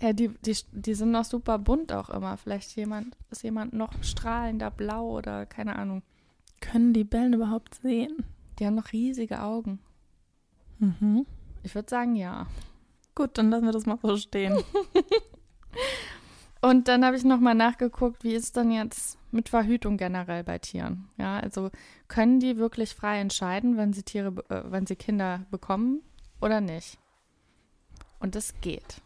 Ja, 0.00 0.12
die, 0.12 0.30
die, 0.44 0.56
die 0.72 0.94
sind 0.94 1.12
noch 1.12 1.24
super 1.24 1.58
bunt 1.60 1.92
auch 1.92 2.10
immer. 2.10 2.36
Vielleicht 2.36 2.74
jemand, 2.74 3.16
ist 3.30 3.44
jemand 3.44 3.72
noch 3.72 3.92
strahlender 4.02 4.72
blau 4.72 5.08
oder 5.16 5.46
keine 5.46 5.76
Ahnung. 5.76 6.02
Können 6.60 6.92
Libellen 6.92 7.34
überhaupt 7.34 7.76
sehen? 7.76 8.24
Die 8.58 8.66
haben 8.66 8.74
noch 8.74 8.90
riesige 8.92 9.40
Augen. 9.42 9.78
Mhm. 10.80 11.24
Ich 11.62 11.74
würde 11.74 11.88
sagen, 11.88 12.16
ja. 12.16 12.46
Gut, 13.14 13.36
dann 13.38 13.50
lassen 13.50 13.66
wir 13.66 13.72
das 13.72 13.86
mal 13.86 13.98
so 14.02 14.16
stehen. 14.16 14.62
Und 16.62 16.88
dann 16.88 17.04
habe 17.04 17.16
ich 17.16 17.24
nochmal 17.24 17.54
nachgeguckt, 17.54 18.22
wie 18.22 18.34
ist 18.34 18.56
denn 18.56 18.70
jetzt 18.70 19.18
mit 19.30 19.48
Verhütung 19.48 19.96
generell 19.96 20.44
bei 20.44 20.58
Tieren? 20.58 21.08
Ja, 21.16 21.38
also 21.38 21.70
können 22.08 22.38
die 22.38 22.58
wirklich 22.58 22.94
frei 22.94 23.20
entscheiden, 23.20 23.76
wenn 23.76 23.92
sie 23.92 24.02
Tiere, 24.02 24.44
äh, 24.50 24.70
wenn 24.70 24.86
sie 24.86 24.96
Kinder 24.96 25.46
bekommen 25.50 26.02
oder 26.40 26.60
nicht? 26.60 26.98
Und 28.18 28.34
das 28.34 28.60
geht. 28.60 29.00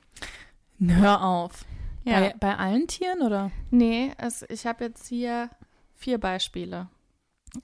Hör 0.80 1.22
auf. 1.22 1.64
Ja. 2.04 2.20
Bei, 2.20 2.34
bei 2.38 2.56
allen 2.56 2.88
Tieren 2.88 3.22
oder? 3.22 3.50
Nee, 3.70 4.12
es, 4.18 4.44
ich 4.48 4.66
habe 4.66 4.84
jetzt 4.84 5.06
hier 5.06 5.50
vier 5.94 6.18
Beispiele. 6.18 6.88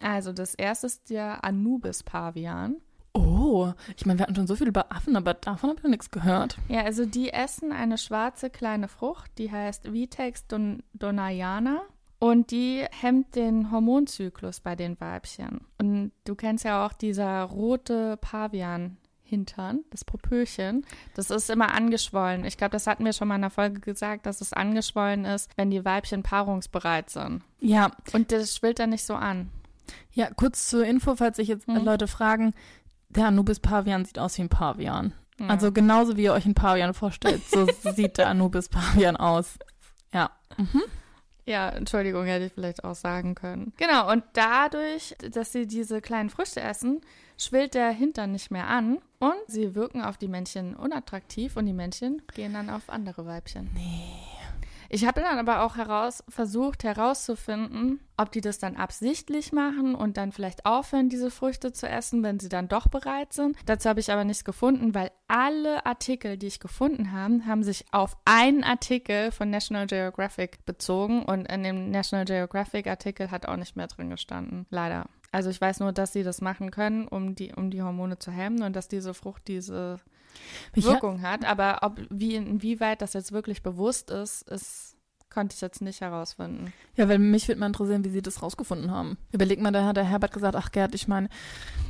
Also 0.00 0.32
das 0.32 0.54
erste 0.54 0.86
ist 0.86 1.10
der 1.10 1.44
Anubis-Pavian. 1.44 2.76
Oh, 3.14 3.72
ich 3.96 4.06
meine, 4.06 4.18
wir 4.18 4.22
hatten 4.22 4.34
schon 4.34 4.46
so 4.46 4.56
viel 4.56 4.68
über 4.68 4.90
Affen, 4.90 5.16
aber 5.16 5.34
davon 5.34 5.70
habe 5.70 5.78
ich 5.78 5.84
noch 5.84 5.90
nichts 5.90 6.10
gehört. 6.10 6.56
Ja, 6.68 6.82
also 6.82 7.04
die 7.04 7.30
essen 7.30 7.70
eine 7.72 7.98
schwarze 7.98 8.48
kleine 8.48 8.88
Frucht, 8.88 9.30
die 9.38 9.50
heißt 9.52 9.92
Vitex 9.92 10.46
don 10.46 10.82
donayana 10.94 11.82
und 12.18 12.50
die 12.52 12.86
hemmt 12.90 13.34
den 13.34 13.70
Hormonzyklus 13.70 14.60
bei 14.60 14.76
den 14.76 14.98
Weibchen. 14.98 15.60
Und 15.78 16.12
du 16.24 16.34
kennst 16.34 16.64
ja 16.64 16.86
auch 16.86 16.92
dieser 16.94 17.42
rote 17.42 18.16
Pavian. 18.18 18.96
Hintern, 19.24 19.80
das 19.88 20.04
Popöchen, 20.04 20.84
das 21.14 21.30
ist 21.30 21.48
immer 21.48 21.72
angeschwollen. 21.72 22.44
Ich 22.44 22.58
glaube, 22.58 22.72
das 22.72 22.86
hatten 22.86 23.02
wir 23.06 23.14
schon 23.14 23.28
mal 23.28 23.36
in 23.36 23.40
der 23.40 23.48
Folge 23.50 23.80
gesagt, 23.80 24.26
dass 24.26 24.42
es 24.42 24.52
angeschwollen 24.52 25.24
ist, 25.24 25.50
wenn 25.56 25.70
die 25.70 25.86
Weibchen 25.86 26.22
paarungsbereit 26.22 27.08
sind. 27.08 27.42
Ja, 27.58 27.92
Und 28.12 28.30
das 28.30 28.54
schwillt 28.54 28.78
dann 28.78 28.90
nicht 28.90 29.06
so 29.06 29.14
an. 29.14 29.50
ja, 30.12 30.28
kurz 30.36 30.68
zur 30.68 30.84
Info, 30.84 31.16
falls 31.16 31.38
sich 31.38 31.48
jetzt 31.48 31.66
Mhm. 31.66 31.76
Leute 31.82 32.08
fragen, 32.08 32.52
der 33.16 33.26
Anubis 33.26 33.60
Pavian 33.60 34.04
sieht 34.04 34.18
aus 34.18 34.38
wie 34.38 34.42
ein 34.42 34.48
Pavian. 34.48 35.12
Ja. 35.38 35.48
Also 35.48 35.72
genauso 35.72 36.16
wie 36.16 36.24
ihr 36.24 36.32
euch 36.32 36.44
einen 36.44 36.54
Pavian 36.54 36.94
vorstellt, 36.94 37.42
so 37.48 37.66
sieht 37.94 38.18
der 38.18 38.28
Anubis 38.28 38.68
Pavian 38.68 39.16
aus. 39.16 39.58
Ja. 40.12 40.30
Ja, 41.44 41.70
Entschuldigung, 41.70 42.24
hätte 42.24 42.46
ich 42.46 42.52
vielleicht 42.52 42.84
auch 42.84 42.94
sagen 42.94 43.34
können. 43.34 43.72
Genau, 43.76 44.10
und 44.10 44.22
dadurch, 44.34 45.16
dass 45.32 45.52
sie 45.52 45.66
diese 45.66 46.00
kleinen 46.00 46.30
Früchte 46.30 46.60
essen, 46.60 47.00
schwillt 47.36 47.74
der 47.74 47.90
Hintern 47.90 48.32
nicht 48.32 48.50
mehr 48.50 48.68
an 48.68 48.98
und 49.18 49.34
sie 49.48 49.74
wirken 49.74 50.02
auf 50.02 50.18
die 50.18 50.28
Männchen 50.28 50.76
unattraktiv 50.76 51.56
und 51.56 51.66
die 51.66 51.72
Männchen 51.72 52.22
gehen 52.34 52.52
dann 52.52 52.70
auf 52.70 52.88
andere 52.88 53.26
Weibchen. 53.26 53.70
Nee. 53.74 54.31
Ich 54.94 55.06
habe 55.06 55.22
dann 55.22 55.38
aber 55.38 55.62
auch 55.62 55.76
heraus, 55.76 56.22
versucht 56.28 56.84
herauszufinden, 56.84 58.00
ob 58.18 58.30
die 58.30 58.42
das 58.42 58.58
dann 58.58 58.76
absichtlich 58.76 59.50
machen 59.50 59.94
und 59.94 60.18
dann 60.18 60.32
vielleicht 60.32 60.66
aufhören, 60.66 61.08
diese 61.08 61.30
Früchte 61.30 61.72
zu 61.72 61.88
essen, 61.88 62.22
wenn 62.22 62.38
sie 62.38 62.50
dann 62.50 62.68
doch 62.68 62.88
bereit 62.88 63.32
sind. 63.32 63.56
Dazu 63.64 63.88
habe 63.88 64.00
ich 64.00 64.12
aber 64.12 64.24
nichts 64.24 64.44
gefunden, 64.44 64.94
weil 64.94 65.10
alle 65.28 65.86
Artikel, 65.86 66.36
die 66.36 66.48
ich 66.48 66.60
gefunden 66.60 67.10
habe, 67.10 67.46
haben 67.46 67.62
sich 67.62 67.86
auf 67.90 68.18
einen 68.26 68.64
Artikel 68.64 69.32
von 69.32 69.48
National 69.48 69.86
Geographic 69.86 70.62
bezogen 70.66 71.22
und 71.22 71.50
in 71.50 71.62
dem 71.62 71.90
National 71.90 72.26
Geographic 72.26 72.86
Artikel 72.86 73.30
hat 73.30 73.46
auch 73.46 73.56
nicht 73.56 73.76
mehr 73.76 73.86
drin 73.86 74.10
gestanden. 74.10 74.66
Leider. 74.68 75.06
Also 75.30 75.48
ich 75.48 75.58
weiß 75.58 75.80
nur, 75.80 75.92
dass 75.92 76.12
sie 76.12 76.22
das 76.22 76.42
machen 76.42 76.70
können, 76.70 77.08
um 77.08 77.34
die, 77.34 77.54
um 77.54 77.70
die 77.70 77.80
Hormone 77.80 78.18
zu 78.18 78.30
hemmen 78.30 78.62
und 78.62 78.76
dass 78.76 78.88
diese 78.88 79.14
Frucht 79.14 79.48
diese 79.48 80.00
Ich, 80.74 80.84
Wirkung 80.84 81.22
hat. 81.22 81.44
Aber 81.44 81.78
ob 81.82 82.00
wie 82.10 82.34
inwieweit 82.34 83.02
das 83.02 83.12
jetzt 83.12 83.32
wirklich 83.32 83.62
bewusst 83.62 84.10
ist, 84.10 84.42
ist 84.48 84.96
konnte 85.32 85.54
ich 85.54 85.60
jetzt 85.60 85.80
nicht 85.80 86.00
herausfinden. 86.00 86.72
Ja, 86.94 87.08
weil 87.08 87.18
mich 87.18 87.48
würde 87.48 87.58
mal 87.58 87.66
interessieren, 87.66 88.04
wie 88.04 88.10
sie 88.10 88.22
das 88.22 88.42
rausgefunden 88.42 88.90
haben. 88.90 89.16
Überleg 89.32 89.60
mal, 89.60 89.72
da 89.72 89.84
hat 89.84 89.96
der 89.96 90.04
Herbert 90.04 90.32
gesagt, 90.32 90.54
ach 90.56 90.70
Gerd, 90.72 90.94
ich 90.94 91.08
meine, 91.08 91.28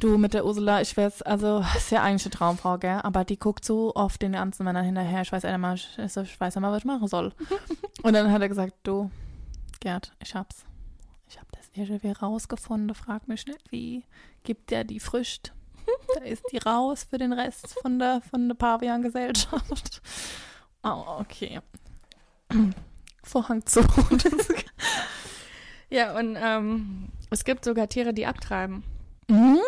du 0.00 0.16
mit 0.16 0.32
der 0.32 0.46
Ursula, 0.46 0.80
ich 0.80 0.96
weiß, 0.96 1.22
also 1.22 1.64
ist 1.76 1.90
ja 1.90 2.02
eigentlich 2.02 2.24
eine 2.24 2.30
Traumfrau, 2.30 2.78
gell, 2.78 3.00
aber 3.02 3.24
die 3.24 3.38
guckt 3.38 3.64
so 3.64 3.94
oft 3.94 4.22
den 4.22 4.32
ganzen 4.32 4.64
Männern 4.64 4.84
hinterher, 4.84 5.22
ich 5.22 5.32
weiß 5.32 5.42
ja 5.42 5.58
mal, 5.58 5.74
ich, 5.74 5.98
ich 5.98 6.40
weiß 6.40 6.54
ja 6.54 6.60
mal, 6.60 6.70
was 6.70 6.78
ich 6.78 6.84
machen 6.84 7.08
soll. 7.08 7.32
Und 8.02 8.12
dann 8.12 8.30
hat 8.30 8.42
er 8.42 8.48
gesagt, 8.48 8.74
du, 8.84 9.10
Gerd, 9.80 10.12
ich 10.22 10.34
hab's. 10.34 10.64
Ich 11.28 11.40
hab 11.40 11.50
das 11.52 11.68
irgendwie 11.74 12.12
rausgefunden, 12.12 12.94
frag 12.94 13.26
mich 13.26 13.46
nicht, 13.46 13.72
wie 13.72 14.04
gibt 14.44 14.70
der 14.70 14.84
die 14.84 15.00
Früchte? 15.00 15.50
Da 16.14 16.24
ist 16.24 16.44
die 16.52 16.58
raus 16.58 17.06
für 17.08 17.18
den 17.18 17.32
Rest 17.32 17.74
von 17.80 17.98
der, 17.98 18.20
von 18.28 18.48
der 18.48 18.54
Pavian-Gesellschaft. 18.54 20.02
Oh, 20.82 21.04
okay. 21.20 21.60
Vorhang 23.22 23.64
zu. 23.66 23.80
Ja, 25.90 26.18
und 26.18 26.38
ähm, 26.40 27.08
es 27.28 27.44
gibt 27.44 27.66
sogar 27.66 27.86
Tiere, 27.86 28.14
die 28.14 28.24
abtreiben. 28.24 28.82
Mhm. 29.28 29.58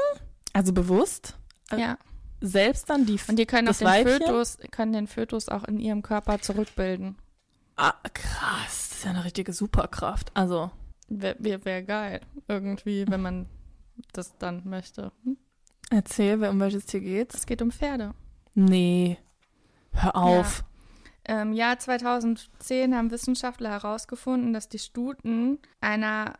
Also 0.54 0.72
bewusst? 0.72 1.36
Äh, 1.70 1.80
Ja. 1.80 1.98
Selbst 2.40 2.88
dann 2.88 3.04
die. 3.06 3.18
Und 3.28 3.36
die 3.38 3.44
können 3.46 3.68
auch 3.68 3.76
den 3.76 3.86
Weibchen? 3.86 4.20
Fötus, 4.22 4.58
können 4.70 4.92
den 4.94 5.06
Fötus 5.06 5.48
auch 5.50 5.64
in 5.64 5.78
ihrem 5.78 6.00
Körper 6.02 6.40
zurückbilden. 6.40 7.16
ah, 7.76 7.92
krass, 8.12 8.88
das 8.88 8.92
ist 8.98 9.04
ja 9.04 9.10
eine 9.10 9.24
richtige 9.24 9.52
Superkraft. 9.52 10.30
Also, 10.34 10.70
Wäre 11.08 11.36
wär, 11.40 11.64
wär 11.66 11.82
geil. 11.82 12.20
Irgendwie, 12.48 13.04
wenn 13.08 13.20
man 13.20 13.46
das 14.12 14.36
dann 14.38 14.62
möchte. 14.68 15.12
Hm? 15.24 15.36
Erzähl, 15.94 16.40
wer- 16.40 16.50
um 16.50 16.60
welches 16.60 16.86
Tier 16.86 17.00
geht's? 17.00 17.34
Es 17.36 17.46
geht 17.46 17.62
um 17.62 17.70
Pferde. 17.70 18.12
Nee. 18.54 19.18
Hör 19.92 20.16
auf. 20.16 20.64
Im 21.26 21.52
Jahr 21.54 21.78
2010 21.78 22.94
haben 22.94 23.10
Wissenschaftler 23.10 23.70
herausgefunden, 23.70 24.52
dass 24.52 24.68
die 24.68 24.78
Stuten 24.78 25.58
einer 25.80 26.34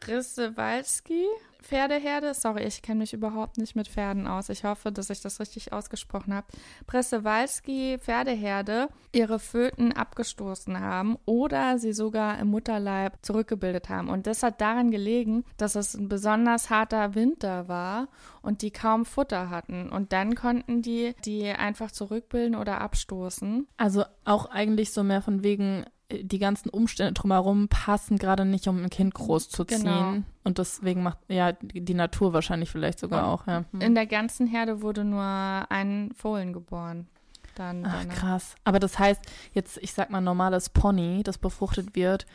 Przewalski 0.00 1.24
Pferdeherde. 1.62 2.34
Sorry, 2.34 2.64
ich 2.64 2.82
kenne 2.82 3.00
mich 3.00 3.12
überhaupt 3.12 3.58
nicht 3.58 3.76
mit 3.76 3.88
Pferden 3.88 4.26
aus. 4.26 4.48
Ich 4.48 4.64
hoffe, 4.64 4.92
dass 4.92 5.10
ich 5.10 5.20
das 5.20 5.40
richtig 5.40 5.72
ausgesprochen 5.72 6.34
habe. 6.34 6.46
Przewalski 6.86 7.98
Pferdeherde 7.98 8.88
ihre 9.12 9.38
Föten 9.38 9.92
abgestoßen 9.92 10.80
haben 10.80 11.16
oder 11.24 11.78
sie 11.78 11.92
sogar 11.92 12.38
im 12.38 12.48
Mutterleib 12.48 13.18
zurückgebildet 13.22 13.88
haben. 13.88 14.08
Und 14.08 14.26
das 14.26 14.42
hat 14.42 14.60
daran 14.60 14.90
gelegen, 14.90 15.44
dass 15.56 15.74
es 15.74 15.94
ein 15.94 16.08
besonders 16.08 16.70
harter 16.70 17.14
Winter 17.14 17.68
war 17.68 18.08
und 18.42 18.62
die 18.62 18.70
kaum 18.70 19.04
Futter 19.04 19.50
hatten. 19.50 19.90
Und 19.90 20.12
dann 20.12 20.34
konnten 20.34 20.82
die 20.82 21.14
die 21.24 21.46
einfach 21.48 21.90
zurückbilden 21.90 22.56
oder 22.56 22.80
abstoßen. 22.80 23.66
Also 23.76 24.04
auch 24.24 24.46
eigentlich 24.46 24.92
so 24.92 25.02
mehr 25.02 25.22
von 25.22 25.42
wegen, 25.42 25.84
die 26.22 26.38
ganzen 26.38 26.68
Umstände 26.68 27.12
drumherum 27.12 27.68
passen 27.68 28.18
gerade 28.18 28.44
nicht, 28.44 28.68
um 28.68 28.82
ein 28.82 28.90
Kind 28.90 29.14
großzuziehen. 29.14 29.82
Genau. 29.82 30.14
Und 30.44 30.58
deswegen 30.58 31.02
macht 31.02 31.18
ja 31.28 31.52
die 31.52 31.94
Natur 31.94 32.32
wahrscheinlich 32.32 32.70
vielleicht 32.70 32.98
sogar 32.98 33.24
Und 33.24 33.30
auch. 33.30 33.46
Ja. 33.46 33.64
Hm. 33.72 33.80
In 33.80 33.94
der 33.94 34.06
ganzen 34.06 34.46
Herde 34.46 34.82
wurde 34.82 35.04
nur 35.04 35.22
ein 35.22 36.12
Fohlen 36.16 36.52
geboren. 36.52 37.08
Dann 37.54 37.84
Ach, 37.86 38.00
danach. 38.02 38.14
krass. 38.14 38.54
Aber 38.64 38.78
das 38.78 38.98
heißt, 38.98 39.20
jetzt, 39.52 39.78
ich 39.78 39.92
sag 39.92 40.10
mal, 40.10 40.20
normales 40.20 40.70
Pony, 40.70 41.22
das 41.22 41.38
befruchtet 41.38 41.94
wird, 41.94 42.26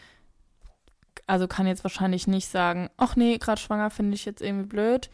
also 1.26 1.48
kann 1.48 1.68
jetzt 1.68 1.84
wahrscheinlich 1.84 2.28
nicht 2.28 2.48
sagen, 2.48 2.90
ach 2.98 3.16
nee, 3.16 3.38
gerade 3.38 3.60
schwanger 3.60 3.90
finde 3.90 4.16
ich 4.16 4.26
jetzt 4.26 4.42
irgendwie 4.42 4.68
blöd, 4.68 5.10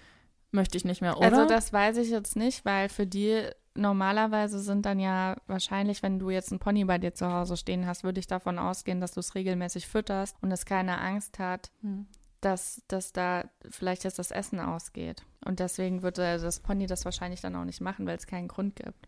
möchte 0.51 0.77
ich 0.77 0.85
nicht 0.85 1.01
mehr, 1.01 1.17
oder? 1.17 1.25
Also 1.25 1.47
das 1.47 1.73
weiß 1.73 1.97
ich 1.97 2.09
jetzt 2.09 2.35
nicht, 2.35 2.65
weil 2.65 2.89
für 2.89 3.07
die 3.07 3.47
normalerweise 3.75 4.59
sind 4.59 4.85
dann 4.85 4.99
ja 4.99 5.35
wahrscheinlich, 5.47 6.03
wenn 6.03 6.19
du 6.19 6.29
jetzt 6.29 6.51
einen 6.51 6.59
Pony 6.59 6.85
bei 6.85 6.97
dir 6.97 7.13
zu 7.13 7.31
Hause 7.31 7.57
stehen 7.57 7.85
hast, 7.87 8.03
würde 8.03 8.19
ich 8.19 8.27
davon 8.27 8.59
ausgehen, 8.59 9.01
dass 9.01 9.11
du 9.13 9.19
es 9.19 9.35
regelmäßig 9.35 9.87
fütterst 9.87 10.37
und 10.41 10.51
es 10.51 10.65
keine 10.65 10.99
Angst 10.99 11.39
hat, 11.39 11.71
Hm. 11.81 12.05
dass, 12.41 12.81
dass 12.87 13.13
da 13.13 13.45
vielleicht 13.69 14.03
jetzt 14.03 14.19
das 14.19 14.31
Essen 14.31 14.59
ausgeht. 14.59 15.23
Und 15.45 15.59
deswegen 15.59 16.03
würde 16.03 16.39
das 16.39 16.59
Pony 16.59 16.87
das 16.87 17.05
wahrscheinlich 17.05 17.41
dann 17.41 17.55
auch 17.55 17.65
nicht 17.65 17.81
machen, 17.81 18.05
weil 18.05 18.17
es 18.17 18.27
keinen 18.27 18.47
Grund 18.47 18.75
gibt. 18.75 19.07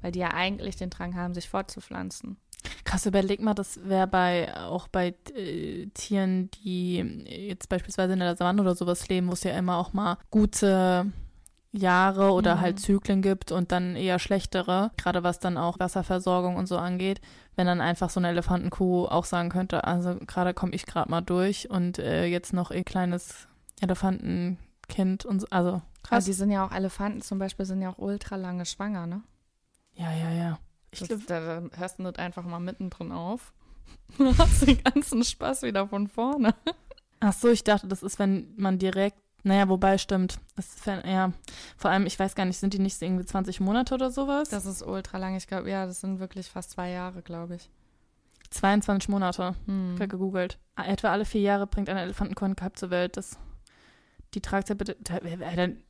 Weil 0.00 0.12
die 0.12 0.20
ja 0.20 0.32
eigentlich 0.32 0.76
den 0.76 0.90
Drang 0.90 1.16
haben, 1.16 1.34
sich 1.34 1.48
fortzupflanzen. 1.48 2.36
Krass, 2.84 3.06
überleg 3.06 3.40
mal, 3.40 3.54
das 3.54 3.84
wäre 3.88 4.06
bei 4.06 4.56
auch 4.56 4.88
bei 4.88 5.14
äh, 5.34 5.86
Tieren, 5.94 6.50
die 6.50 6.96
jetzt 6.96 7.68
beispielsweise 7.68 8.14
in 8.14 8.18
der 8.20 8.36
Savanne 8.36 8.62
oder 8.62 8.74
sowas 8.74 9.08
leben, 9.08 9.28
wo 9.28 9.32
es 9.32 9.44
ja 9.44 9.56
immer 9.56 9.76
auch 9.76 9.92
mal 9.92 10.18
gute 10.30 11.12
Jahre 11.72 12.32
oder 12.32 12.56
Mhm. 12.56 12.60
halt 12.60 12.80
Zyklen 12.80 13.20
gibt 13.22 13.52
und 13.52 13.72
dann 13.72 13.94
eher 13.94 14.18
schlechtere, 14.18 14.90
gerade 14.96 15.22
was 15.22 15.38
dann 15.38 15.58
auch 15.58 15.78
Wasserversorgung 15.78 16.56
und 16.56 16.66
so 16.66 16.78
angeht, 16.78 17.20
wenn 17.56 17.66
dann 17.66 17.80
einfach 17.80 18.08
so 18.10 18.20
eine 18.20 18.28
Elefantenkuh 18.28 19.04
auch 19.06 19.24
sagen 19.26 19.50
könnte, 19.50 19.84
also 19.84 20.16
gerade 20.26 20.54
komme 20.54 20.72
ich 20.74 20.86
gerade 20.86 21.10
mal 21.10 21.20
durch 21.20 21.68
und 21.70 21.98
äh, 21.98 22.24
jetzt 22.26 22.52
noch 22.54 22.70
ihr 22.70 22.84
kleines 22.84 23.48
Elefantenkind 23.80 25.24
und 25.24 25.40
so, 25.40 25.46
also 25.50 25.72
Also 25.72 25.82
krass. 26.02 26.24
die 26.24 26.32
sind 26.32 26.50
ja 26.50 26.64
auch 26.66 26.72
Elefanten 26.72 27.20
zum 27.20 27.38
Beispiel, 27.38 27.66
sind 27.66 27.82
ja 27.82 27.90
auch 27.90 27.98
ultra 27.98 28.36
lange 28.36 28.64
schwanger, 28.64 29.06
ne? 29.06 29.22
ja, 29.94 30.12
ja, 30.12 30.30
ja. 30.30 30.58
Ich 30.90 31.00
Das, 31.00 31.26
da, 31.26 31.40
da 31.40 31.62
hörst 31.76 31.98
du 31.98 32.02
das 32.04 32.14
einfach 32.16 32.44
mal 32.44 32.60
mittendrin 32.60 33.12
auf. 33.12 33.52
Du 34.18 34.36
hast 34.38 34.66
den 34.66 34.82
ganzen 34.82 35.22
Spaß 35.22 35.62
wieder 35.62 35.86
von 35.88 36.08
vorne. 36.08 36.54
Ach 37.20 37.32
so, 37.34 37.48
ich 37.48 37.62
dachte, 37.64 37.88
das 37.88 38.02
ist, 38.02 38.18
wenn 38.18 38.54
man 38.56 38.78
direkt, 38.78 39.18
naja, 39.48 39.68
wobei 39.68 39.98
stimmt. 39.98 40.38
Wenn- 40.84 41.06
ja, 41.08 41.32
vor 41.76 41.90
allem, 41.90 42.06
ich 42.06 42.18
weiß 42.18 42.34
gar 42.34 42.44
nicht, 42.44 42.58
sind 42.58 42.74
die 42.74 42.78
nicht 42.78 43.00
irgendwie 43.02 43.24
20 43.26 43.60
Monate 43.60 43.94
oder 43.94 44.10
sowas? 44.10 44.48
Das 44.48 44.66
ist 44.66 44.82
ultra 44.82 45.18
lang. 45.18 45.34
Ich 45.36 45.46
glaube, 45.46 45.70
ja, 45.70 45.86
das 45.86 46.00
sind 46.00 46.20
wirklich 46.20 46.48
fast 46.48 46.70
zwei 46.70 46.90
Jahre, 46.90 47.22
glaube 47.22 47.56
ich. 47.56 47.70
22 48.50 49.08
Monate, 49.08 49.54
Hm. 49.66 49.94
ich 50.00 50.08
gegoogelt. 50.08 50.58
Ah, 50.76 50.84
Etwa 50.86 51.10
alle 51.10 51.24
vier 51.24 51.42
Jahre 51.42 51.66
bringt 51.66 51.88
ein 51.90 51.96
Elefantenkuh 51.96 52.44
ein 52.46 52.56
Kalb 52.56 52.78
zur 52.78 52.90
Welt. 52.90 53.16
Das, 53.16 53.36
die 54.34 54.40
Tragzeit 54.40 54.78
bitte, 54.78 54.96
da- 55.00 55.18
dann 55.20 55.82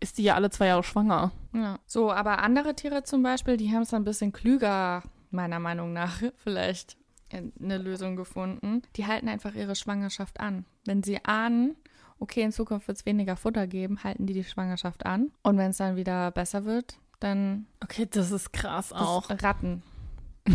ist 0.00 0.18
die 0.18 0.22
ja 0.24 0.34
alle 0.34 0.50
zwei 0.50 0.66
Jahre 0.68 0.82
schwanger. 0.82 1.30
Ja. 1.52 1.78
So, 1.86 2.10
aber 2.10 2.40
andere 2.42 2.74
Tiere 2.74 3.04
zum 3.04 3.22
Beispiel, 3.22 3.56
die 3.56 3.70
haben 3.70 3.82
es 3.82 3.94
ein 3.94 4.04
bisschen 4.04 4.32
klüger, 4.32 5.02
meiner 5.30 5.58
Meinung 5.60 5.92
nach, 5.92 6.20
vielleicht 6.36 6.96
eine 7.32 7.78
Lösung 7.78 8.16
gefunden. 8.16 8.82
Die 8.96 9.06
halten 9.06 9.28
einfach 9.28 9.54
ihre 9.54 9.76
Schwangerschaft 9.76 10.40
an. 10.40 10.64
Wenn 10.84 11.04
sie 11.04 11.24
ahnen, 11.24 11.76
okay, 12.20 12.42
in 12.42 12.52
Zukunft 12.52 12.86
wird 12.86 12.98
es 12.98 13.06
weniger 13.06 13.36
Futter 13.36 13.66
geben, 13.66 14.04
halten 14.04 14.26
die 14.26 14.34
die 14.34 14.44
Schwangerschaft 14.44 15.04
an. 15.04 15.32
Und 15.42 15.58
wenn 15.58 15.70
es 15.70 15.78
dann 15.78 15.96
wieder 15.96 16.30
besser 16.30 16.64
wird, 16.64 16.98
dann 17.18 17.66
Okay, 17.82 18.06
das 18.10 18.30
ist 18.30 18.52
krass 18.52 18.90
das 18.90 18.98
auch. 18.98 19.28
Ratten. 19.30 19.82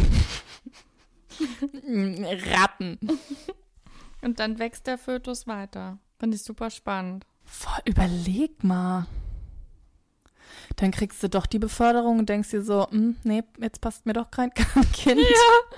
Ratten. 2.52 3.00
Und 4.22 4.40
dann 4.40 4.58
wächst 4.58 4.88
der 4.88 4.98
Fötus 4.98 5.46
weiter. 5.46 6.00
Finde 6.20 6.36
ich 6.36 6.44
super 6.44 6.70
spannend. 6.70 7.26
Voll, 7.44 7.80
überleg 7.86 8.64
mal. 8.64 9.06
Dann 10.78 10.92
kriegst 10.92 11.22
du 11.22 11.30
doch 11.30 11.46
die 11.46 11.60
Beförderung 11.60 12.18
und 12.20 12.28
denkst 12.28 12.50
dir 12.50 12.64
so, 12.64 12.90
hm, 12.90 13.18
nee, 13.24 13.44
jetzt 13.60 13.82
passt 13.82 14.06
mir 14.06 14.14
doch 14.14 14.32
kein 14.32 14.52
Kind. 14.94 15.22
Ja. 15.22 15.78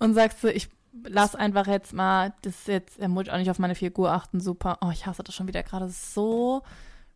Und 0.00 0.14
sagst 0.14 0.42
du, 0.42 0.52
ich 0.52 0.68
lass 1.06 1.34
einfach 1.34 1.66
jetzt 1.66 1.92
mal, 1.92 2.34
das 2.42 2.54
ist 2.60 2.68
jetzt, 2.68 2.98
er 2.98 3.08
muss 3.08 3.28
auch 3.28 3.36
nicht 3.38 3.50
auf 3.50 3.58
meine 3.58 3.74
Figur 3.74 4.10
achten, 4.12 4.40
super. 4.40 4.78
Oh, 4.80 4.90
ich 4.92 5.06
hasse 5.06 5.22
das 5.22 5.34
schon 5.34 5.46
wieder 5.48 5.62
gerade 5.62 5.88
so 5.88 6.62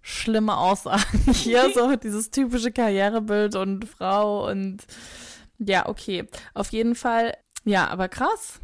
schlimme 0.00 0.56
Aussagen 0.56 1.18
hier, 1.32 1.70
so 1.74 1.96
dieses 2.02 2.30
typische 2.30 2.70
Karrierebild 2.72 3.56
und 3.56 3.84
Frau 3.88 4.48
und 4.48 4.86
ja, 5.58 5.88
okay. 5.88 6.26
Auf 6.54 6.70
jeden 6.70 6.94
Fall, 6.94 7.36
ja, 7.64 7.88
aber 7.88 8.08
krass, 8.08 8.60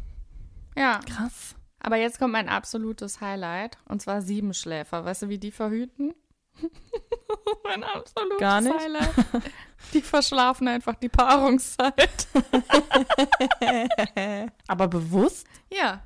Ja, 0.77 0.99
krass. 1.05 1.55
aber 1.79 1.97
jetzt 1.97 2.19
kommt 2.19 2.31
mein 2.31 2.47
absolutes 2.49 3.19
Highlight. 3.19 3.77
Und 3.89 4.01
zwar 4.01 4.21
Siebenschläfer. 4.21 5.03
Weißt 5.03 5.23
du, 5.23 5.29
wie 5.29 5.37
die 5.37 5.51
verhüten? 5.51 6.13
mein 7.63 7.83
absolutes 7.83 8.39
Gar 8.39 8.61
nicht. 8.61 8.79
Highlight. 8.79 9.09
Die 9.93 10.01
verschlafen 10.01 10.67
einfach 10.67 10.95
die 10.95 11.09
Paarungszeit. 11.09 12.27
Aber 14.67 14.87
bewusst? 14.87 15.45
Ja. 15.71 16.01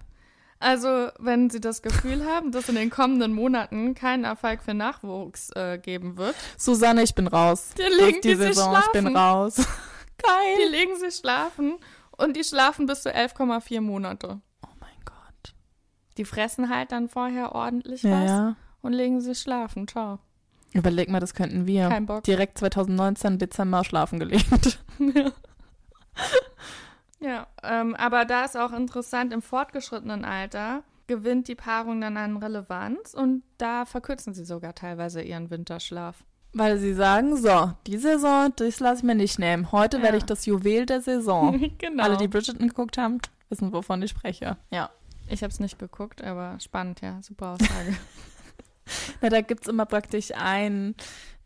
Also, 0.62 1.08
wenn 1.20 1.50
sie 1.50 1.62
das 1.62 1.82
Gefühl 1.82 2.26
haben, 2.26 2.52
dass 2.52 2.68
in 2.68 2.76
den 2.76 2.89
kommenden 2.89 3.34
Monaten 3.34 3.93
kein 3.95 4.26
Erfolg 4.26 4.62
für 4.62 4.74
Nachwuchs 4.74 5.52
äh, 5.56 5.78
geben 5.78 6.18
wird, 6.18 6.36
Susanne, 6.58 7.02
ich 7.04 7.16
bin 7.16 7.28
raus. 7.28 7.70
Das 7.78 7.88
legen 7.97 8.20
die 8.22 8.36
sich 8.36 8.56
Saison, 8.56 8.78
ich 8.78 8.91
bin 8.91 9.04
schlafen. 9.04 9.16
raus. 9.18 9.56
Geil. 10.22 10.56
die 10.62 10.70
legen 10.70 10.97
sich 10.97 11.16
schlafen 11.16 11.78
und 12.18 12.36
die 12.36 12.43
schlafen 12.43 12.88
bis 12.88 13.04
zu 13.04 13.10
11,4 13.10 13.80
Monate. 13.80 14.41
Oh 14.62 14.68
mein 14.82 14.89
Gott. 15.06 15.56
Die 16.18 16.26
fressen 16.26 16.68
halt 16.68 16.91
dann 16.91 17.08
vorher 17.08 17.56
ordentlich 17.56 18.04
Ja, 18.04 18.22
was 18.22 18.30
ja. 18.30 18.56
und 18.82 18.91
legen 18.91 19.22
sich 19.22 19.39
schlafen. 19.39 19.88
Ciao. 19.88 20.20
Überleg 20.74 21.09
mal, 21.09 21.20
das 21.20 21.34
könnten 21.34 21.65
wir. 21.67 21.89
Kein 21.89 22.05
Bock. 22.05 22.24
Direkt 22.24 22.57
2019 22.59 23.38
Dezember 23.39 23.84
schlafen 23.84 24.20
gelegt. 24.20 24.80
Ja, 27.22 27.47
ähm, 27.63 27.95
aber 27.95 28.24
da 28.24 28.45
ist 28.45 28.55
auch 28.57 28.72
interessant, 28.72 29.34
im 29.34 29.41
fortgeschrittenen 29.41 30.24
Alter 30.24 30.84
gewinnt 31.07 31.47
die 31.49 31.55
Paarung 31.55 31.99
dann 31.99 32.15
an 32.15 32.38
Relevanz 32.38 33.13
und 33.13 33.43
da 33.57 33.84
verkürzen 33.86 34.34
sie 34.34 34.45
sogar 34.45 34.74
teilweise 34.74 35.22
ihren 35.22 35.49
Winterschlaf. 35.49 36.24
Weil 36.53 36.78
sie 36.78 36.93
sagen, 36.93 37.36
so, 37.36 37.74
die 37.88 37.97
Saison, 37.97 38.53
das 38.55 38.80
lasse 38.80 38.99
ich 38.99 39.03
mir 39.03 39.15
nicht 39.15 39.38
nehmen. 39.38 39.72
Heute 39.72 39.97
Ja. 39.97 40.03
werde 40.03 40.17
ich 40.17 40.24
das 40.24 40.45
Juwel 40.45 40.86
der 40.86 41.01
Saison. 41.01 41.59
genau. 41.78 42.03
Alle, 42.03 42.15
die 42.17 42.28
Bridgerton 42.30 42.70
geguckt 42.70 42.97
haben, 42.97 43.20
wissen, 43.49 43.74
wovon 43.74 44.01
ich 44.01 44.11
spreche. 44.11 44.55
Ja. 44.72 44.89
ich 45.28 45.43
habe 45.43 45.51
es 45.51 45.59
nicht 45.59 45.78
geguckt, 45.78 46.24
aber 46.24 46.57
spannend, 46.61 47.01
ja, 47.01 47.22
super 47.22 47.47
Aussage. 47.53 47.97
Na, 49.22 49.30
da 49.30 49.42
gibt 49.42 49.64
es 49.64 49.68
immer 49.68 49.86
praktisch 49.86 50.32
ein, 50.36 50.96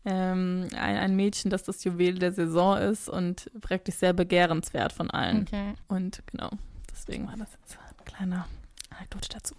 ähm, 0.04 0.68
ein, 0.74 0.96
ein 0.96 1.16
Mädchen, 1.16 1.50
das 1.50 1.62
das 1.62 1.84
Juwel 1.84 2.18
der 2.18 2.32
Saison 2.32 2.78
ist 2.78 3.08
und 3.08 3.50
praktisch 3.60 3.96
sehr 3.96 4.12
begehrenswert 4.12 4.92
von 4.92 5.10
allen. 5.10 5.42
okay. 5.42 5.74
Und 5.88 6.22
genau, 6.30 6.50
deswegen 6.90 7.26
war 7.26 7.36
das 7.36 7.48
jetzt 7.60 7.78
eine 7.78 8.04
kleine 8.04 8.44
Anekdote 8.90 9.28
dazu. 9.30 9.54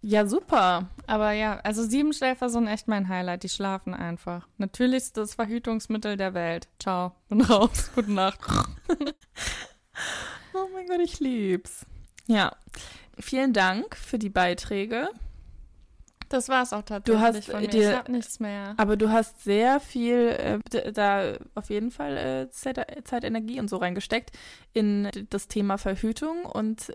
Ja, 0.00 0.26
super. 0.26 0.88
Aber 1.06 1.32
ja, 1.32 1.58
also 1.60 1.82
Siebenschläfer 1.82 2.50
sind 2.50 2.68
echt 2.68 2.86
mein 2.86 3.08
Highlight. 3.08 3.42
Die 3.42 3.48
schlafen 3.48 3.94
einfach. 3.94 4.46
Natürlichstes 4.56 5.34
Verhütungsmittel 5.34 6.16
der 6.16 6.34
Welt. 6.34 6.68
Ciao, 6.78 7.16
bin 7.28 7.40
raus. 7.40 7.90
Gute 7.94 8.12
Nacht. 8.12 8.38
Oh 10.54 10.68
mein 10.72 10.86
Gott, 10.86 11.00
ich 11.02 11.18
lieb's. 11.18 11.84
Ja, 12.26 12.52
vielen 13.18 13.52
Dank 13.52 13.96
für 13.96 14.18
die 14.18 14.28
Beiträge. 14.30 15.08
Das 16.28 16.48
war's 16.48 16.72
auch 16.72 16.82
tatsächlich 16.82 17.22
hast, 17.22 17.44
von 17.50 17.60
mir. 17.60 17.68
dir- 17.68 17.90
ich 17.90 17.96
hab 17.96 18.08
nichts 18.08 18.38
mehr. 18.40 18.74
Aber 18.76 18.96
du 18.96 19.10
hast 19.10 19.42
sehr 19.42 19.80
viel 19.80 20.60
äh, 20.72 20.92
da 20.92 21.34
auf 21.54 21.70
jeden 21.70 21.90
Fall 21.90 22.16
äh, 22.16 22.50
Zeit, 22.50 22.78
Zeit, 23.06 23.24
Energie 23.24 23.58
und 23.60 23.68
so 23.70 23.76
reingesteckt 23.78 24.30
in 24.72 25.10
das 25.30 25.48
Thema 25.48 25.78
Verhütung 25.78 26.44
und 26.44 26.92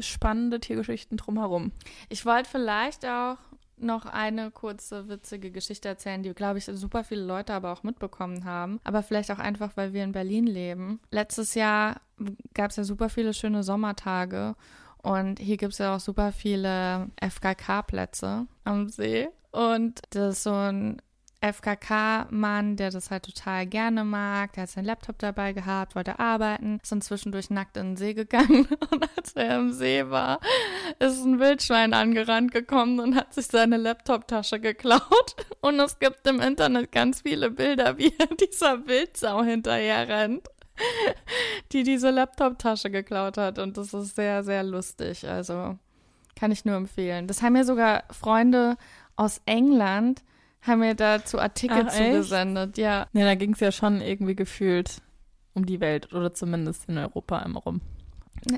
spannende 0.00 0.60
Tiergeschichten 0.60 1.16
drumherum. 1.16 1.72
Ich 2.08 2.24
wollte 2.24 2.48
vielleicht 2.50 3.04
auch 3.06 3.36
noch 3.76 4.06
eine 4.06 4.50
kurze 4.50 5.08
witzige 5.08 5.50
Geschichte 5.50 5.88
erzählen, 5.88 6.22
die, 6.22 6.32
glaube 6.34 6.58
ich, 6.58 6.66
super 6.66 7.02
viele 7.04 7.22
Leute 7.24 7.52
aber 7.52 7.72
auch 7.72 7.82
mitbekommen 7.82 8.44
haben. 8.44 8.80
Aber 8.84 9.02
vielleicht 9.02 9.30
auch 9.30 9.38
einfach, 9.40 9.72
weil 9.76 9.92
wir 9.92 10.04
in 10.04 10.12
Berlin 10.12 10.46
leben. 10.46 11.00
Letztes 11.10 11.54
Jahr 11.54 12.00
gab 12.54 12.70
es 12.70 12.76
ja 12.76 12.84
super 12.84 13.08
viele 13.08 13.34
schöne 13.34 13.62
Sommertage 13.64 14.54
Und 15.02 15.40
hier 15.40 15.56
gibt 15.56 15.72
es 15.72 15.78
ja 15.78 15.96
auch 15.96 16.00
super 16.00 16.32
viele 16.32 17.10
FKK-Plätze 17.20 18.46
am 18.64 18.88
See. 18.88 19.28
Und 19.50 20.00
das 20.10 20.36
ist 20.36 20.42
so 20.44 20.52
ein 20.52 21.02
FKK-Mann, 21.42 22.76
der 22.76 22.90
das 22.90 23.10
halt 23.10 23.24
total 23.24 23.66
gerne 23.66 24.04
mag. 24.04 24.52
Der 24.52 24.62
hat 24.62 24.70
seinen 24.70 24.84
Laptop 24.84 25.18
dabei 25.18 25.52
gehabt, 25.52 25.96
wollte 25.96 26.20
arbeiten, 26.20 26.78
ist 26.80 26.92
dann 26.92 27.02
zwischendurch 27.02 27.50
nackt 27.50 27.76
in 27.76 27.90
den 27.90 27.96
See 27.96 28.14
gegangen. 28.14 28.68
Und 28.90 29.08
als 29.16 29.32
er 29.32 29.56
im 29.56 29.72
See 29.72 30.08
war, 30.08 30.38
ist 31.00 31.24
ein 31.24 31.40
Wildschwein 31.40 31.94
angerannt 31.94 32.52
gekommen 32.52 33.00
und 33.00 33.16
hat 33.16 33.34
sich 33.34 33.48
seine 33.48 33.76
Laptoptasche 33.76 34.60
geklaut. 34.60 35.34
Und 35.60 35.80
es 35.80 35.98
gibt 35.98 36.26
im 36.28 36.40
Internet 36.40 36.92
ganz 36.92 37.22
viele 37.22 37.50
Bilder, 37.50 37.98
wie 37.98 38.14
er 38.18 38.26
dieser 38.50 38.86
Wildsau 38.86 39.42
hinterher 39.42 40.08
rennt 40.08 40.48
die 41.72 41.82
diese 41.82 42.10
Laptoptasche 42.10 42.90
geklaut 42.90 43.36
hat. 43.36 43.58
Und 43.58 43.76
das 43.76 43.94
ist 43.94 44.16
sehr, 44.16 44.42
sehr 44.42 44.62
lustig. 44.62 45.28
Also 45.28 45.78
kann 46.36 46.50
ich 46.50 46.64
nur 46.64 46.76
empfehlen. 46.76 47.26
Das 47.26 47.42
haben 47.42 47.54
mir 47.54 47.64
sogar 47.64 48.04
Freunde 48.10 48.76
aus 49.16 49.40
England 49.46 50.22
haben 50.62 50.80
mir 50.80 50.94
dazu 50.94 51.38
Artikel 51.38 51.86
Ach, 51.88 51.92
zugesendet. 51.92 52.78
Ja. 52.78 53.06
Ja, 53.12 53.24
da 53.24 53.34
ging 53.34 53.52
es 53.52 53.60
ja 53.60 53.72
schon 53.72 54.00
irgendwie 54.00 54.36
gefühlt 54.36 55.02
um 55.54 55.66
die 55.66 55.80
Welt 55.80 56.12
oder 56.12 56.32
zumindest 56.32 56.88
in 56.88 56.98
Europa 56.98 57.38
einmal 57.38 57.62
rum. 57.62 57.80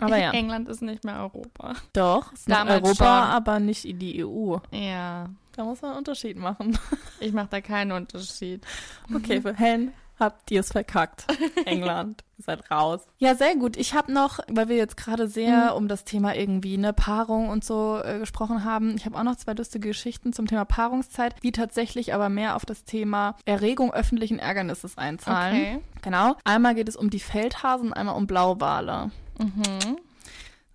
Aber 0.01 0.17
ja. 0.17 0.31
England 0.31 0.69
ist 0.69 0.83
nicht 0.83 1.05
mehr 1.05 1.19
Europa. 1.19 1.75
Doch, 1.93 2.33
ist 2.33 2.49
Damals 2.49 2.83
Europa, 2.83 2.95
schon. 2.95 3.07
aber 3.33 3.59
nicht 3.59 3.85
in 3.85 3.99
die 3.99 4.25
EU. 4.25 4.57
Ja. 4.71 5.29
Da 5.53 5.65
muss 5.65 5.83
man 5.83 5.93
einen 5.93 5.99
Unterschied 5.99 6.37
machen. 6.37 6.79
Ich 7.21 7.33
mache 7.33 7.49
da 7.51 7.61
keinen 7.61 7.93
Unterschied. 7.93 8.67
Okay, 9.15 9.41
für 9.41 9.55
Helen 9.55 9.93
habt 10.19 10.51
ihr 10.51 10.61
es 10.61 10.73
verkackt. 10.73 11.27
England, 11.65 12.25
ihr 12.39 12.45
seid 12.45 12.71
raus. 12.71 13.01
Ja, 13.19 13.35
sehr 13.35 13.57
gut. 13.57 13.77
Ich 13.77 13.95
habe 13.95 14.13
noch, 14.13 14.41
weil 14.49 14.69
wir 14.69 14.77
jetzt 14.77 14.97
gerade 14.97 15.29
sehr 15.29 15.75
um 15.77 15.89
das 15.89 16.05
Thema 16.05 16.35
irgendwie 16.35 16.75
eine 16.75 16.93
Paarung 16.93 17.49
und 17.49 17.65
so 17.65 18.01
äh, 18.03 18.19
gesprochen 18.19 18.65
haben, 18.65 18.97
ich 18.97 19.07
habe 19.07 19.19
auch 19.19 19.23
noch 19.23 19.37
zwei 19.37 19.53
lustige 19.53 19.89
Geschichten 19.89 20.33
zum 20.33 20.47
Thema 20.47 20.65
Paarungszeit, 20.65 21.35
die 21.43 21.53
tatsächlich 21.53 22.15
aber 22.15 22.29
mehr 22.29 22.57
auf 22.57 22.65
das 22.65 22.85
Thema 22.85 23.37
Erregung 23.45 23.93
öffentlichen 23.93 24.39
Ärgernisses 24.39 24.99
einzahlen. 24.99 25.55
Okay. 25.57 25.81
Genau. 26.03 26.37
Einmal 26.45 26.75
geht 26.75 26.89
es 26.89 26.97
um 26.97 27.11
die 27.11 27.21
Feldhasen, 27.21 27.93
einmal 27.93 28.17
um 28.17 28.27
Blauwale. 28.27 29.11
Mhm. 29.39 29.99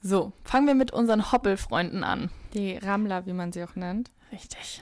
So, 0.01 0.31
fangen 0.43 0.65
wir 0.65 0.75
mit 0.75 0.91
unseren 0.91 1.31
Hoppelfreunden 1.31 2.03
an. 2.03 2.29
Die 2.53 2.77
Rammler, 2.77 3.25
wie 3.25 3.33
man 3.33 3.51
sie 3.51 3.63
auch 3.63 3.75
nennt. 3.75 4.09
Richtig. 4.31 4.81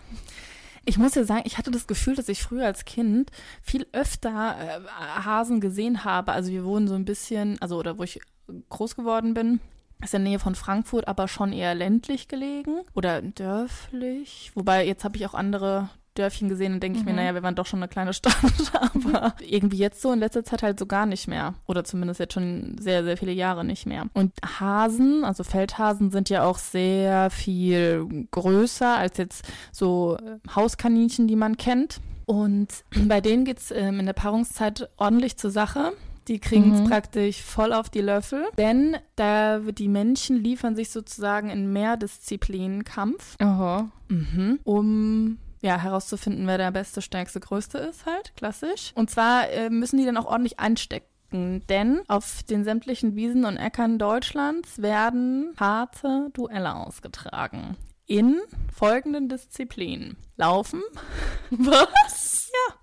Ich 0.87 0.97
muss 0.97 1.15
ja 1.15 1.25
sagen, 1.25 1.43
ich 1.43 1.57
hatte 1.57 1.69
das 1.69 1.85
Gefühl, 1.85 2.15
dass 2.15 2.29
ich 2.29 2.41
früher 2.41 2.65
als 2.65 2.85
Kind 2.85 3.29
viel 3.61 3.85
öfter 3.91 4.55
äh, 4.57 4.79
Hasen 5.25 5.59
gesehen 5.59 6.05
habe. 6.05 6.31
Also 6.31 6.49
wir 6.49 6.63
wohnen 6.63 6.87
so 6.87 6.95
ein 6.95 7.03
bisschen, 7.03 7.61
also 7.61 7.77
oder 7.77 7.97
wo 7.97 8.03
ich 8.03 8.21
groß 8.69 8.95
geworden 8.95 9.33
bin, 9.33 9.59
ist 10.01 10.13
in 10.13 10.23
der 10.23 10.31
Nähe 10.31 10.39
von 10.39 10.55
Frankfurt, 10.55 11.09
aber 11.09 11.27
schon 11.27 11.51
eher 11.51 11.75
ländlich 11.75 12.29
gelegen 12.29 12.83
oder 12.93 13.21
dörflich. 13.21 14.51
Wobei 14.55 14.87
jetzt 14.87 15.03
habe 15.03 15.17
ich 15.17 15.25
auch 15.25 15.33
andere 15.33 15.89
Dörfchen 16.17 16.49
gesehen 16.49 16.73
und 16.73 16.83
denke 16.83 16.99
ich 16.99 17.05
mir, 17.05 17.11
Mhm. 17.11 17.17
naja, 17.17 17.33
wir 17.35 17.43
waren 17.43 17.55
doch 17.55 17.65
schon 17.65 17.79
eine 17.79 17.87
kleine 17.87 18.13
Stadt, 18.13 18.35
aber 18.93 19.33
irgendwie 19.41 19.77
jetzt 19.77 20.01
so 20.01 20.11
in 20.11 20.19
letzter 20.19 20.43
Zeit 20.43 20.63
halt 20.63 20.79
so 20.79 20.85
gar 20.85 21.05
nicht 21.05 21.27
mehr. 21.27 21.53
Oder 21.67 21.83
zumindest 21.83 22.19
jetzt 22.19 22.33
schon 22.33 22.75
sehr, 22.79 23.03
sehr 23.03 23.17
viele 23.17 23.31
Jahre 23.31 23.63
nicht 23.63 23.85
mehr. 23.85 24.05
Und 24.13 24.33
Hasen, 24.59 25.23
also 25.23 25.43
Feldhasen, 25.43 26.11
sind 26.11 26.29
ja 26.29 26.43
auch 26.43 26.57
sehr 26.57 27.29
viel 27.29 28.27
größer 28.31 28.97
als 28.97 29.17
jetzt 29.17 29.45
so 29.71 30.17
äh, 30.17 30.37
Hauskaninchen, 30.55 31.27
die 31.27 31.35
man 31.35 31.57
kennt. 31.57 31.99
Und 32.25 32.67
bei 33.07 33.21
denen 33.21 33.45
geht's 33.45 33.71
ähm, 33.71 33.99
in 33.99 34.05
der 34.05 34.13
Paarungszeit 34.13 34.89
ordentlich 34.97 35.37
zur 35.37 35.51
Sache. 35.51 35.93
Die 36.27 36.39
kriegen 36.39 36.73
es 36.73 36.81
Mhm. 36.81 36.89
praktisch 36.89 37.41
voll 37.41 37.71
auf 37.71 37.89
die 37.89 38.01
Löffel, 38.01 38.43
denn 38.57 38.97
da 39.15 39.59
die 39.59 39.87
Männchen 39.87 40.35
liefern 40.43 40.75
sich 40.75 40.89
sozusagen 40.89 41.49
in 41.49 41.71
Mehrdisziplinen 41.71 42.83
Kampf 42.83 43.37
Oho. 43.41 43.87
Mhm. 44.09 44.59
Um 44.65 45.37
ja, 45.61 45.77
herauszufinden, 45.77 46.47
wer 46.47 46.57
der 46.57 46.71
beste, 46.71 47.01
stärkste, 47.01 47.39
größte 47.39 47.77
ist 47.79 48.05
halt, 48.05 48.35
klassisch. 48.35 48.91
Und 48.95 49.09
zwar 49.09 49.49
äh, 49.49 49.69
müssen 49.69 49.97
die 49.97 50.05
dann 50.05 50.17
auch 50.17 50.25
ordentlich 50.25 50.59
einstecken, 50.59 51.65
denn 51.67 52.01
auf 52.07 52.43
den 52.43 52.63
sämtlichen 52.63 53.15
Wiesen 53.15 53.45
und 53.45 53.57
Äckern 53.57 53.97
Deutschlands 53.99 54.81
werden 54.81 55.53
harte 55.59 56.29
Duelle 56.33 56.75
ausgetragen. 56.75 57.75
In 58.05 58.39
folgenden 58.73 59.27
Disziplinen. 59.27 60.17
Laufen. 60.37 60.81
Was? 61.49 62.49
Ja. 62.53 62.75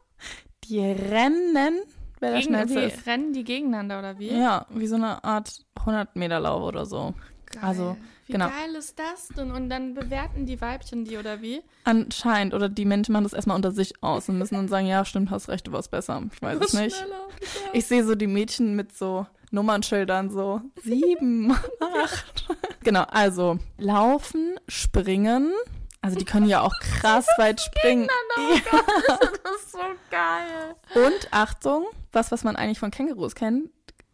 Die 0.64 0.81
rennen, 0.81 1.81
wer 2.20 2.31
der 2.31 2.41
Gegen, 2.41 2.43
schnellste 2.43 2.81
wie, 2.81 2.85
ist. 2.85 3.07
rennen 3.07 3.33
die 3.33 3.45
gegeneinander 3.45 3.99
oder 4.01 4.18
wie? 4.18 4.37
Ja, 4.37 4.66
wie 4.70 4.87
so 4.87 4.97
eine 4.97 5.22
Art 5.25 5.64
100 5.79 6.16
Meter 6.16 6.41
Lauf 6.41 6.62
oder 6.62 6.85
so. 6.85 7.14
Geil. 7.47 7.62
Also, 7.62 7.97
wie 8.27 8.33
genau. 8.33 8.49
geil 8.49 8.75
ist 8.77 8.99
das 8.99 9.29
denn? 9.29 9.51
Und 9.51 9.68
dann 9.68 9.95
bewerten 9.95 10.47
die 10.47 10.61
Weibchen 10.61 11.05
die 11.05 11.18
oder 11.18 11.43
wie? 11.43 11.62
Anscheinend. 11.85 12.55
Oder 12.55 12.68
die 12.68 12.87
Menschen 12.87 13.12
machen 13.12 13.25
das 13.25 13.35
erstmal 13.35 13.57
unter 13.57 13.72
sich 13.72 14.03
aus 14.03 14.29
und 14.29 14.39
müssen 14.39 14.55
dann 14.55 14.68
sagen, 14.68 14.87
ja, 14.87 15.05
stimmt, 15.05 15.31
hast 15.31 15.49
recht, 15.49 15.66
du 15.66 15.72
warst 15.72 15.91
besser. 15.91 16.22
Ich 16.33 16.41
weiß 16.41 16.59
es 16.61 16.72
nicht. 16.72 16.97
Schneller. 16.97 17.29
Ich 17.72 17.87
sehe 17.87 18.05
so 18.05 18.14
die 18.14 18.27
Mädchen 18.27 18.77
mit 18.77 18.97
so 18.97 19.27
Nummernschildern 19.51 20.31
so 20.31 20.62
sieben, 20.83 21.53
acht. 22.03 22.49
Genau, 22.83 23.05
also 23.11 23.59
laufen, 23.79 24.59
springen. 24.68 25.53
Also 26.01 26.18
die 26.18 26.25
können 26.25 26.49
ja 26.49 26.61
auch 26.61 26.75
krass 26.81 27.27
weit 27.39 27.61
springen. 27.61 28.09
Das 28.37 29.62
ist 29.62 29.72
so 29.72 29.79
geil. 30.11 30.75
Und 30.95 31.29
Achtung, 31.31 31.87
was, 32.12 32.31
was 32.33 32.45
man 32.45 32.57
eigentlich 32.57 32.79
von 32.79 32.91
Kängurus 32.91 33.35
kennt, 33.35 33.70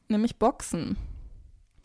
nämlich 0.08 0.36
Boxen. 0.38 0.96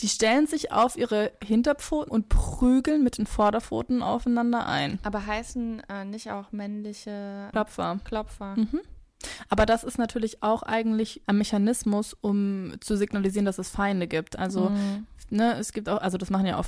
Die 0.01 0.09
stellen 0.09 0.45
sich 0.47 0.71
auf 0.71 0.97
ihre 0.97 1.31
Hinterpfoten 1.43 2.11
und 2.11 2.27
prügeln 2.29 3.03
mit 3.03 3.17
den 3.17 3.25
Vorderpfoten 3.25 4.01
aufeinander 4.03 4.65
ein. 4.67 4.99
Aber 5.03 5.25
heißen 5.25 5.81
äh, 5.89 6.03
nicht 6.05 6.31
auch 6.31 6.51
männliche 6.51 7.47
Klopfer. 7.51 7.99
Klopfer? 8.03 8.55
Mhm. 8.57 8.81
Aber 9.49 9.65
das 9.65 9.83
ist 9.83 9.97
natürlich 9.97 10.43
auch 10.43 10.61
eigentlich 10.63 11.21
ein 11.27 11.37
Mechanismus, 11.37 12.15
um 12.19 12.73
zu 12.81 12.97
signalisieren, 12.97 13.45
dass 13.45 13.57
es 13.57 13.69
Feinde 13.69 14.07
gibt. 14.07 14.37
Also, 14.37 14.69
Mhm. 14.69 15.07
ne, 15.29 15.53
es 15.57 15.71
gibt 15.71 15.87
auch, 15.89 16.01
also 16.01 16.17
das 16.17 16.29
machen 16.29 16.45
ja 16.45 16.57
auch 16.59 16.65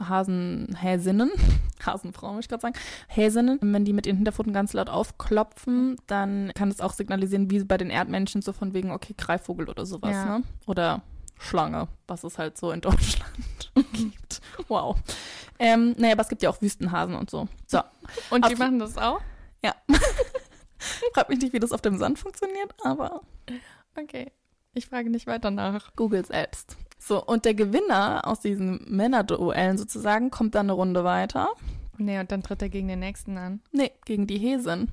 Hasenhäsinnen, 0.00 1.30
Hasenfrauen, 1.84 2.36
muss 2.36 2.44
ich 2.44 2.48
gerade 2.48 2.62
sagen, 2.62 2.74
Häsinnen. 3.08 3.58
Wenn 3.62 3.84
die 3.84 3.92
mit 3.92 4.06
ihren 4.06 4.16
Hinterpfoten 4.16 4.52
ganz 4.52 4.72
laut 4.72 4.88
aufklopfen, 4.88 5.96
dann 6.06 6.52
kann 6.54 6.68
es 6.70 6.80
auch 6.80 6.92
signalisieren, 6.92 7.50
wie 7.50 7.62
bei 7.64 7.76
den 7.76 7.90
Erdmännchen, 7.90 8.42
so 8.42 8.52
von 8.52 8.74
wegen, 8.74 8.90
okay, 8.90 9.14
Greifvogel 9.16 9.68
oder 9.68 9.86
sowas, 9.86 10.12
Ja. 10.12 10.38
ne? 10.38 10.44
Oder 10.66 11.02
Schlange, 11.40 11.88
was 12.06 12.22
es 12.24 12.38
halt 12.38 12.56
so 12.58 12.70
in 12.70 12.80
Deutschland 12.82 13.72
gibt. 13.92 14.40
Wow. 14.68 14.96
Ähm, 15.58 15.94
naja, 15.98 16.12
aber 16.12 16.22
es 16.22 16.28
gibt 16.28 16.42
ja 16.42 16.50
auch 16.50 16.60
Wüstenhasen 16.62 17.14
und 17.14 17.30
so. 17.30 17.48
So, 17.66 17.80
Und 18.30 18.46
die 18.48 18.52
Auf- 18.54 18.58
machen 18.58 18.78
das 18.78 18.96
auch? 18.96 19.20
frag 21.14 21.28
mich 21.28 21.40
nicht, 21.40 21.52
wie 21.52 21.58
das 21.60 21.72
auf 21.72 21.82
dem 21.82 21.98
Sand 21.98 22.18
funktioniert, 22.18 22.74
aber 22.84 23.20
Okay. 23.96 24.32
Ich 24.72 24.86
frage 24.86 25.10
nicht 25.10 25.26
weiter 25.26 25.50
nach. 25.50 25.94
Google 25.96 26.24
selbst. 26.24 26.76
So, 26.98 27.22
und 27.24 27.44
der 27.44 27.54
Gewinner 27.54 28.22
aus 28.26 28.40
diesen 28.40 28.84
Männerduellen 28.88 29.76
sozusagen 29.76 30.30
kommt 30.30 30.54
dann 30.54 30.66
eine 30.66 30.72
Runde 30.74 31.02
weiter. 31.02 31.48
Nee, 31.98 32.20
und 32.20 32.30
dann 32.30 32.42
tritt 32.42 32.62
er 32.62 32.68
gegen 32.68 32.86
den 32.88 33.00
nächsten 33.00 33.36
an. 33.36 33.60
Nee, 33.72 33.90
gegen 34.04 34.26
die 34.26 34.38
Häsin. 34.38 34.88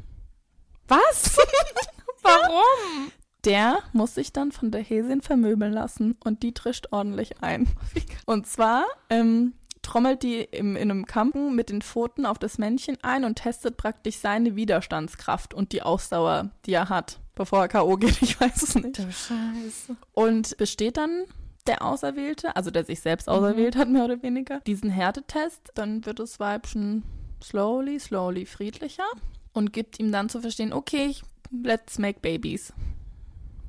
Was? 0.87 1.37
Warum? 2.23 3.11
Der 3.45 3.79
muss 3.93 4.15
sich 4.15 4.33
dann 4.33 4.51
von 4.51 4.71
der 4.71 4.81
Häsin 4.81 5.21
vermöbeln 5.21 5.71
lassen 5.71 6.15
und 6.23 6.43
die 6.43 6.53
trischt 6.53 6.87
ordentlich 6.91 7.41
ein. 7.41 7.67
Und 8.25 8.45
zwar 8.45 8.85
ähm, 9.09 9.53
trommelt 9.87 10.21
die 10.21 10.41
im, 10.41 10.75
in 10.75 10.91
einem 10.91 11.05
Kampf 11.05 11.35
mit 11.35 11.69
den 11.69 11.81
Pfoten 11.81 12.25
auf 12.25 12.37
das 12.39 12.57
Männchen 12.57 12.97
ein 13.03 13.23
und 13.23 13.35
testet 13.35 13.77
praktisch 13.77 14.17
seine 14.17 14.57
Widerstandskraft 14.57 15.53
und 15.53 15.71
die 15.71 15.81
Ausdauer, 15.81 16.49
die 16.65 16.73
er 16.73 16.89
hat, 16.89 17.19
bevor 17.35 17.61
er 17.61 17.67
K.O. 17.69 17.95
geht. 17.95 18.21
Ich 18.21 18.39
weiß 18.39 18.63
es 18.63 18.75
nicht. 18.75 18.99
Du 18.99 19.03
Scheiße. 19.03 19.95
Und 20.13 20.57
besteht 20.57 20.97
dann 20.97 21.23
der 21.67 21.85
Auserwählte, 21.85 22.55
also 22.55 22.69
der 22.69 22.83
sich 22.83 22.99
selbst 22.99 23.29
auserwählt 23.29 23.75
hat, 23.77 23.89
mehr 23.89 24.05
oder 24.05 24.21
weniger, 24.23 24.59
diesen 24.61 24.89
Härtetest, 24.89 25.71
dann 25.75 26.05
wird 26.05 26.19
das 26.19 26.39
Weibchen 26.39 27.03
slowly, 27.41 27.99
slowly 27.99 28.45
friedlicher 28.45 29.07
und 29.53 29.73
gibt 29.73 29.99
ihm 29.99 30.11
dann 30.11 30.29
zu 30.29 30.41
verstehen, 30.41 30.73
okay, 30.73 31.15
let's 31.51 31.97
make 31.97 32.19
babies. 32.19 32.73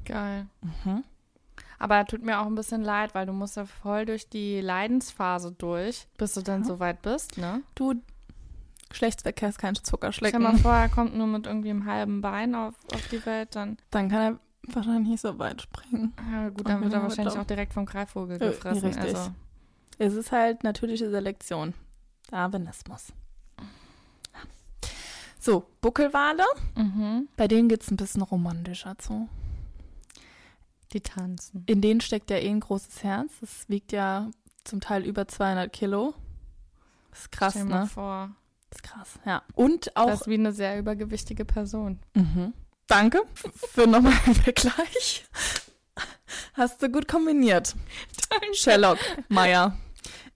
Geil. 0.09 0.47
Mhm. 0.85 1.05
Aber 1.79 2.05
tut 2.07 2.23
mir 2.25 2.41
auch 2.41 2.47
ein 2.47 2.55
bisschen 2.57 2.83
leid, 2.83 3.15
weil 3.15 3.27
du 3.27 3.33
musst 3.33 3.57
ja 3.57 3.65
voll 3.65 4.05
durch 4.07 4.29
die 4.29 4.61
Leidensphase 4.61 5.53
durch, 5.53 6.09
bis 6.19 6.35
du 6.35 6.43
dann 6.43 6.63
Ja. 6.63 6.67
so 6.67 6.81
weit 6.81 7.03
bist, 7.03 7.39
ne? 7.39 7.63
Du, 7.77 7.95
Geschlechtsverkehr 8.89 9.51
ist 9.51 9.59
kein 9.59 9.75
Stell 9.77 9.85
Zuckerschlecken. 9.85 10.43
mal 10.43 10.57
vor, 10.57 10.73
er 10.73 10.89
kommt 10.89 11.15
nur 11.15 11.27
mit 11.27 11.47
irgendwie 11.47 11.71
einem 11.71 11.85
halben 11.85 12.21
Bein 12.21 12.55
auf, 12.55 12.75
auf 12.95 13.07
die 13.09 13.25
Welt, 13.27 13.55
dann, 13.55 13.77
Dann 13.91 14.09
kann 14.09 14.21
er 14.35 14.75
wahrscheinlich 14.75 15.09
nicht 15.09 15.21
so 15.21 15.39
weit 15.39 15.63
springen. 15.63 16.15
ja, 16.33 16.49
gut, 16.49 16.69
dann 16.69 16.83
wird 16.83 16.93
er 16.95 17.03
wahrscheinlich 17.03 17.39
auch 17.39 17.45
direkt 17.45 17.75
vom 17.75 17.87
Greifvogel 17.87 18.37
Äh, 18.37 18.47
gefressen. 18.49 18.85
richtig. 18.89 19.15
Also, 19.15 19.31
Es 19.99 20.15
ist 20.15 20.33
halt 20.33 20.65
natürliche 20.65 21.11
Selektion. 21.11 21.75
Darwinismus. 22.31 23.13
So, 25.41 25.67
Buckelwale, 25.81 26.43
mhm. 26.75 27.29
bei 27.37 27.47
denen 27.47 27.69
geht 27.69 27.83
es 27.83 27.91
ein 27.91 27.97
bisschen 27.97 28.23
romantischer 28.23 28.99
zu. 28.99 29.29
Die 30.93 31.01
tanzen. 31.01 31.65
in 31.67 31.81
denen 31.81 32.01
steckt 32.01 32.31
ja 32.31 32.37
eh 32.39 32.49
ein 32.49 32.61
großes 32.61 33.03
Herz. 33.03 33.33
Das 33.41 33.69
wiegt 33.69 33.93
ja 33.93 34.31
zum 34.65 34.81
Teil 34.81 35.05
über 35.05 35.29
200 35.29 35.73
Kilo. 35.73 36.15
Das 37.11 37.21
ist 37.21 37.33
krass, 37.33 37.53
Stell 37.53 37.65
ne? 37.65 37.87
vor. 37.87 38.31
Das 38.71 38.79
ist 38.79 38.83
krass, 38.83 39.09
ja. 39.25 39.43
Und 39.55 39.97
auch. 39.97 40.07
Das 40.07 40.23
ist 40.23 40.27
wie 40.29 40.35
eine 40.35 40.53
sehr 40.53 40.79
übergewichtige 40.79 41.45
Person. 41.45 42.01
Mhm. 42.15 42.53
Danke 42.87 43.23
für 43.35 43.87
nochmal 43.87 44.15
einen 44.27 44.35
Vergleich. 44.35 45.27
Hast 46.55 46.83
du 46.83 46.91
gut 46.91 47.09
kombiniert. 47.09 47.75
Sherlock 48.53 48.99
Meyer. 49.29 49.77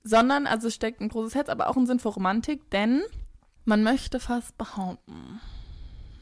Sondern, 0.04 0.46
also 0.46 0.68
steckt 0.70 1.00
ein 1.00 1.08
großes 1.08 1.34
Herz, 1.34 1.48
aber 1.48 1.68
auch 1.68 1.76
ein 1.76 1.86
Sinn 1.86 2.00
für 2.00 2.08
Romantik, 2.08 2.70
denn 2.70 3.02
man 3.64 3.82
möchte 3.82 4.18
fast 4.18 4.58
behaupten, 4.58 5.40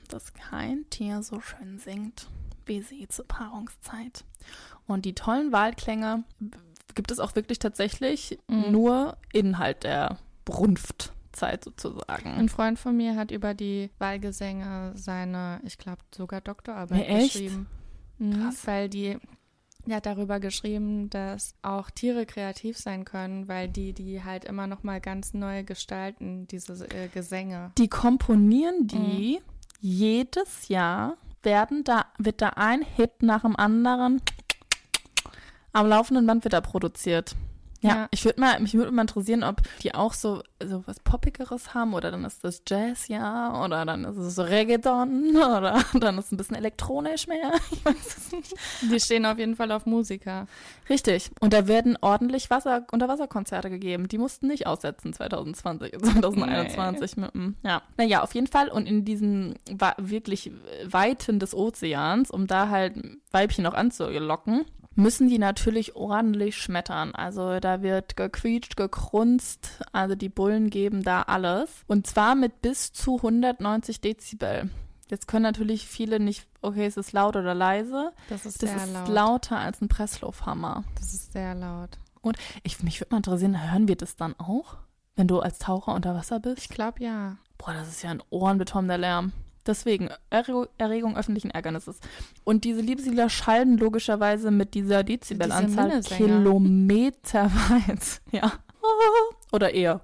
dass 0.08 0.34
kein 0.34 0.88
Tier 0.90 1.22
so 1.22 1.40
schön 1.40 1.78
singt 1.78 2.28
wie 2.66 2.82
sie 2.82 3.06
zur 3.08 3.26
Paarungszeit. 3.26 4.24
Und 4.86 5.04
die 5.04 5.14
tollen 5.14 5.52
Wahlklänge 5.52 6.24
gibt 6.94 7.10
es 7.10 7.20
auch 7.20 7.34
wirklich 7.36 7.58
tatsächlich 7.58 8.38
Mhm. 8.48 8.72
nur 8.72 9.16
innerhalb 9.32 9.80
der 9.80 10.18
Brunftzeit 10.44 11.64
sozusagen. 11.64 12.30
Ein 12.30 12.48
Freund 12.48 12.78
von 12.78 12.96
mir 12.96 13.16
hat 13.16 13.30
über 13.30 13.54
die 13.54 13.90
Wahlgesänge 13.98 14.92
seine, 14.94 15.60
ich 15.64 15.78
glaube, 15.78 16.02
sogar 16.14 16.40
Doktorarbeit 16.40 16.98
Nee, 16.98 17.04
echt? 17.06 17.32
geschrieben. 17.34 17.66
Mhm, 18.18 18.32
Krass. 18.42 18.66
Weil 18.66 18.88
die, 18.88 19.16
er 19.86 19.96
hat 19.96 20.06
darüber 20.06 20.40
geschrieben, 20.40 21.08
dass 21.10 21.54
auch 21.62 21.90
Tiere 21.90 22.26
kreativ 22.26 22.76
sein 22.76 23.04
können, 23.04 23.48
weil 23.48 23.68
die, 23.68 23.92
die 23.92 24.22
halt 24.24 24.44
immer 24.44 24.66
noch 24.66 24.82
mal 24.82 25.00
ganz 25.00 25.32
neu 25.32 25.62
gestalten, 25.64 26.46
diese 26.48 26.84
äh, 26.90 27.08
Gesänge. 27.08 27.72
Die 27.78 27.88
komponieren 27.88 28.86
die 28.86 29.40
jedes 29.80 30.68
Jahr, 30.68 31.16
werden 31.42 31.84
da, 31.84 32.06
wird 32.18 32.42
da 32.42 32.50
ein 32.50 32.82
Hit 32.82 33.22
nach 33.22 33.42
dem 33.42 33.56
anderen 33.56 34.20
am 35.72 35.86
laufenden 35.86 36.26
Band 36.26 36.44
wird 36.44 36.52
da 36.52 36.60
produziert. 36.60 37.36
Ja, 37.82 37.88
Ja. 37.90 38.08
ich 38.10 38.24
würde 38.24 38.40
mal, 38.40 38.60
mich 38.60 38.74
würde 38.74 38.90
mal 38.92 39.02
interessieren, 39.02 39.42
ob 39.42 39.62
die 39.82 39.94
auch 39.94 40.12
so, 40.12 40.42
so 40.62 40.82
was 40.86 41.00
Poppigeres 41.00 41.72
haben 41.74 41.94
oder 41.94 42.10
dann 42.10 42.24
ist 42.24 42.44
das 42.44 42.62
Jazz, 42.68 43.08
ja, 43.08 43.64
oder 43.64 43.84
dann 43.86 44.04
ist 44.04 44.16
es 44.18 44.34
so 44.34 44.42
Reggaeton 44.42 45.30
oder 45.36 45.82
dann 45.98 46.18
ist 46.18 46.26
es 46.26 46.32
ein 46.32 46.36
bisschen 46.36 46.56
elektronisch 46.56 47.26
mehr. 47.26 47.52
Ich 47.72 47.84
weiß 47.84 48.16
es 48.18 48.32
nicht. 48.32 48.54
Die 48.82 49.00
stehen 49.00 49.24
auf 49.24 49.38
jeden 49.38 49.56
Fall 49.56 49.72
auf 49.72 49.86
Musiker. 49.86 50.46
Richtig. 50.90 51.30
Und 51.40 51.52
da 51.52 51.66
werden 51.66 51.96
ordentlich 52.00 52.50
Wasser, 52.50 52.86
Unterwasserkonzerte 52.92 53.70
gegeben. 53.70 54.08
Die 54.08 54.18
mussten 54.18 54.48
nicht 54.48 54.66
aussetzen 54.66 55.12
2020, 55.14 55.92
2021. 55.98 57.16
Mit, 57.16 57.34
dem- 57.34 57.56
ja. 57.62 57.80
Naja, 57.96 58.22
auf 58.22 58.34
jeden 58.34 58.46
Fall. 58.48 58.68
Und 58.68 58.86
in 58.86 59.04
diesen 59.04 59.54
wirklich 59.96 60.50
Weiten 60.84 61.38
des 61.38 61.54
Ozeans, 61.54 62.30
um 62.30 62.46
da 62.46 62.68
halt 62.68 62.94
Weibchen 63.30 63.64
noch 63.64 63.74
anzulocken, 63.74 64.64
müssen 65.00 65.28
die 65.28 65.38
natürlich 65.38 65.96
ordentlich 65.96 66.56
schmettern. 66.56 67.14
Also 67.14 67.58
da 67.60 67.82
wird 67.82 68.16
gequietscht, 68.16 68.76
gekrunzt. 68.76 69.80
Also 69.92 70.14
die 70.14 70.28
Bullen 70.28 70.70
geben 70.70 71.02
da 71.02 71.22
alles. 71.22 71.70
Und 71.86 72.06
zwar 72.06 72.34
mit 72.34 72.62
bis 72.62 72.92
zu 72.92 73.16
190 73.16 74.00
Dezibel. 74.00 74.70
Jetzt 75.08 75.26
können 75.26 75.42
natürlich 75.42 75.86
viele 75.88 76.20
nicht, 76.20 76.46
okay, 76.62 76.86
ist 76.86 76.96
es 76.96 77.12
laut 77.12 77.34
oder 77.34 77.52
leise? 77.54 78.12
Das 78.28 78.46
ist 78.46 78.62
Das 78.62 78.70
sehr 78.70 78.84
ist 78.84 78.92
laut. 78.92 79.08
lauter 79.08 79.58
als 79.58 79.80
ein 79.80 79.88
Presslufthammer. 79.88 80.84
Das 80.94 81.12
ist 81.12 81.32
sehr 81.32 81.54
laut. 81.56 81.98
Ich, 82.62 82.82
mich 82.82 83.00
würde 83.00 83.12
mal 83.12 83.16
interessieren, 83.16 83.70
hören 83.72 83.88
wir 83.88 83.96
das 83.96 84.14
dann 84.14 84.34
auch, 84.38 84.76
wenn 85.16 85.26
du 85.26 85.40
als 85.40 85.58
Taucher 85.58 85.94
unter 85.94 86.14
Wasser 86.14 86.36
Ich 86.36 86.42
bist? 86.42 86.70
glaube 86.70 87.02
ja. 87.02 87.38
Boah, 87.58 87.72
das 87.72 87.88
ist 87.88 88.02
ja 88.02 88.10
ein 88.10 88.22
ohrenbetäubender 88.30 88.98
Lärm. 88.98 89.32
Deswegen, 89.70 90.08
Erregung, 90.30 91.16
öffentlichen 91.16 91.50
Ärgernisses. 91.52 92.00
Und 92.42 92.64
diese 92.64 92.80
Liebeslieder 92.80 93.30
schallen 93.30 93.78
logischerweise 93.78 94.50
mit 94.50 94.74
dieser 94.74 95.04
Dezibelanzahl 95.04 95.86
Minnesänger. 95.88 96.26
kilometerweit. 96.26 98.20
Ja. 98.32 98.52
Oder 99.52 99.72
eher. 99.72 100.00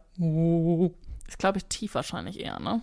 Ist, 1.27 1.39
glaube 1.39 1.59
ich, 1.59 1.65
tief 1.67 1.97
wahrscheinlich 1.97 2.39
eher, 2.39 2.61
ne? 2.61 2.81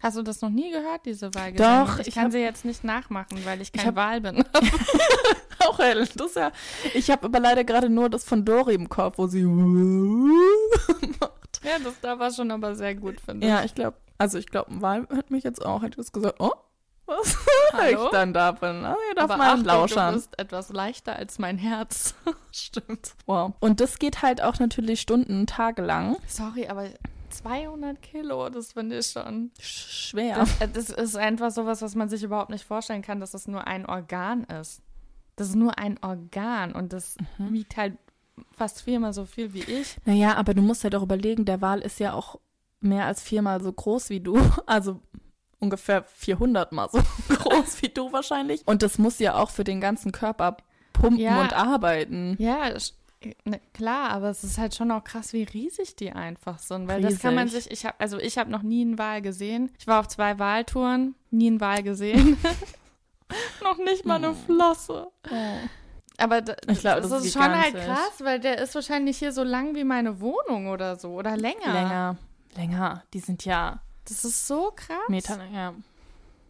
Hast 0.00 0.16
du 0.16 0.22
das 0.22 0.40
noch 0.40 0.50
nie 0.50 0.70
gehört, 0.70 1.04
diese 1.06 1.34
Wahlgesänge? 1.34 1.84
Doch, 1.86 1.98
ich, 1.98 2.06
ich 2.08 2.14
kann 2.14 2.26
hab- 2.26 2.32
sie 2.32 2.38
jetzt 2.38 2.64
nicht 2.64 2.84
nachmachen, 2.84 3.44
weil 3.44 3.60
ich 3.60 3.70
Ich 3.74 3.80
kein 3.80 3.88
hab- 3.88 3.96
Wahl 3.96 4.20
bin. 4.20 4.44
Auch 5.66 5.78
hell. 5.80 6.06
Das 6.14 6.34
ja. 6.36 6.52
Ich 6.94 7.10
habe 7.10 7.26
aber 7.26 7.40
leider 7.40 7.64
gerade 7.64 7.88
nur 7.88 8.08
das 8.08 8.22
von 8.24 8.44
Dori 8.44 8.74
im 8.74 8.88
Kopf, 8.88 9.18
wo 9.18 9.26
sie. 9.26 9.40
ja, 11.64 11.78
das 11.82 12.00
da 12.00 12.16
war 12.18 12.32
schon 12.32 12.50
aber 12.52 12.76
sehr 12.76 12.94
gut, 12.94 13.20
finde 13.20 13.48
Ja, 13.48 13.58
ich. 13.60 13.66
ich 13.66 13.74
glaube, 13.74 13.96
also 14.18 14.38
ich 14.38 14.46
glaube, 14.48 14.70
ein 14.72 14.82
Wal 14.82 15.06
hat 15.14 15.30
mich 15.30 15.44
jetzt 15.44 15.64
auch, 15.64 15.82
hätte 15.82 16.00
ich 16.00 16.12
gesagt, 16.12 16.36
oh, 16.40 16.52
was 17.06 17.36
Hallo? 17.72 18.04
ich 18.04 18.10
dann 18.10 18.34
da 18.34 18.52
bin. 18.52 18.84
Also 18.84 18.98
ihr 19.08 19.14
darf 19.14 19.24
aber 19.30 19.36
mal 19.38 19.50
Achtung, 19.52 19.64
lauschern. 19.64 20.12
du 20.14 20.18
bist 20.20 20.38
etwas 20.38 20.68
leichter 20.70 21.16
als 21.16 21.38
mein 21.38 21.56
Herz. 21.56 22.14
Stimmt. 22.52 23.14
Wow. 23.26 23.54
Und 23.60 23.80
das 23.80 23.98
geht 23.98 24.20
halt 24.22 24.42
auch 24.42 24.58
natürlich 24.58 25.00
Stunden, 25.00 25.46
Tage 25.46 25.80
lang. 25.82 26.16
Sorry, 26.26 26.68
aber 26.68 26.88
200 27.30 28.00
Kilo, 28.02 28.48
das 28.50 28.72
finde 28.72 28.98
ich 28.98 29.06
schon. 29.06 29.52
Sch- 29.60 30.08
Schwer. 30.10 30.36
Das, 30.38 30.60
äh, 30.60 30.68
das 30.68 30.90
ist 30.90 31.16
einfach 31.16 31.50
sowas, 31.50 31.80
was 31.82 31.94
man 31.94 32.08
sich 32.08 32.22
überhaupt 32.22 32.50
nicht 32.50 32.64
vorstellen 32.64 33.02
kann, 33.02 33.20
dass 33.20 33.30
das 33.32 33.46
nur 33.48 33.66
ein 33.66 33.86
Organ 33.86 34.44
ist. 34.44 34.82
Das 35.36 35.48
ist 35.48 35.54
nur 35.56 35.78
ein 35.78 35.98
Organ 36.02 36.72
und 36.72 36.92
das 36.92 37.16
Mhm. 37.38 37.52
wiegt 37.52 37.76
halt 37.76 37.96
fast 38.56 38.82
viermal 38.82 39.12
so 39.12 39.24
viel 39.24 39.52
wie 39.54 39.62
ich. 39.62 39.96
naja, 40.04 40.36
aber 40.36 40.52
du 40.54 40.62
musst 40.62 40.84
halt 40.84 40.94
auch 40.94 41.02
überlegen, 41.02 41.44
der 41.44 41.60
Wal 41.60 41.80
ist 41.80 42.00
ja 42.00 42.12
auch 42.12 42.38
mehr 42.80 43.06
als 43.06 43.22
viermal 43.22 43.62
so 43.62 43.72
groß 43.72 44.10
wie 44.10 44.20
du. 44.20 44.38
Also 44.66 45.00
ungefähr 45.60 46.04
400 46.04 46.72
mal 46.72 46.88
so 46.90 47.00
groß 47.34 47.82
wie 47.82 47.88
du 47.88 48.12
wahrscheinlich. 48.12 48.62
Und 48.66 48.82
das 48.82 48.98
muss 48.98 49.18
ja 49.18 49.34
auch 49.34 49.50
für 49.50 49.64
den 49.64 49.80
ganzen 49.80 50.12
Körper 50.12 50.56
pumpen 50.92 51.18
Ja. 51.20 51.42
und 51.42 51.52
arbeiten. 51.52 52.36
Ja, 52.38 52.70
ne, 53.44 53.60
klar, 53.74 54.10
aber 54.10 54.30
es 54.30 54.44
ist 54.44 54.58
halt 54.58 54.74
schon 54.76 54.90
auch 54.92 55.02
krass, 55.02 55.32
wie 55.32 55.42
riesig 55.42 55.96
die 55.96 56.12
einfach 56.12 56.58
sind. 56.60 56.86
Weil 56.88 57.02
das 57.02 57.18
kann 57.18 57.34
man 57.34 57.44
Riesig. 57.48 57.64
sich, 57.64 57.72
ich 57.72 57.86
habe, 57.86 57.96
also 57.98 58.18
ich 58.18 58.38
habe 58.38 58.50
noch 58.50 58.62
nie 58.62 58.82
einen 58.82 58.98
Wal 58.98 59.20
gesehen. 59.22 59.72
Ich 59.78 59.86
war 59.88 59.98
auf 60.00 60.06
zwei 60.08 60.38
Waltouren, 60.38 61.14
nie 61.30 61.48
einen 61.48 61.60
Wal 61.60 61.82
gesehen. 61.82 62.36
noch 63.62 63.78
nicht 63.78 64.04
mal 64.06 64.16
eine 64.16 64.34
Flosse. 64.34 65.08
Aber 66.18 66.40
da, 66.40 66.54
Ich 66.70 66.80
glaub, 66.80 66.96
das, 67.00 67.10
das 67.10 67.24
ist 67.24 67.34
geht 67.34 67.42
schon 67.42 67.60
halt 67.60 67.74
krass, 67.74 68.12
weil 68.22 68.40
der 68.40 68.58
ist 68.58 68.74
wahrscheinlich 68.74 69.18
hier 69.18 69.32
so 69.32 69.42
lang 69.42 69.74
wie 69.74 69.84
meine 69.84 70.20
Wohnung 70.20 70.68
oder 70.68 70.96
so 70.96 71.10
oder 71.14 71.36
länger. 71.36 71.72
Länger. 71.72 72.16
Länger. 72.56 73.02
Die 73.14 73.20
sind 73.20 73.44
ja 73.44 73.80
Das 74.04 74.24
ist 74.24 74.46
so 74.46 74.72
krass. 74.74 74.96
Meter, 75.08 75.38
ja. 75.52 75.74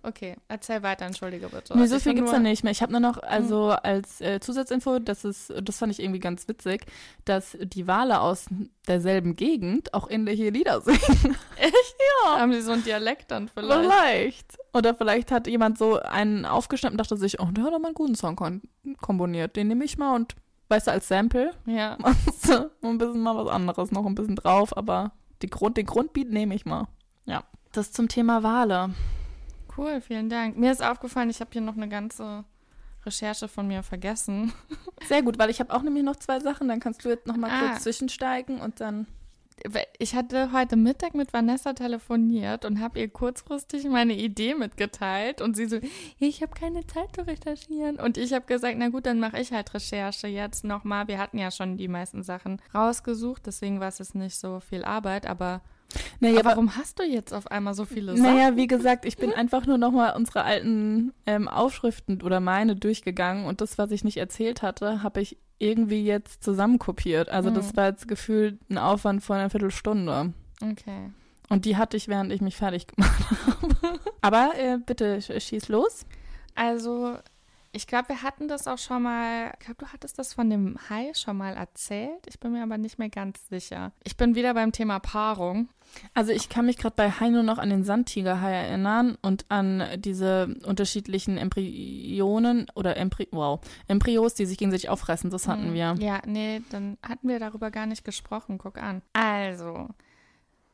Okay, 0.04 0.36
erzähl 0.46 0.82
weiter, 0.84 1.04
entschuldige 1.06 1.48
bitte. 1.48 1.76
Nee, 1.76 1.86
so 1.86 1.96
Ich 1.96 2.04
viel 2.04 2.14
gibt's 2.14 2.30
da 2.30 2.38
nicht 2.38 2.62
mehr. 2.62 2.70
Ich 2.70 2.82
habe 2.82 2.92
nur 2.92 3.00
noch, 3.00 3.18
also 3.20 3.70
als 3.70 4.20
äh, 4.20 4.38
Zusatzinfo, 4.38 5.00
das 5.00 5.24
ist, 5.24 5.52
das 5.60 5.76
fand 5.76 5.90
ich 5.92 6.00
irgendwie 6.00 6.20
ganz 6.20 6.46
witzig, 6.46 6.86
dass 7.24 7.58
die 7.60 7.88
Wale 7.88 8.20
aus 8.20 8.46
derselben 8.86 9.34
Gegend 9.34 9.92
auch 9.94 10.08
ähnliche 10.08 10.50
Lieder 10.50 10.80
singen. 10.82 11.36
Echt? 11.56 11.96
Ja. 12.24 12.38
Haben 12.38 12.52
sie 12.52 12.60
so 12.62 12.72
einen 12.72 12.84
Dialekt 12.84 13.32
dann 13.32 13.48
vielleicht? 13.48 13.80
Vielleicht. 13.80 14.56
Oder 14.72 14.94
vielleicht 14.94 15.32
hat 15.32 15.48
jemand 15.48 15.78
so 15.78 15.98
einen 16.00 16.46
aufgeschnappt 16.46 16.92
und 16.92 16.98
dachte 16.98 17.16
sich, 17.16 17.40
oh, 17.40 17.46
der 17.50 17.64
hat 17.64 17.74
aber 17.74 17.86
einen 17.86 17.94
guten 17.94 18.14
Song 18.14 18.36
kon 18.36 18.62
komponiert. 19.00 19.56
Den 19.56 19.66
nehme 19.66 19.84
ich 19.84 19.98
mal 19.98 20.14
und, 20.14 20.36
weißt 20.68 20.86
du, 20.86 20.90
als 20.92 21.08
Sample 21.08 21.50
Ja. 21.66 21.96
machst 21.98 22.48
du 22.48 22.70
ein 22.86 22.98
bisschen 22.98 23.20
mal 23.20 23.36
was 23.36 23.52
anderes, 23.52 23.90
noch 23.90 24.06
ein 24.06 24.14
bisschen 24.14 24.36
drauf, 24.36 24.74
aber 24.76 25.10
die 25.42 25.48
Grund, 25.50 25.76
den 25.76 25.86
Grundbeat 25.86 26.28
nehme 26.30 26.54
ich 26.54 26.66
mal. 26.66 26.88
Ja. 27.24 27.44
Das 27.72 27.92
zum 27.92 28.08
Thema 28.08 28.42
Wale. 28.42 28.94
Cool, 29.76 30.00
vielen 30.00 30.28
Dank. 30.28 30.56
Mir 30.56 30.72
ist 30.72 30.82
aufgefallen, 30.82 31.30
ich 31.30 31.40
habe 31.40 31.50
hier 31.52 31.60
noch 31.60 31.76
eine 31.76 31.88
ganze 31.88 32.44
Recherche 33.06 33.46
von 33.48 33.66
mir 33.68 33.82
vergessen. 33.82 34.52
Sehr 35.06 35.22
gut, 35.22 35.38
weil 35.38 35.50
ich 35.50 35.60
habe 35.60 35.72
auch 35.72 35.82
nämlich 35.82 36.02
noch 36.02 36.16
zwei 36.16 36.40
Sachen, 36.40 36.66
dann 36.68 36.80
kannst 36.80 37.04
du 37.04 37.08
jetzt 37.10 37.26
noch 37.26 37.36
mal 37.36 37.50
Ah. 37.50 37.60
kurz 37.68 37.82
zwischensteigen 37.84 38.60
und 38.60 38.80
dann 38.80 39.06
Ich 39.98 40.14
hatte 40.14 40.52
heute 40.52 40.76
Mittag 40.76 41.14
mit 41.14 41.32
Vanessa 41.32 41.72
telefoniert 41.72 42.64
und 42.64 42.80
habe 42.80 43.00
ihr 43.00 43.08
kurzfristig 43.08 43.84
meine 43.88 44.14
Idee 44.14 44.54
mitgeteilt 44.54 45.40
und 45.40 45.56
sie 45.56 45.66
so, 45.66 45.78
ich 46.18 46.42
habe 46.42 46.52
keine 46.54 46.86
Zeit 46.86 47.14
zu 47.14 47.26
recherchieren. 47.26 47.96
Und 47.96 48.16
ich 48.16 48.32
habe 48.32 48.46
gesagt, 48.46 48.76
na 48.78 48.88
gut, 48.88 49.06
dann 49.06 49.20
mache 49.20 49.40
ich 49.40 49.52
halt 49.52 49.74
Recherche 49.74 50.28
jetzt 50.28 50.64
nochmal. 50.64 51.08
Wir 51.08 51.18
hatten 51.18 51.38
ja 51.38 51.50
schon 51.50 51.76
die 51.76 51.88
meisten 51.88 52.22
Sachen 52.22 52.62
rausgesucht, 52.74 53.46
deswegen 53.46 53.80
war 53.80 53.88
es 53.88 53.98
jetzt 53.98 54.14
nicht 54.14 54.36
so 54.36 54.60
viel 54.60 54.84
Arbeit, 54.84 55.26
aber, 55.26 55.62
Naja, 56.20 56.40
aber 56.40 56.50
warum 56.50 56.76
hast 56.76 56.98
du 56.98 57.02
jetzt 57.04 57.32
auf 57.32 57.50
einmal 57.50 57.72
so 57.74 57.84
viele 57.84 58.16
Sachen? 58.16 58.34
Naja, 58.34 58.56
wie 58.56 58.66
gesagt, 58.66 59.04
ich 59.06 59.16
bin 59.16 59.32
einfach 59.32 59.64
nur 59.66 59.78
nochmal 59.78 60.14
unsere 60.16 60.42
alten 60.44 61.12
ähm, 61.26 61.48
Aufschriften 61.48 62.20
oder 62.22 62.40
meine 62.40 62.76
durchgegangen 62.76 63.46
und 63.46 63.60
das, 63.60 63.78
was 63.78 63.90
ich 63.90 64.04
nicht 64.04 64.18
erzählt 64.18 64.60
hatte, 64.62 65.02
habe 65.02 65.20
ich 65.22 65.38
irgendwie 65.58 66.04
jetzt 66.04 66.44
zusammenkopiert. 66.44 67.28
Also 67.30 67.50
das 67.50 67.72
Mhm. 67.72 67.76
war 67.76 67.86
jetzt 67.86 68.06
gefühlt 68.06 68.58
ein 68.70 68.78
Aufwand 68.78 69.22
von 69.22 69.36
einer 69.38 69.50
Viertelstunde. 69.50 70.32
Okay. 70.62 71.10
Und 71.48 71.64
die 71.64 71.76
hatte 71.76 71.96
ich, 71.96 72.08
während 72.08 72.32
ich 72.32 72.42
mich 72.42 72.56
fertig 72.56 72.86
gemacht 72.88 73.24
habe. 73.46 73.98
Aber 74.20 74.50
äh, 74.58 74.78
bitte 74.84 75.16
sch- 75.18 75.40
schieß 75.40 75.68
los. 75.68 76.04
Also, 76.54 77.16
Ich 77.72 77.86
glaube, 77.86 78.08
wir 78.08 78.22
hatten 78.22 78.48
das 78.48 78.66
auch 78.66 78.78
schon 78.78 79.02
mal. 79.02 79.52
Ich 79.58 79.66
glaube, 79.66 79.84
du 79.84 79.92
hattest 79.92 80.18
das 80.18 80.32
von 80.32 80.48
dem 80.48 80.78
Hai 80.88 81.12
schon 81.14 81.36
mal 81.36 81.54
erzählt. 81.54 82.26
Ich 82.26 82.40
bin 82.40 82.52
mir 82.52 82.62
aber 82.62 82.78
nicht 82.78 82.98
mehr 82.98 83.10
ganz 83.10 83.46
sicher. 83.48 83.92
Ich 84.04 84.16
bin 84.16 84.34
wieder 84.34 84.54
beim 84.54 84.72
Thema 84.72 84.98
Paarung. 85.00 85.68
Also 86.14 86.32
ich 86.32 86.48
kann 86.48 86.66
mich 86.66 86.76
gerade 86.78 86.96
bei 86.96 87.10
Hai 87.10 87.28
nur 87.28 87.42
noch 87.42 87.58
an 87.58 87.70
den 87.70 87.84
Sandtigerhai 87.84 88.52
erinnern 88.52 89.16
und 89.22 89.44
an 89.50 89.82
diese 89.98 90.56
unterschiedlichen 90.64 91.36
Embryonen 91.38 92.66
oder 92.74 92.96
Embry 92.96 93.28
wow, 93.32 93.60
Embryos, 93.86 94.34
die 94.34 94.46
sich 94.46 94.58
gegenseitig 94.58 94.88
auffressen. 94.88 95.30
Das 95.30 95.46
hatten 95.48 95.66
Hm, 95.68 95.74
wir. 95.74 95.94
Ja, 95.98 96.20
nee, 96.26 96.62
dann 96.70 96.96
hatten 97.02 97.28
wir 97.28 97.38
darüber 97.38 97.70
gar 97.70 97.86
nicht 97.86 98.04
gesprochen. 98.04 98.58
Guck 98.58 98.78
an. 98.78 99.02
Also, 99.12 99.88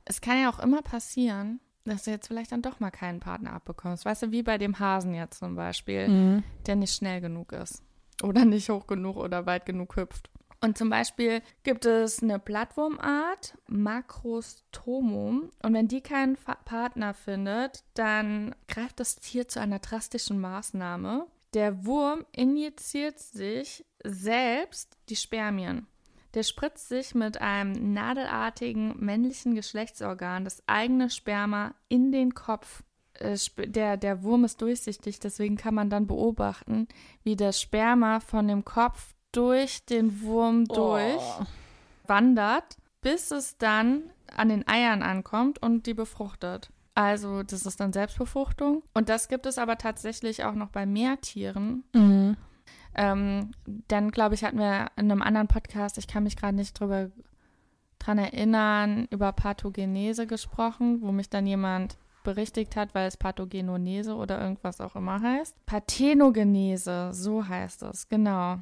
es 0.05 0.20
kann 0.20 0.40
ja 0.40 0.51
auch 0.51 0.59
immer 0.61 0.82
passieren, 0.82 1.61
dass 1.85 2.05
du 2.05 2.11
jetzt 2.11 2.28
vielleicht 2.28 2.53
dann 2.53 2.62
doch 2.62 2.80
mal 2.80 2.91
keinen 2.91 3.20
Partner 3.20 3.53
abbekommst. 3.53 4.05
Weißt 4.05 4.22
du, 4.22 4.30
wie 4.32 4.43
bei 4.43 4.59
dem 4.59 4.78
Hasen 4.78 5.14
jetzt 5.14 5.39
zum 5.39 5.55
Beispiel, 5.57 6.09
Mhm. 6.09 6.43
der 6.66 6.76
nicht 6.76 6.95
schnell 6.95 7.20
genug 7.20 7.53
ist. 7.53 7.82
Oder 8.22 8.45
nicht 8.45 8.70
hoch 8.70 8.87
genug 8.87 9.16
oder 9.16 9.45
weit 9.47 9.66
genug 9.66 9.97
hüpft. 9.97 10.30
Und 10.61 10.78
zum 10.78 10.89
Beispiel 10.89 11.43
gibt 11.62 11.85
es 11.85 12.22
eine 12.22 12.39
Plattwurmart, 12.39 13.59
Macrostomum. 13.68 15.51
Und 15.62 15.74
wenn 15.74 15.89
die 15.89 16.01
keinen 16.01 16.37
Fa 16.37 16.55
Partner 16.55 17.12
findet, 17.12 17.85
dann 17.95 18.55
greift 18.68 18.99
das 19.01 19.16
Tier 19.16 19.47
zu 19.49 19.61
einer 19.61 19.78
drastischen 19.80 20.41
Maßnahme. 20.41 21.26
Der 21.53 21.85
Wurm 21.85 22.24
injiziert 22.32 23.18
sich 23.18 23.85
selbst 24.03 24.97
die 25.09 25.16
Spermien. 25.16 25.87
Der 26.35 26.43
spritzt 26.43 26.89
sich 26.89 27.14
mit 27.14 27.41
einem 27.41 27.93
nadelartigen 27.95 28.95
männlichen 28.99 29.55
Geschlechtsorgan 29.55 30.45
das 30.45 30.62
eigene 30.66 31.09
Sperma 31.11 31.74
in 31.89 32.11
den 32.12 32.35
Kopf. 32.35 32.82
Äh, 33.14 33.37
Der, 33.66 33.97
der 33.97 34.22
Wurm 34.24 34.45
ist 34.45 34.61
durchsichtig, 34.61 35.20
deswegen 35.20 35.57
kann 35.57 35.74
man 35.74 35.91
dann 35.91 36.07
beobachten, 36.07 36.89
wie 37.22 37.37
das 37.37 37.61
Sperma 37.61 38.18
von 38.20 38.49
dem 38.49 38.64
Kopf 38.64 39.14
durch 39.32 39.85
den 39.87 40.22
Wurm 40.22 40.64
durch 40.64 41.22
Oh. 41.41 41.45
wandert, 42.07 42.76
bis 43.01 43.30
es 43.30 43.57
dann 43.59 44.03
an 44.37 44.49
den 44.49 44.66
Eiern 44.66 45.03
ankommt 45.03 45.62
und 45.62 45.87
die 45.87 45.95
befruchtet. 45.95 46.70
Also 46.97 47.43
das 47.43 47.66
ist 47.66 47.80
dann 47.80 47.93
Selbstbefruchtung. 47.93 48.82
Und 48.95 49.09
das 49.09 49.28
gibt 49.28 49.47
es 49.47 49.59
aber 49.59 49.78
tatsächlich 49.78 50.45
auch 50.45 50.55
noch 50.55 50.70
bei 50.70 50.87
Meertieren. 50.87 51.85
Mhm. 51.93 52.37
Ähm, 52.95 53.51
dann, 53.89 54.11
glaube 54.11 54.35
ich, 54.35 54.45
hatten 54.45 54.59
wir 54.59 54.89
in 54.97 55.11
einem 55.11 55.23
anderen 55.23 55.49
Podcast, 55.49 55.99
ich 55.99 56.07
kann 56.07 56.25
mich 56.25 56.37
gerade 56.37 56.57
nicht 56.57 56.79
drüber 56.79 57.11
dran 57.99 58.19
erinnern, 58.19 59.07
über 59.11 59.33
Pathogenese 59.33 60.27
gesprochen, 60.27 61.01
wo 61.01 61.11
mich 61.11 61.31
dann 61.31 61.47
jemand 61.47 61.97
berichtigt 62.23 62.77
hat, 62.77 62.95
weil 62.95 63.07
es 63.07 63.17
Pathogenonese 63.17 64.15
oder 64.15 64.41
irgendwas 64.41 64.81
auch 64.81 64.97
immer 64.97 65.21
heißt. 65.21 65.67
Parthenogenese, 65.67 67.11
so 67.12 67.47
heißt 67.47 67.83
es, 67.83 68.09
genau. 68.09 68.59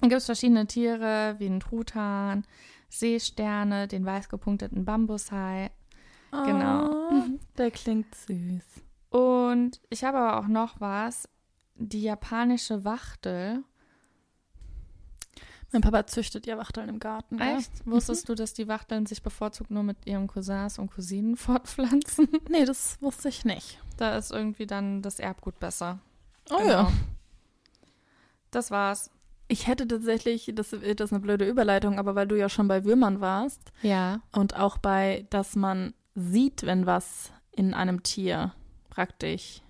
Dann 0.00 0.08
gibt 0.08 0.20
es 0.20 0.26
verschiedene 0.26 0.66
Tiere, 0.66 1.36
wie 1.38 1.46
einen 1.46 1.60
Truthahn, 1.60 2.44
Seesterne, 2.88 3.86
den 3.86 4.04
weißgepunkteten 4.04 4.84
Bambushai. 4.84 5.70
Genau. 6.30 7.10
Oh, 7.10 7.22
der 7.58 7.70
klingt 7.70 8.14
süß. 8.14 8.64
Und 9.10 9.80
ich 9.90 10.04
habe 10.04 10.18
aber 10.18 10.38
auch 10.38 10.48
noch 10.48 10.80
was, 10.80 11.28
die 11.80 12.02
japanische 12.02 12.84
Wachtel. 12.84 13.64
Mein 15.72 15.82
Papa 15.82 16.06
züchtet 16.06 16.46
ja 16.46 16.58
Wachteln 16.58 16.88
im 16.88 16.98
Garten. 16.98 17.38
Echt? 17.40 17.70
Wusstest 17.86 18.28
du, 18.28 18.34
dass 18.34 18.52
die 18.54 18.66
Wachteln 18.66 19.06
sich 19.06 19.22
bevorzugt 19.22 19.70
nur 19.70 19.84
mit 19.84 20.04
ihren 20.04 20.26
Cousins 20.26 20.78
und 20.78 20.90
Cousinen 20.92 21.36
fortpflanzen? 21.36 22.28
Nee, 22.48 22.64
das 22.64 23.00
wusste 23.00 23.28
ich 23.28 23.44
nicht. 23.44 23.78
Da 23.96 24.16
ist 24.16 24.32
irgendwie 24.32 24.66
dann 24.66 25.00
das 25.02 25.20
Erbgut 25.20 25.58
besser. 25.60 26.00
Oh 26.50 26.56
Genau. 26.58 26.68
ja. 26.68 26.92
Das 28.50 28.70
war's. 28.72 29.10
Ich 29.46 29.66
hätte 29.68 29.86
tatsächlich, 29.86 30.50
das, 30.54 30.70
das 30.70 30.80
ist 30.82 31.12
eine 31.12 31.20
blöde 31.20 31.48
Überleitung, 31.48 31.98
aber 31.98 32.14
weil 32.16 32.26
du 32.26 32.36
ja 32.36 32.48
schon 32.48 32.66
bei 32.68 32.84
Würmern 32.84 33.20
warst 33.20 33.60
Ja. 33.82 34.20
und 34.32 34.56
auch 34.56 34.76
bei, 34.78 35.26
dass 35.30 35.54
man 35.56 35.94
sieht, 36.16 36.64
wenn 36.64 36.86
was 36.86 37.32
in 37.52 37.74
einem 37.74 38.02
Tier 38.02 38.54
praktisch 38.90 39.62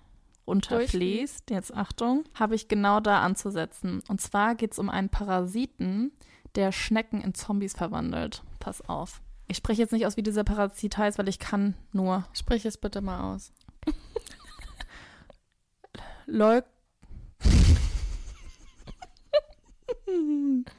runterfließt, 0.51 1.49
jetzt 1.49 1.73
Achtung, 1.73 2.25
habe 2.35 2.53
ich 2.55 2.67
genau 2.67 2.99
da 2.99 3.21
anzusetzen. 3.21 4.03
Und 4.07 4.19
zwar 4.19 4.55
geht 4.55 4.73
es 4.73 4.79
um 4.79 4.89
einen 4.89 5.07
Parasiten, 5.09 6.11
der 6.55 6.73
Schnecken 6.73 7.21
in 7.21 7.33
Zombies 7.33 7.73
verwandelt. 7.73 8.43
Pass 8.59 8.87
auf. 8.87 9.21
Ich 9.47 9.57
spreche 9.57 9.81
jetzt 9.81 9.93
nicht 9.93 10.05
aus, 10.05 10.17
wie 10.17 10.23
dieser 10.23 10.43
Parasit 10.43 10.97
heißt, 10.97 11.17
weil 11.17 11.29
ich 11.29 11.39
kann 11.39 11.75
nur 11.93 12.27
Sprich 12.33 12.65
es 12.65 12.77
bitte 12.77 12.99
mal 13.01 13.33
aus. 13.33 13.53
Leuk. 16.25 16.65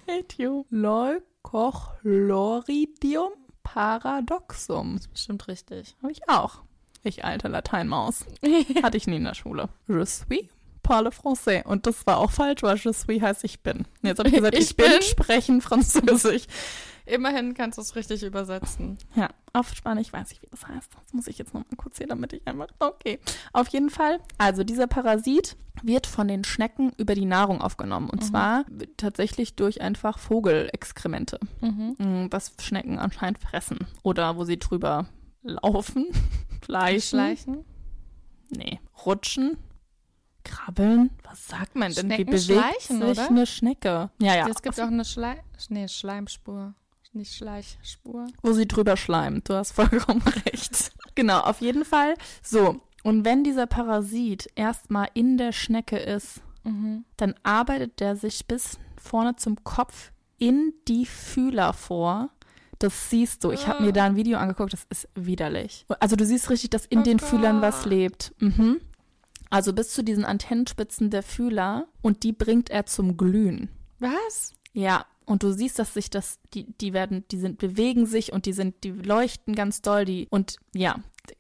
Hate 0.09 0.43
you. 0.43 0.65
Leucochloridium 0.71 3.33
paradoxum. 3.63 4.97
Ist 4.97 5.11
bestimmt 5.11 5.47
richtig. 5.49 5.97
Habe 6.03 6.13
ich 6.13 6.29
auch. 6.29 6.63
Ich 7.03 7.25
alte 7.25 7.49
Lateinmaus. 7.49 8.25
Hatte 8.83 8.97
ich 8.97 9.07
nie 9.07 9.17
in 9.17 9.25
der 9.25 9.35
Schule. 9.35 9.69
Je 9.89 10.05
suis 10.05 10.25
parle 10.83 11.11
français. 11.11 11.65
Und 11.65 11.87
das 11.87 12.07
war 12.07 12.19
auch 12.19 12.31
falsch, 12.31 12.63
weil 12.63 12.77
je 12.77 12.93
suis 12.93 13.21
heißt 13.23 13.45
ich 13.45 13.61
bin. 13.61 13.87
Jetzt 14.03 14.19
habe 14.19 14.29
ich 14.29 14.35
gesagt, 14.37 14.55
ich, 14.57 14.71
Ich 14.71 14.77
bin, 14.77 14.91
bin. 14.91 15.03
sprechen 15.03 15.61
Französisch. 15.61 16.45
Immerhin 17.05 17.55
kannst 17.55 17.79
du 17.79 17.83
es 17.83 17.97
richtig 17.97 18.23
übersetzen. 18.23 18.97
Ja, 19.17 19.29
auf 19.53 19.75
Spanisch 19.75 20.13
weiß 20.13 20.31
ich, 20.31 20.41
wie 20.41 20.47
das 20.49 20.67
heißt. 20.69 20.93
Das 20.95 21.13
muss 21.13 21.27
ich 21.27 21.37
jetzt 21.39 21.53
noch 21.53 21.63
mal 21.69 21.77
kurz 21.77 21.97
sehen, 21.99 22.09
damit 22.11 22.33
ich 22.33 22.47
einfach. 22.47 22.69
Okay. 22.79 23.19
Auf 23.53 23.67
jeden 23.69 23.91
Fall. 23.91 24.21
Also, 24.39 24.63
dieser 24.63 24.87
Parasit 24.87 25.57
wird 25.83 26.07
von 26.07 26.29
den 26.29 26.45
Schnecken 26.45 26.93
über 26.99 27.17
die 27.17 27.25
Nahrung 27.25 27.61
aufgenommen. 27.61 28.09
Und 28.09 28.21
Mhm. 28.23 28.27
zwar 28.27 28.65
tatsächlich 28.97 29.57
durch 29.57 29.81
einfach 29.81 30.19
Vogelexkremente, 30.19 31.41
Mhm. 31.61 31.97
mm, 31.99 32.27
was 32.31 32.53
Schnecken 32.61 33.01
anscheinend 33.01 33.41
fressen. 33.41 33.79
Oder 34.05 34.37
wo 34.37 34.45
sie 34.45 34.59
drüber 34.61 35.07
laufen, 35.43 36.07
schleichen. 36.65 37.01
Schleichen. 37.01 37.65
Nee, 38.51 38.81
rutschen. 39.05 39.57
Krabbeln? 40.45 41.11
Was 41.23 41.47
sagt 41.47 41.77
man 41.77 41.93
denn? 41.93 42.09
Wie 42.11 42.15
Schnecken 42.15 42.31
bewegt 42.31 42.45
schleichen, 42.45 43.01
sich 43.01 43.11
oder? 43.11 43.29
eine 43.29 43.47
Schnecke? 43.47 44.11
Ja, 44.21 44.35
ja. 44.37 44.49
Es 44.49 44.61
gibt 44.63 44.81
auch 44.81 44.87
eine 44.89 45.05
Schlei 45.05 45.43
nee, 45.69 45.87
Schleimspur. 45.89 46.75
Nicht 47.15 47.35
Schleichspur. 47.35 48.27
wo 48.43 48.53
sie 48.53 48.67
drüber 48.67 48.97
schleimt. 48.97 49.49
Du 49.49 49.55
hast 49.55 49.73
vollkommen 49.73 50.23
recht. 50.47 50.93
Genau, 51.15 51.41
auf 51.41 51.61
jeden 51.61 51.85
Fall. 51.85 52.15
So, 52.43 52.81
und 53.03 53.25
wenn 53.27 53.45
dieser 53.45 53.67
Parasit 53.67 54.49
erstmal 54.55 55.09
in 55.15 55.37
der 55.39 55.53
Schnecke 55.53 55.99
ist, 55.99 56.41
Mhm. 56.65 57.05
dann 57.17 57.35
arbeitet 57.43 57.99
der 57.99 58.15
sich 58.15 58.47
bis 58.47 58.79
vorne 58.97 59.35
zum 59.35 59.65
Kopf 59.65 60.13
in 60.39 60.73
die 60.87 61.07
Fühler 61.07 61.73
vor. 61.73 62.31
Das 62.83 63.11
siehst 63.11 63.45
du. 63.45 63.53
Ich 63.53 63.69
habe 63.69 63.85
mir 63.85 63.93
da 63.93 64.05
ein 64.05 64.17
Video 64.17 64.39
angeguckt, 64.39 64.73
das 64.73 64.87
ist 64.91 65.09
widerlich. 65.15 65.87
Also 66.01 66.17
du 66.17 66.27
siehst 66.27 66.51
richtig, 66.51 66.71
dass 66.71 66.85
in 66.85 67.01
Oh 67.01 67.03
den 67.03 67.21
Fühlern 67.21 67.63
was 67.63 67.85
lebt. 67.85 68.35
Mhm. 68.39 68.81
Also 69.51 69.73
bis 69.73 69.91
zu 69.91 70.03
diesen 70.03 70.25
Antennenspitzen 70.25 71.11
der 71.11 71.23
Fühler 71.23 71.87
und 72.01 72.25
die 72.25 72.33
bringt 72.33 72.71
er 72.71 72.87
zum 72.87 73.17
Glühen. 73.17 73.69
Was? 74.01 74.55
Ja, 74.73 75.07
und 75.27 75.45
du 75.45 75.53
siehst, 75.53 75.79
dass 75.79 75.95
sich 75.95 76.11
das, 76.11 76.41
die, 76.55 76.73
die 76.81 76.93
werden, 76.93 77.25
die 77.31 77.39
sind, 77.39 77.59
bewegen 77.59 78.07
sich 78.07 78.33
und 78.33 78.47
die 78.47 78.53
sind, 78.53 78.83
die 78.83 78.91
leuchten 78.91 79.55
ganz 79.55 79.81
doll, 79.81 80.05
die, 80.05 80.27
und 80.31 80.57
ja, 80.75 80.97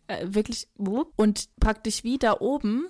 äh, 0.06 0.26
wirklich, 0.28 0.68
und 0.76 1.48
praktisch 1.58 2.04
wie 2.04 2.18
da 2.18 2.36
oben, 2.38 2.86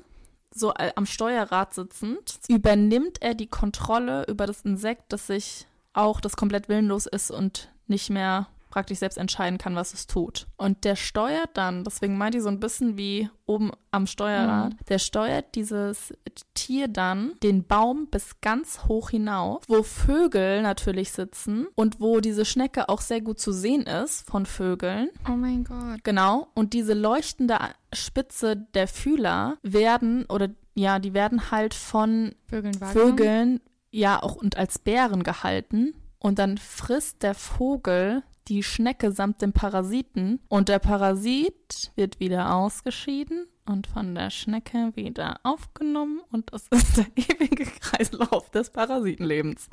so 0.54 0.74
äh, 0.74 0.92
am 0.94 1.06
Steuerrad 1.06 1.72
sitzend, 1.72 2.38
übernimmt 2.48 3.22
er 3.22 3.34
die 3.34 3.46
Kontrolle 3.46 4.26
über 4.28 4.46
das 4.46 4.60
Insekt, 4.60 5.12
das 5.12 5.28
sich 5.28 5.66
auch, 5.92 6.20
das 6.20 6.36
komplett 6.36 6.68
willenlos 6.68 7.06
ist 7.06 7.30
und 7.30 7.70
nicht 7.86 8.10
mehr 8.10 8.48
praktisch 8.72 8.98
selbst 8.98 9.18
entscheiden 9.18 9.58
kann, 9.58 9.76
was 9.76 9.92
es 9.92 10.06
tut. 10.06 10.46
Und 10.56 10.84
der 10.84 10.96
steuert 10.96 11.50
dann, 11.54 11.84
deswegen 11.84 12.16
meint 12.16 12.34
ich 12.34 12.42
so 12.42 12.48
ein 12.48 12.58
bisschen 12.58 12.96
wie 12.96 13.28
oben 13.44 13.70
am 13.90 14.06
Steuerrad, 14.06 14.74
der 14.88 14.98
steuert 14.98 15.54
dieses 15.54 16.14
Tier 16.54 16.88
dann 16.88 17.34
den 17.42 17.66
Baum 17.66 18.06
bis 18.06 18.40
ganz 18.40 18.84
hoch 18.88 19.10
hinauf, 19.10 19.62
wo 19.68 19.82
Vögel 19.82 20.62
natürlich 20.62 21.12
sitzen 21.12 21.66
und 21.74 22.00
wo 22.00 22.20
diese 22.20 22.46
Schnecke 22.46 22.88
auch 22.88 23.02
sehr 23.02 23.20
gut 23.20 23.38
zu 23.38 23.52
sehen 23.52 23.82
ist 23.82 24.26
von 24.26 24.46
Vögeln. 24.46 25.10
Oh 25.28 25.36
mein 25.36 25.64
Gott. 25.64 26.02
Genau. 26.02 26.48
Und 26.54 26.72
diese 26.72 26.94
leuchtende 26.94 27.58
Spitze 27.92 28.56
der 28.56 28.88
Fühler 28.88 29.58
werden, 29.62 30.24
oder 30.30 30.48
ja, 30.74 30.98
die 30.98 31.12
werden 31.12 31.50
halt 31.50 31.74
von 31.74 32.34
Vögeln 32.48 32.80
wahrgenommen? 32.80 33.10
Vögeln, 33.10 33.60
ja, 33.92 34.20
auch 34.20 34.34
und 34.34 34.56
als 34.56 34.80
Bären 34.80 35.22
gehalten. 35.22 35.94
Und 36.18 36.38
dann 36.38 36.58
frisst 36.58 37.22
der 37.22 37.34
Vogel 37.34 38.22
die 38.48 38.62
Schnecke 38.62 39.12
samt 39.12 39.40
dem 39.42 39.52
Parasiten. 39.52 40.40
Und 40.48 40.68
der 40.68 40.80
Parasit 40.80 41.92
wird 41.94 42.18
wieder 42.18 42.54
ausgeschieden 42.54 43.46
und 43.66 43.86
von 43.86 44.14
der 44.14 44.30
Schnecke 44.30 44.92
wieder 44.96 45.38
aufgenommen. 45.44 46.20
Und 46.32 46.52
das 46.52 46.66
ist 46.68 46.96
der 46.96 47.06
ewige 47.16 47.66
Kreislauf 47.66 48.50
des 48.50 48.70
Parasitenlebens. 48.70 49.68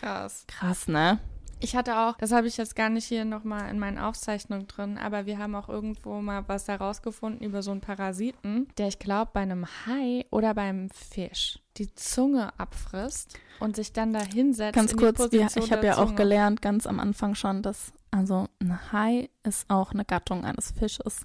Krass. 0.00 0.44
Krass, 0.46 0.88
ne? 0.88 1.18
Ich 1.58 1.74
hatte 1.74 1.98
auch, 1.98 2.16
das 2.18 2.32
habe 2.32 2.46
ich 2.46 2.58
jetzt 2.58 2.76
gar 2.76 2.90
nicht 2.90 3.06
hier 3.06 3.24
nochmal 3.24 3.70
in 3.70 3.78
meinen 3.78 3.98
Aufzeichnungen 3.98 4.66
drin, 4.66 4.98
aber 4.98 5.24
wir 5.24 5.38
haben 5.38 5.54
auch 5.54 5.68
irgendwo 5.68 6.20
mal 6.20 6.46
was 6.48 6.68
herausgefunden 6.68 7.46
über 7.46 7.62
so 7.62 7.70
einen 7.70 7.80
Parasiten, 7.80 8.68
der 8.76 8.88
ich 8.88 8.98
glaube 8.98 9.30
bei 9.32 9.40
einem 9.40 9.66
Hai 9.86 10.26
oder 10.30 10.52
beim 10.52 10.90
Fisch 10.90 11.58
die 11.78 11.94
Zunge 11.94 12.52
abfrisst 12.58 13.38
und 13.60 13.76
sich 13.76 13.92
dann 13.92 14.12
da 14.12 14.20
hinsetzt. 14.20 14.74
Ganz 14.74 14.96
kurz, 14.96 15.28
ja, 15.32 15.48
ich 15.54 15.72
habe 15.72 15.86
ja 15.86 15.94
auch 15.94 16.06
Zunge. 16.06 16.16
gelernt, 16.16 16.62
ganz 16.62 16.86
am 16.86 17.00
Anfang 17.00 17.34
schon, 17.34 17.62
dass 17.62 17.92
also 18.10 18.48
ein 18.60 18.92
Hai 18.92 19.30
ist 19.42 19.68
auch 19.70 19.92
eine 19.92 20.04
Gattung 20.04 20.44
eines 20.44 20.72
Fisches. 20.72 21.24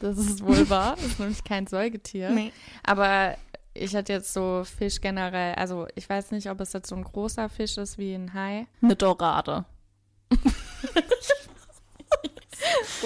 Das 0.00 0.18
ist 0.18 0.44
wohl 0.44 0.68
wahr, 0.68 0.96
das 0.96 1.06
ist 1.06 1.20
nämlich 1.20 1.44
kein 1.44 1.66
Säugetier. 1.66 2.50
Aber 2.82 3.36
ich 3.78 3.94
hatte 3.96 4.12
jetzt 4.12 4.32
so 4.32 4.62
Fisch 4.64 5.00
generell, 5.00 5.54
also 5.54 5.86
ich 5.94 6.08
weiß 6.08 6.30
nicht, 6.32 6.50
ob 6.50 6.60
es 6.60 6.72
jetzt 6.72 6.88
so 6.88 6.96
ein 6.96 7.04
großer 7.04 7.48
Fisch 7.48 7.76
ist 7.78 7.98
wie 7.98 8.14
ein 8.14 8.34
Hai. 8.34 8.66
Eine 8.82 8.96
Dorade. 8.96 9.64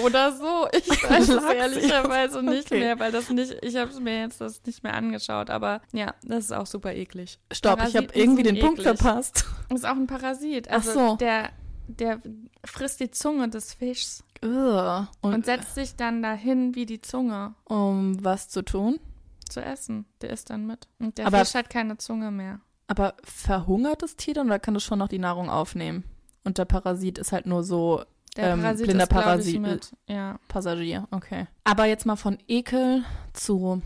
Oder 0.03 0.31
so. 0.31 0.67
Ich 0.71 0.87
weiß 1.09 1.29
es 1.29 1.43
ehrlicherweise 1.43 2.41
nicht 2.41 2.67
Okay. 2.71 2.79
mehr, 2.79 2.99
weil 2.99 3.11
das 3.11 3.29
nicht, 3.29 3.57
ich 3.61 3.75
habe 3.75 3.91
es 3.91 3.99
mir 3.99 4.19
jetzt 4.21 4.39
das 4.41 4.61
nicht 4.65 4.83
mehr 4.83 4.93
angeschaut, 4.93 5.49
aber 5.49 5.81
ja, 5.91 6.13
das 6.23 6.45
ist 6.45 6.51
auch 6.53 6.65
super 6.65 6.93
eklig. 6.93 7.39
Stopp, 7.51 7.79
ich 7.79 7.95
habe 7.95 8.07
Parasiten 8.07 8.19
irgendwie 8.21 8.43
den 8.43 8.59
Punkt 8.59 8.79
eklig. 8.79 8.97
verpasst. 8.97 9.45
Das 9.69 9.79
ist 9.79 9.85
auch 9.85 9.91
ein 9.95 10.07
Parasit. 10.07 10.67
Ach 10.69 10.75
Also 10.75 10.93
so. 10.93 11.15
der, 11.17 11.49
der 11.87 12.19
frisst 12.65 12.99
die 13.01 13.11
Zunge 13.11 13.49
des 13.49 13.73
Fischs. 13.73 14.23
Und, 14.41 15.07
und 15.21 15.45
setzt 15.45 15.75
sich 15.75 15.95
dann 15.95 16.23
dahin 16.23 16.73
wie 16.73 16.87
die 16.87 17.01
Zunge 17.01 17.53
um 17.65 18.23
was 18.23 18.49
zu 18.49 18.63
tun? 18.63 18.99
Zu 19.51 19.63
essen. 19.63 20.05
Der 20.21 20.29
isst 20.31 20.49
dann 20.49 20.65
mit. 20.65 20.87
Und 20.99 21.17
der 21.17 21.27
Aber- 21.27 21.39
Fisch 21.45 21.53
hat 21.55 21.69
keine 21.69 21.97
Zunge 21.97 22.31
mehr. 22.31 22.59
Aber 22.87 23.13
verhungert 23.23 24.01
das 24.01 24.15
Tier 24.17 24.33
dann 24.33 24.47
oder 24.47 24.59
kann 24.59 24.75
es 24.75 24.83
schon 24.83 24.99
noch 24.99 25.07
die 25.07 25.19
Nahrung 25.19 25.49
aufnehmen? 25.49 26.03
Und 26.43 26.57
der 26.57 26.65
Parasit 26.65 27.17
ist 27.17 27.31
halt 27.31 27.45
nur 27.45 27.63
so 27.63 28.03
Der 28.35 28.53
Ähm, 28.53 28.61
Parasit 28.61 28.85
blinder 28.85 29.03
ist, 29.03 29.09
Parasit. 29.09 29.53
Ich, 29.53 29.59
mit. 29.59 29.91
Ja. 30.07 30.39
Passagier, 30.47 31.07
okay. 31.11 31.47
Aber 31.63 31.85
jetzt 31.85 32.05
mal 32.05 32.15
von 32.15 32.37
Ekel 32.47 33.03
zu 33.33 33.81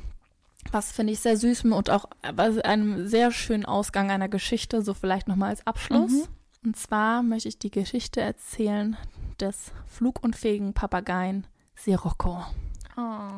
was 0.72 0.92
finde 0.92 1.14
ich 1.14 1.20
sehr 1.20 1.38
süß 1.38 1.66
und 1.66 1.90
auch 1.90 2.06
einem 2.24 3.08
sehr 3.08 3.32
schönen 3.32 3.66
Ausgang 3.66 4.10
einer 4.10 4.28
Geschichte, 4.30 4.82
so 4.82 4.94
vielleicht 4.94 5.28
nochmal 5.28 5.50
als 5.50 5.66
Abschluss. 5.68 6.12
Mhm. 6.12 6.28
Und 6.66 6.76
zwar 6.78 7.22
möchte 7.22 7.50
ich 7.50 7.60
die 7.60 7.70
Geschichte 7.70 8.22
erzählen 8.22 8.98
des 9.40 9.72
flugunfähigen 9.88 10.74
Papageien 10.74 11.46
Sirocco. 11.76 12.44
Oh. 12.98 13.30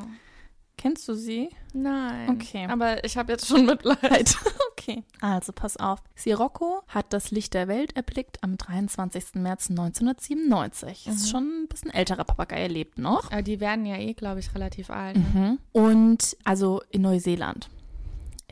Kennst 0.77 1.07
du 1.07 1.15
sie? 1.15 1.49
Nein. 1.73 2.29
Okay. 2.29 2.67
Aber 2.69 3.03
ich 3.03 3.17
habe 3.17 3.31
jetzt 3.33 3.47
schon 3.47 3.65
Mitleid. 3.65 4.35
Okay, 4.79 5.03
also 5.19 5.51
pass 5.51 5.75
auf. 5.75 5.99
Sirocco 6.15 6.81
hat 6.87 7.11
das 7.11 7.31
Licht 7.31 7.53
der 7.55 7.67
Welt 7.67 7.97
erblickt 7.97 8.41
am 8.41 8.57
23. 8.57 9.33
März 9.33 9.69
1997. 9.71 11.07
Ist 11.07 11.25
Mhm. 11.25 11.27
schon 11.29 11.43
ein 11.63 11.67
bisschen 11.67 11.91
älterer 11.91 12.23
Papagei, 12.23 12.61
er 12.61 12.69
lebt 12.69 12.97
noch. 12.97 13.29
Aber 13.31 13.41
die 13.41 13.59
werden 13.59 13.85
ja 13.85 13.97
eh, 13.97 14.13
glaube 14.13 14.39
ich, 14.39 14.53
relativ 14.55 14.89
alt. 14.89 15.17
Ne? 15.17 15.25
Mhm. 15.33 15.59
Und 15.73 16.37
also 16.45 16.81
in 16.89 17.01
Neuseeland 17.01 17.69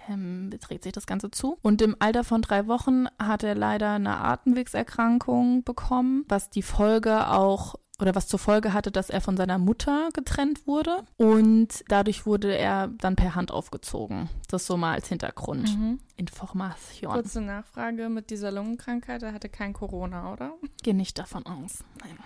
ähm, 0.10 0.50
dreht 0.60 0.84
sich 0.84 0.92
das 0.92 1.08
Ganze 1.08 1.32
zu. 1.32 1.58
Und 1.62 1.82
im 1.82 1.96
Alter 2.00 2.24
von 2.26 2.42
drei 2.42 2.68
Wochen 2.68 3.06
hat 3.18 3.44
er 3.44 3.56
leider 3.56 3.92
eine 3.92 4.18
Atemwegserkrankung 4.18 5.64
bekommen, 5.64 6.26
was 6.28 6.50
die 6.50 6.64
Folge 6.64 7.30
auch 7.30 7.76
oder 8.00 8.14
was 8.16 8.28
zur 8.28 8.40
Folge 8.40 8.74
hatte, 8.74 8.92
dass 8.92 9.10
er 9.10 9.22
von 9.22 9.38
seiner 9.38 9.58
Mutter 9.58 10.10
getrennt 10.14 10.68
wurde 10.68 11.04
und 11.18 11.84
dadurch 11.88 12.26
wurde 12.26 12.56
er 12.58 12.90
dann 12.90 13.16
per 13.16 13.36
Hand 13.36 13.52
aufgezogen. 13.52 14.30
Das 14.50 14.66
so 14.66 14.76
mal 14.78 14.94
als 14.94 15.08
Hintergrund. 15.08 15.78
Mhm. 15.78 16.00
Information. 16.18 17.14
Kurze 17.14 17.42
Nachfrage 17.42 18.10
mit 18.10 18.30
dieser 18.30 18.52
Lungenkrankheit, 18.52 19.24
er 19.24 19.34
hatte 19.34 19.50
kein 19.50 19.74
Corona, 19.74 20.34
oder? 20.34 20.54
Geh 20.84 20.94
nicht 20.94 21.18
davon 21.18 21.46
aus. 21.46 21.84
Nein. 22.02 22.18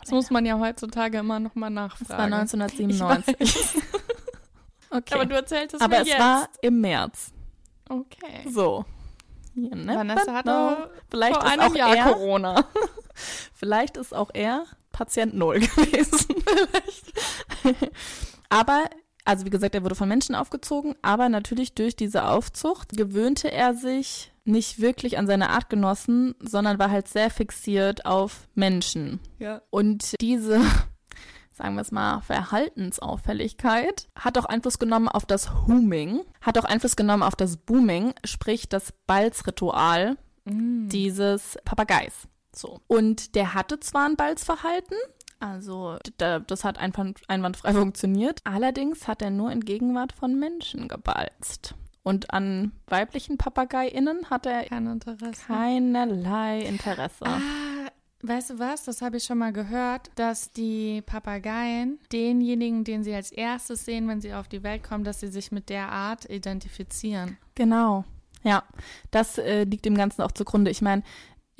Das 0.00 0.10
muss 0.10 0.30
man 0.30 0.44
ja 0.46 0.58
heutzutage 0.58 1.18
immer 1.18 1.38
nochmal 1.38 1.70
Das 1.70 2.08
war 2.08 2.26
nachfragen. 2.28 2.32
1997. 2.34 3.82
okay. 4.90 5.14
Aber 5.14 5.26
du 5.26 5.34
erzählst 5.36 5.74
es 5.74 5.80
Aber 5.80 5.96
mir 5.96 6.02
es 6.02 6.08
jetzt. 6.08 6.18
war 6.20 6.48
im 6.62 6.80
März. 6.80 7.32
okay. 7.88 8.48
So. 8.48 8.84
You 9.64 9.70
Vanessa 9.86 10.32
hat 10.32 10.44
know. 10.44 10.52
auch 10.52 10.76
Vielleicht 11.10 11.36
vor 11.36 11.44
ist 11.44 11.52
einem 11.52 11.72
auch 11.72 11.76
Jahr 11.76 11.96
er, 11.96 12.04
Corona. 12.04 12.64
Vielleicht 13.54 13.96
ist 13.96 14.14
auch 14.14 14.30
er 14.32 14.64
Patient 14.92 15.34
Null 15.34 15.60
gewesen. 15.76 16.34
Aber, 18.48 18.84
also 19.24 19.44
wie 19.46 19.50
gesagt, 19.50 19.74
er 19.74 19.84
wurde 19.84 19.94
von 19.94 20.08
Menschen 20.08 20.34
aufgezogen, 20.34 20.94
aber 21.02 21.28
natürlich 21.28 21.74
durch 21.74 21.96
diese 21.96 22.26
Aufzucht 22.26 22.96
gewöhnte 22.96 23.50
er 23.50 23.74
sich 23.74 24.32
nicht 24.44 24.80
wirklich 24.80 25.18
an 25.18 25.26
seine 25.26 25.50
Artgenossen, 25.50 26.34
sondern 26.40 26.78
war 26.78 26.90
halt 26.90 27.08
sehr 27.08 27.30
fixiert 27.30 28.06
auf 28.06 28.48
Menschen. 28.54 29.20
Ja. 29.38 29.62
Und 29.70 30.14
diese, 30.20 30.60
sagen 31.60 31.74
wir 31.74 31.82
es 31.82 31.92
mal, 31.92 32.20
Verhaltensauffälligkeit 32.22 34.08
hat 34.18 34.38
auch 34.38 34.46
Einfluss 34.46 34.78
genommen 34.78 35.08
auf 35.08 35.26
das 35.26 35.50
Hooming, 35.66 36.22
hat 36.40 36.58
auch 36.58 36.64
Einfluss 36.64 36.96
genommen 36.96 37.22
auf 37.22 37.36
das 37.36 37.56
Booming, 37.56 38.14
sprich 38.24 38.68
das 38.68 38.92
Balzritual 39.06 40.16
Mm. 40.46 40.88
dieses 40.88 41.58
Papageis. 41.66 42.26
So. 42.56 42.80
Und 42.86 43.34
der 43.34 43.52
hatte 43.52 43.78
zwar 43.78 44.06
ein 44.06 44.16
Balzverhalten, 44.16 44.96
also 45.38 45.98
da, 46.16 46.38
das 46.38 46.64
hat 46.64 46.78
einwand, 46.78 47.20
einwandfrei 47.28 47.72
funktioniert, 47.74 48.40
allerdings 48.44 49.06
hat 49.06 49.20
er 49.20 49.28
nur 49.30 49.52
in 49.52 49.60
Gegenwart 49.60 50.12
von 50.12 50.38
Menschen 50.38 50.88
gebalzt. 50.88 51.74
Und 52.02 52.32
an 52.32 52.72
weiblichen 52.86 53.36
PapageiInnen 53.36 54.30
hat 54.30 54.46
er 54.46 54.64
Kein 54.64 54.86
Interesse. 54.86 55.42
keinerlei 55.46 56.60
Interesse. 56.60 57.26
Ah, 57.26 57.38
weißt 58.22 58.50
du 58.50 58.58
was? 58.58 58.84
Das 58.84 59.02
habe 59.02 59.16
ich 59.16 59.24
schon 59.24 59.38
mal 59.38 59.52
gehört, 59.52 60.10
dass 60.14 60.52
die 60.52 61.02
Papageien 61.02 61.98
denjenigen, 62.12 62.84
den 62.84 63.02
sie 63.02 63.14
als 63.14 63.32
erstes 63.32 63.84
sehen, 63.84 64.08
wenn 64.08 64.20
sie 64.20 64.34
auf 64.34 64.48
die 64.48 64.62
Welt 64.62 64.82
kommen, 64.82 65.04
dass 65.04 65.20
sie 65.20 65.28
sich 65.28 65.52
mit 65.52 65.68
der 65.68 65.90
Art 65.90 66.28
identifizieren. 66.28 67.36
Genau. 67.54 68.04
Ja, 68.42 68.62
das 69.10 69.38
äh, 69.38 69.64
liegt 69.64 69.84
dem 69.84 69.96
Ganzen 69.96 70.22
auch 70.22 70.32
zugrunde. 70.32 70.70
Ich 70.70 70.80
meine, 70.80 71.02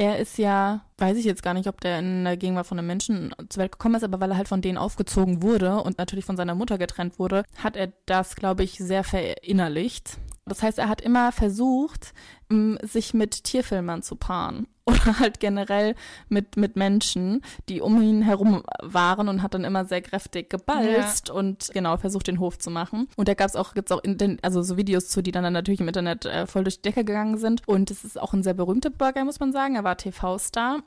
er 0.00 0.18
ist 0.18 0.38
ja, 0.38 0.80
weiß 0.96 1.18
ich 1.18 1.26
jetzt 1.26 1.42
gar 1.42 1.52
nicht, 1.52 1.68
ob 1.68 1.78
der 1.82 1.98
in 1.98 2.24
der 2.24 2.38
Gegenwart 2.38 2.66
von 2.66 2.78
einem 2.78 2.86
Menschen 2.86 3.34
zur 3.50 3.60
Welt 3.60 3.72
gekommen 3.72 3.96
ist, 3.96 4.02
aber 4.02 4.18
weil 4.18 4.30
er 4.30 4.38
halt 4.38 4.48
von 4.48 4.62
denen 4.62 4.78
aufgezogen 4.78 5.42
wurde 5.42 5.82
und 5.82 5.98
natürlich 5.98 6.24
von 6.24 6.38
seiner 6.38 6.54
Mutter 6.54 6.78
getrennt 6.78 7.18
wurde, 7.18 7.44
hat 7.62 7.76
er 7.76 7.92
das, 8.06 8.34
glaube 8.34 8.62
ich, 8.62 8.78
sehr 8.78 9.04
verinnerlicht. 9.04 10.16
Das 10.50 10.62
heißt, 10.64 10.78
er 10.78 10.88
hat 10.88 11.00
immer 11.00 11.30
versucht, 11.30 12.12
m, 12.50 12.76
sich 12.82 13.14
mit 13.14 13.44
Tierfilmern 13.44 14.02
zu 14.02 14.16
paaren 14.16 14.66
oder 14.84 15.20
halt 15.20 15.38
generell 15.38 15.94
mit, 16.28 16.56
mit 16.56 16.74
Menschen, 16.74 17.42
die 17.68 17.80
um 17.80 18.02
ihn 18.02 18.22
herum 18.22 18.64
waren 18.82 19.28
und 19.28 19.42
hat 19.42 19.54
dann 19.54 19.62
immer 19.62 19.84
sehr 19.84 20.02
kräftig 20.02 20.50
gebalzt 20.50 21.30
und 21.30 21.70
genau 21.72 21.96
versucht, 21.98 22.26
den 22.26 22.40
Hof 22.40 22.58
zu 22.58 22.70
machen. 22.70 23.06
Und 23.16 23.28
da 23.28 23.34
gab's 23.34 23.54
auch, 23.54 23.74
gibt's 23.74 23.92
auch 23.92 24.00
den, 24.04 24.38
also 24.42 24.62
so 24.62 24.76
Videos 24.76 25.08
zu, 25.08 25.22
die 25.22 25.30
dann, 25.30 25.44
dann 25.44 25.52
natürlich 25.52 25.80
im 25.80 25.86
Internet 25.86 26.24
äh, 26.24 26.48
voll 26.48 26.64
durch 26.64 26.78
die 26.78 26.82
Decke 26.82 27.04
gegangen 27.04 27.38
sind. 27.38 27.66
Und 27.68 27.92
es 27.92 28.02
ist 28.02 28.20
auch 28.20 28.32
ein 28.32 28.42
sehr 28.42 28.54
berühmter 28.54 28.90
Burger, 28.90 29.24
muss 29.24 29.38
man 29.38 29.52
sagen. 29.52 29.76
Er 29.76 29.84
war 29.84 29.96
TV-Star, 29.96 30.82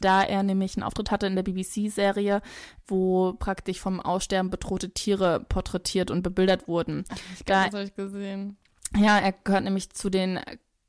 da 0.00 0.22
er 0.22 0.44
nämlich 0.44 0.76
einen 0.76 0.84
Auftritt 0.84 1.10
hatte 1.10 1.26
in 1.26 1.34
der 1.34 1.42
BBC-Serie, 1.42 2.40
wo 2.86 3.32
praktisch 3.32 3.80
vom 3.80 3.98
Aussterben 4.00 4.50
bedrohte 4.50 4.90
Tiere 4.90 5.40
porträtiert 5.48 6.12
und 6.12 6.22
bebildert 6.22 6.68
wurden. 6.68 7.04
Da, 7.46 7.64
Das 7.64 7.74
habe 7.74 7.82
ich 7.82 7.96
gesehen. 7.96 8.56
Ja, 8.96 9.18
er 9.18 9.32
gehört 9.32 9.64
nämlich 9.64 9.90
zu 9.90 10.10
den 10.10 10.40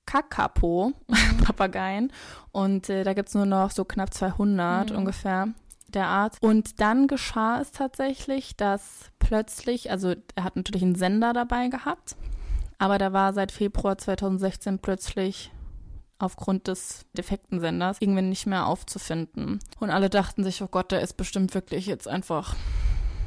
Kakapo-Papageien. 0.06 2.12
Und 2.52 2.90
äh, 2.90 3.04
da 3.04 3.14
gibt's 3.14 3.36
nur 3.36 3.46
noch 3.46 3.72
so 3.72 3.86
knapp 3.86 4.14
200 4.14 4.92
Mhm. 4.92 4.98
ungefähr 4.98 5.50
der 5.90 6.08
Art. 6.08 6.38
Und 6.42 6.80
dann 6.82 7.08
geschah 7.08 7.60
es 7.62 7.72
tatsächlich, 7.72 8.56
dass 8.58 9.12
plötzlich, 9.20 9.92
also 9.92 10.16
er 10.36 10.44
hat 10.44 10.56
natürlich 10.56 10.84
einen 10.84 10.96
Sender 10.96 11.34
dabei 11.34 11.68
gehabt, 11.68 12.16
aber 12.78 12.98
da 12.98 13.14
war 13.14 13.34
seit 13.34 13.52
Februar 13.52 13.98
2016 13.98 14.80
plötzlich 14.80 15.52
aufgrund 16.20 16.68
des 16.68 17.06
defekten 17.14 17.60
Senders 17.60 17.98
irgendwie 18.02 18.22
nicht 18.22 18.46
mehr 18.46 18.68
aufzufinden. 18.68 19.60
Und 19.80 19.90
alle 19.90 20.10
dachten 20.10 20.44
sich, 20.44 20.62
oh 20.62 20.68
Gott, 20.68 20.92
der 20.92 21.02
ist 21.02 21.18
bestimmt 21.18 21.54
wirklich 21.54 21.86
jetzt 21.86 22.08
einfach, 22.08 22.56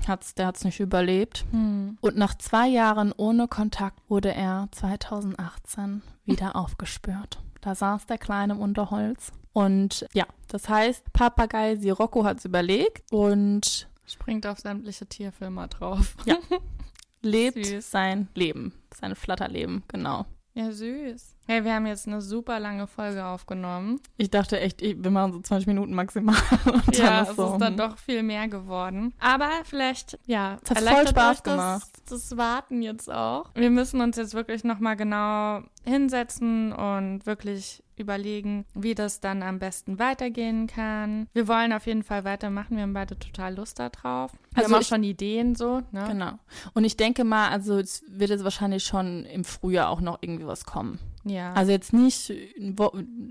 hat's, 0.08 0.34
der 0.34 0.46
hat's 0.46 0.64
nicht 0.64 0.80
überlebt. 0.80 1.44
Hm. 1.50 1.98
Und 2.00 2.16
nach 2.16 2.36
zwei 2.36 2.68
Jahren 2.68 3.12
ohne 3.16 3.48
Kontakt 3.48 3.98
wurde 4.08 4.34
er 4.34 4.68
2018 4.72 6.02
wieder 6.24 6.56
aufgespürt. 6.56 7.40
Da 7.60 7.74
saß 7.74 8.06
der 8.06 8.18
Kleine 8.18 8.54
im 8.54 8.60
Unterholz. 8.60 9.32
Und 9.52 10.06
ja, 10.14 10.26
das 10.48 10.68
heißt, 10.68 11.12
Papagei 11.12 11.76
Sirocco 11.76 12.24
hat 12.24 12.38
es 12.38 12.44
überlegt 12.44 13.12
und 13.12 13.88
Springt 14.06 14.46
auf 14.46 14.58
sämtliche 14.58 15.06
Tierfilmer 15.06 15.68
drauf. 15.68 16.16
lebt 17.22 17.64
Süß. 17.64 17.90
sein 17.90 18.28
Leben, 18.34 18.72
sein 18.94 19.14
Flatterleben, 19.14 19.84
genau. 19.88 20.26
Ja, 20.54 20.72
süß. 20.72 21.31
Hey, 21.46 21.64
wir 21.64 21.74
haben 21.74 21.86
jetzt 21.86 22.06
eine 22.06 22.20
super 22.20 22.60
lange 22.60 22.86
Folge 22.86 23.24
aufgenommen. 23.24 24.00
Ich 24.16 24.30
dachte 24.30 24.60
echt, 24.60 24.80
wir 24.80 25.10
machen 25.10 25.32
so 25.32 25.40
20 25.40 25.66
Minuten 25.66 25.92
maximal. 25.94 26.36
Ja, 26.92 27.22
es 27.22 27.30
ist 27.30 27.36
so, 27.36 27.52
ist 27.54 27.58
dann 27.60 27.76
doch 27.76 27.98
viel 27.98 28.22
mehr 28.22 28.46
geworden. 28.48 29.12
Aber 29.18 29.48
vielleicht, 29.64 30.18
ja, 30.26 30.58
Es 30.62 30.70
hat 30.70 30.78
voll 30.78 31.08
Spaß 31.08 31.42
das, 31.42 31.52
gemacht. 31.52 31.88
das 32.08 32.36
Warten 32.36 32.82
jetzt 32.82 33.10
auch. 33.10 33.50
Wir 33.54 33.70
müssen 33.70 34.00
uns 34.00 34.16
jetzt 34.16 34.34
wirklich 34.34 34.62
nochmal 34.62 34.96
genau 34.96 35.62
hinsetzen 35.84 36.72
und 36.72 37.26
wirklich 37.26 37.82
überlegen, 38.02 38.66
wie 38.74 38.94
das 38.94 39.20
dann 39.20 39.42
am 39.42 39.58
besten 39.58 39.98
weitergehen 39.98 40.66
kann. 40.66 41.28
Wir 41.32 41.48
wollen 41.48 41.72
auf 41.72 41.86
jeden 41.86 42.02
Fall 42.02 42.24
weitermachen. 42.24 42.76
Wir 42.76 42.82
haben 42.82 42.92
beide 42.92 43.18
total 43.18 43.54
Lust 43.54 43.78
darauf. 43.78 44.32
Wir 44.32 44.62
Also 44.62 44.74
haben 44.74 44.80
auch 44.80 44.86
schon 44.86 45.04
Ideen 45.04 45.54
so. 45.54 45.82
Ne? 45.90 46.04
Genau. 46.08 46.32
Und 46.74 46.84
ich 46.84 46.96
denke 46.96 47.24
mal, 47.24 47.48
also 47.48 47.78
es 47.78 48.02
wird 48.08 48.30
jetzt 48.30 48.44
wahrscheinlich 48.44 48.84
schon 48.84 49.24
im 49.24 49.44
Frühjahr 49.44 49.88
auch 49.88 50.00
noch 50.00 50.18
irgendwie 50.20 50.46
was 50.46 50.64
kommen. 50.64 50.98
Ja. 51.24 51.52
Also 51.52 51.72
jetzt 51.72 51.92
nicht 51.92 52.30
in, 52.30 52.76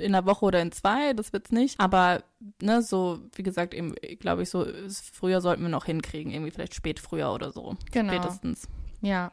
einer 0.01 0.26
Woche 0.26 0.45
oder 0.45 0.61
in 0.61 0.72
zwei, 0.72 1.13
das 1.13 1.34
wird's 1.34 1.51
nicht. 1.51 1.80
Aber 1.80 2.24
ne, 2.61 2.82
so 2.82 3.19
wie 3.36 3.43
gesagt, 3.43 3.74
eben, 3.74 3.93
glaube 4.19 4.43
ich, 4.43 4.49
so 4.49 4.65
früher 5.13 5.41
sollten 5.41 5.61
wir 5.61 5.69
noch 5.69 5.86
hinkriegen, 5.86 6.32
irgendwie 6.32 6.51
vielleicht 6.51 6.74
spät 6.74 6.99
früher 6.99 7.32
oder 7.34 7.51
so. 7.51 7.76
Genau. 7.91 8.13
Spätestens. 8.13 8.67
ja. 9.01 9.32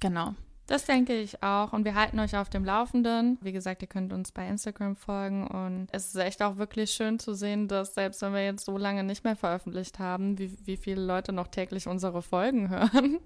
Genau. 0.00 0.34
Das 0.70 0.84
denke 0.84 1.14
ich 1.20 1.42
auch. 1.42 1.72
Und 1.72 1.84
wir 1.84 1.96
halten 1.96 2.20
euch 2.20 2.36
auf 2.36 2.48
dem 2.48 2.64
Laufenden. 2.64 3.38
Wie 3.40 3.50
gesagt, 3.50 3.82
ihr 3.82 3.88
könnt 3.88 4.12
uns 4.12 4.30
bei 4.30 4.46
Instagram 4.46 4.94
folgen. 4.94 5.44
Und 5.48 5.88
es 5.90 6.06
ist 6.06 6.14
echt 6.14 6.40
auch 6.44 6.58
wirklich 6.58 6.92
schön 6.92 7.18
zu 7.18 7.34
sehen, 7.34 7.66
dass 7.66 7.94
selbst 7.94 8.22
wenn 8.22 8.32
wir 8.34 8.44
jetzt 8.44 8.66
so 8.66 8.78
lange 8.78 9.02
nicht 9.02 9.24
mehr 9.24 9.34
veröffentlicht 9.34 9.98
haben, 9.98 10.38
wie, 10.38 10.56
wie 10.64 10.76
viele 10.76 11.02
Leute 11.04 11.32
noch 11.32 11.48
täglich 11.48 11.88
unsere 11.88 12.22
Folgen 12.22 12.68
hören. 12.70 13.18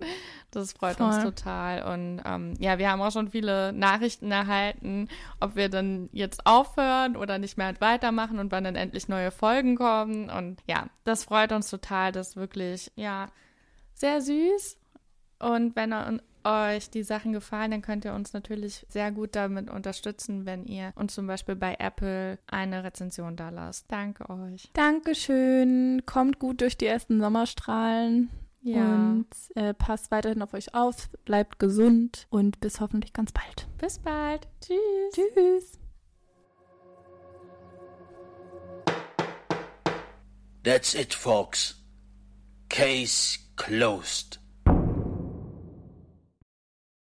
Das 0.53 0.73
freut 0.73 0.99
uns 1.03 1.17
Voll. 1.17 1.25
total. 1.25 1.83
Und 1.93 2.23
ähm, 2.25 2.55
ja, 2.61 2.79
wir 2.79 2.91
haben 2.91 3.03
auch 3.03 3.13
schon 3.13 3.29
viele 3.29 3.75
Nachrichten 3.75 4.33
erhalten, 4.33 5.09
ob 5.39 5.55
wir 5.55 5.69
dann 5.69 6.09
jetzt 6.13 6.47
aufhören 6.47 7.15
oder 7.15 7.37
nicht 7.37 7.59
mehr 7.59 7.75
weitermachen 7.79 8.39
und 8.39 8.53
wann 8.53 8.65
dann 8.65 8.75
endlich 8.75 9.07
neue 9.09 9.31
Folgen 9.31 9.77
kommen. 9.77 10.31
Und 10.31 10.63
ja, 10.67 10.87
das 11.05 11.25
freut 11.25 11.53
uns 11.53 11.69
total. 11.69 12.11
Das 12.11 12.29
ist 12.31 12.37
wirklich, 12.37 12.91
ja, 12.97 13.27
sehr 13.93 14.23
süß. 14.23 14.79
Und 15.41 15.77
wenn 15.77 15.93
eu- 15.93 16.19
euch 16.45 16.91
die 16.91 17.03
Sachen 17.03 17.33
gefallen, 17.33 17.71
dann 17.71 17.83
könnt 17.83 18.05
ihr 18.05 18.15
uns 18.15 18.33
natürlich 18.33 18.87
sehr 18.89 19.11
gut 19.13 19.35
damit 19.35 19.71
unterstützen, 19.71 20.47
wenn 20.47 20.65
ihr 20.65 20.93
uns 20.97 21.15
zum 21.15 21.27
Beispiel 21.27 21.57
bei 21.57 21.77
Apple 21.79 22.39
eine 22.47 22.85
Rezension 22.85 23.37
da 23.37 23.51
lasst. 23.51 23.87
Danke 23.91 24.29
euch. 24.31 24.71
Dankeschön. 24.75 26.03
Kommt 26.07 26.39
gut 26.39 26.61
durch 26.61 26.77
die 26.77 26.87
ersten 26.87 27.21
Sommerstrahlen. 27.21 28.31
Und 28.65 29.27
äh, 29.57 29.75
passt 29.75 30.11
weiterhin 30.11 30.41
auf 30.41 30.55
euch 30.55 30.75
auf. 30.75 31.11
Bleibt 31.27 31.59
gesund. 31.59 32.27
Und 32.31 32.61
bis 32.61 32.81
hoffentlich 32.81 33.13
ganz 33.13 33.31
bald. 33.31 33.67
bis 33.79 33.99
bald. 33.99 34.49
Tschüss. 34.61 34.79
Tschüss. 35.13 35.79
That's 40.63 40.95
it, 40.95 41.13
folks. 41.13 41.75
Case 42.71 43.39
closed. 43.57 44.41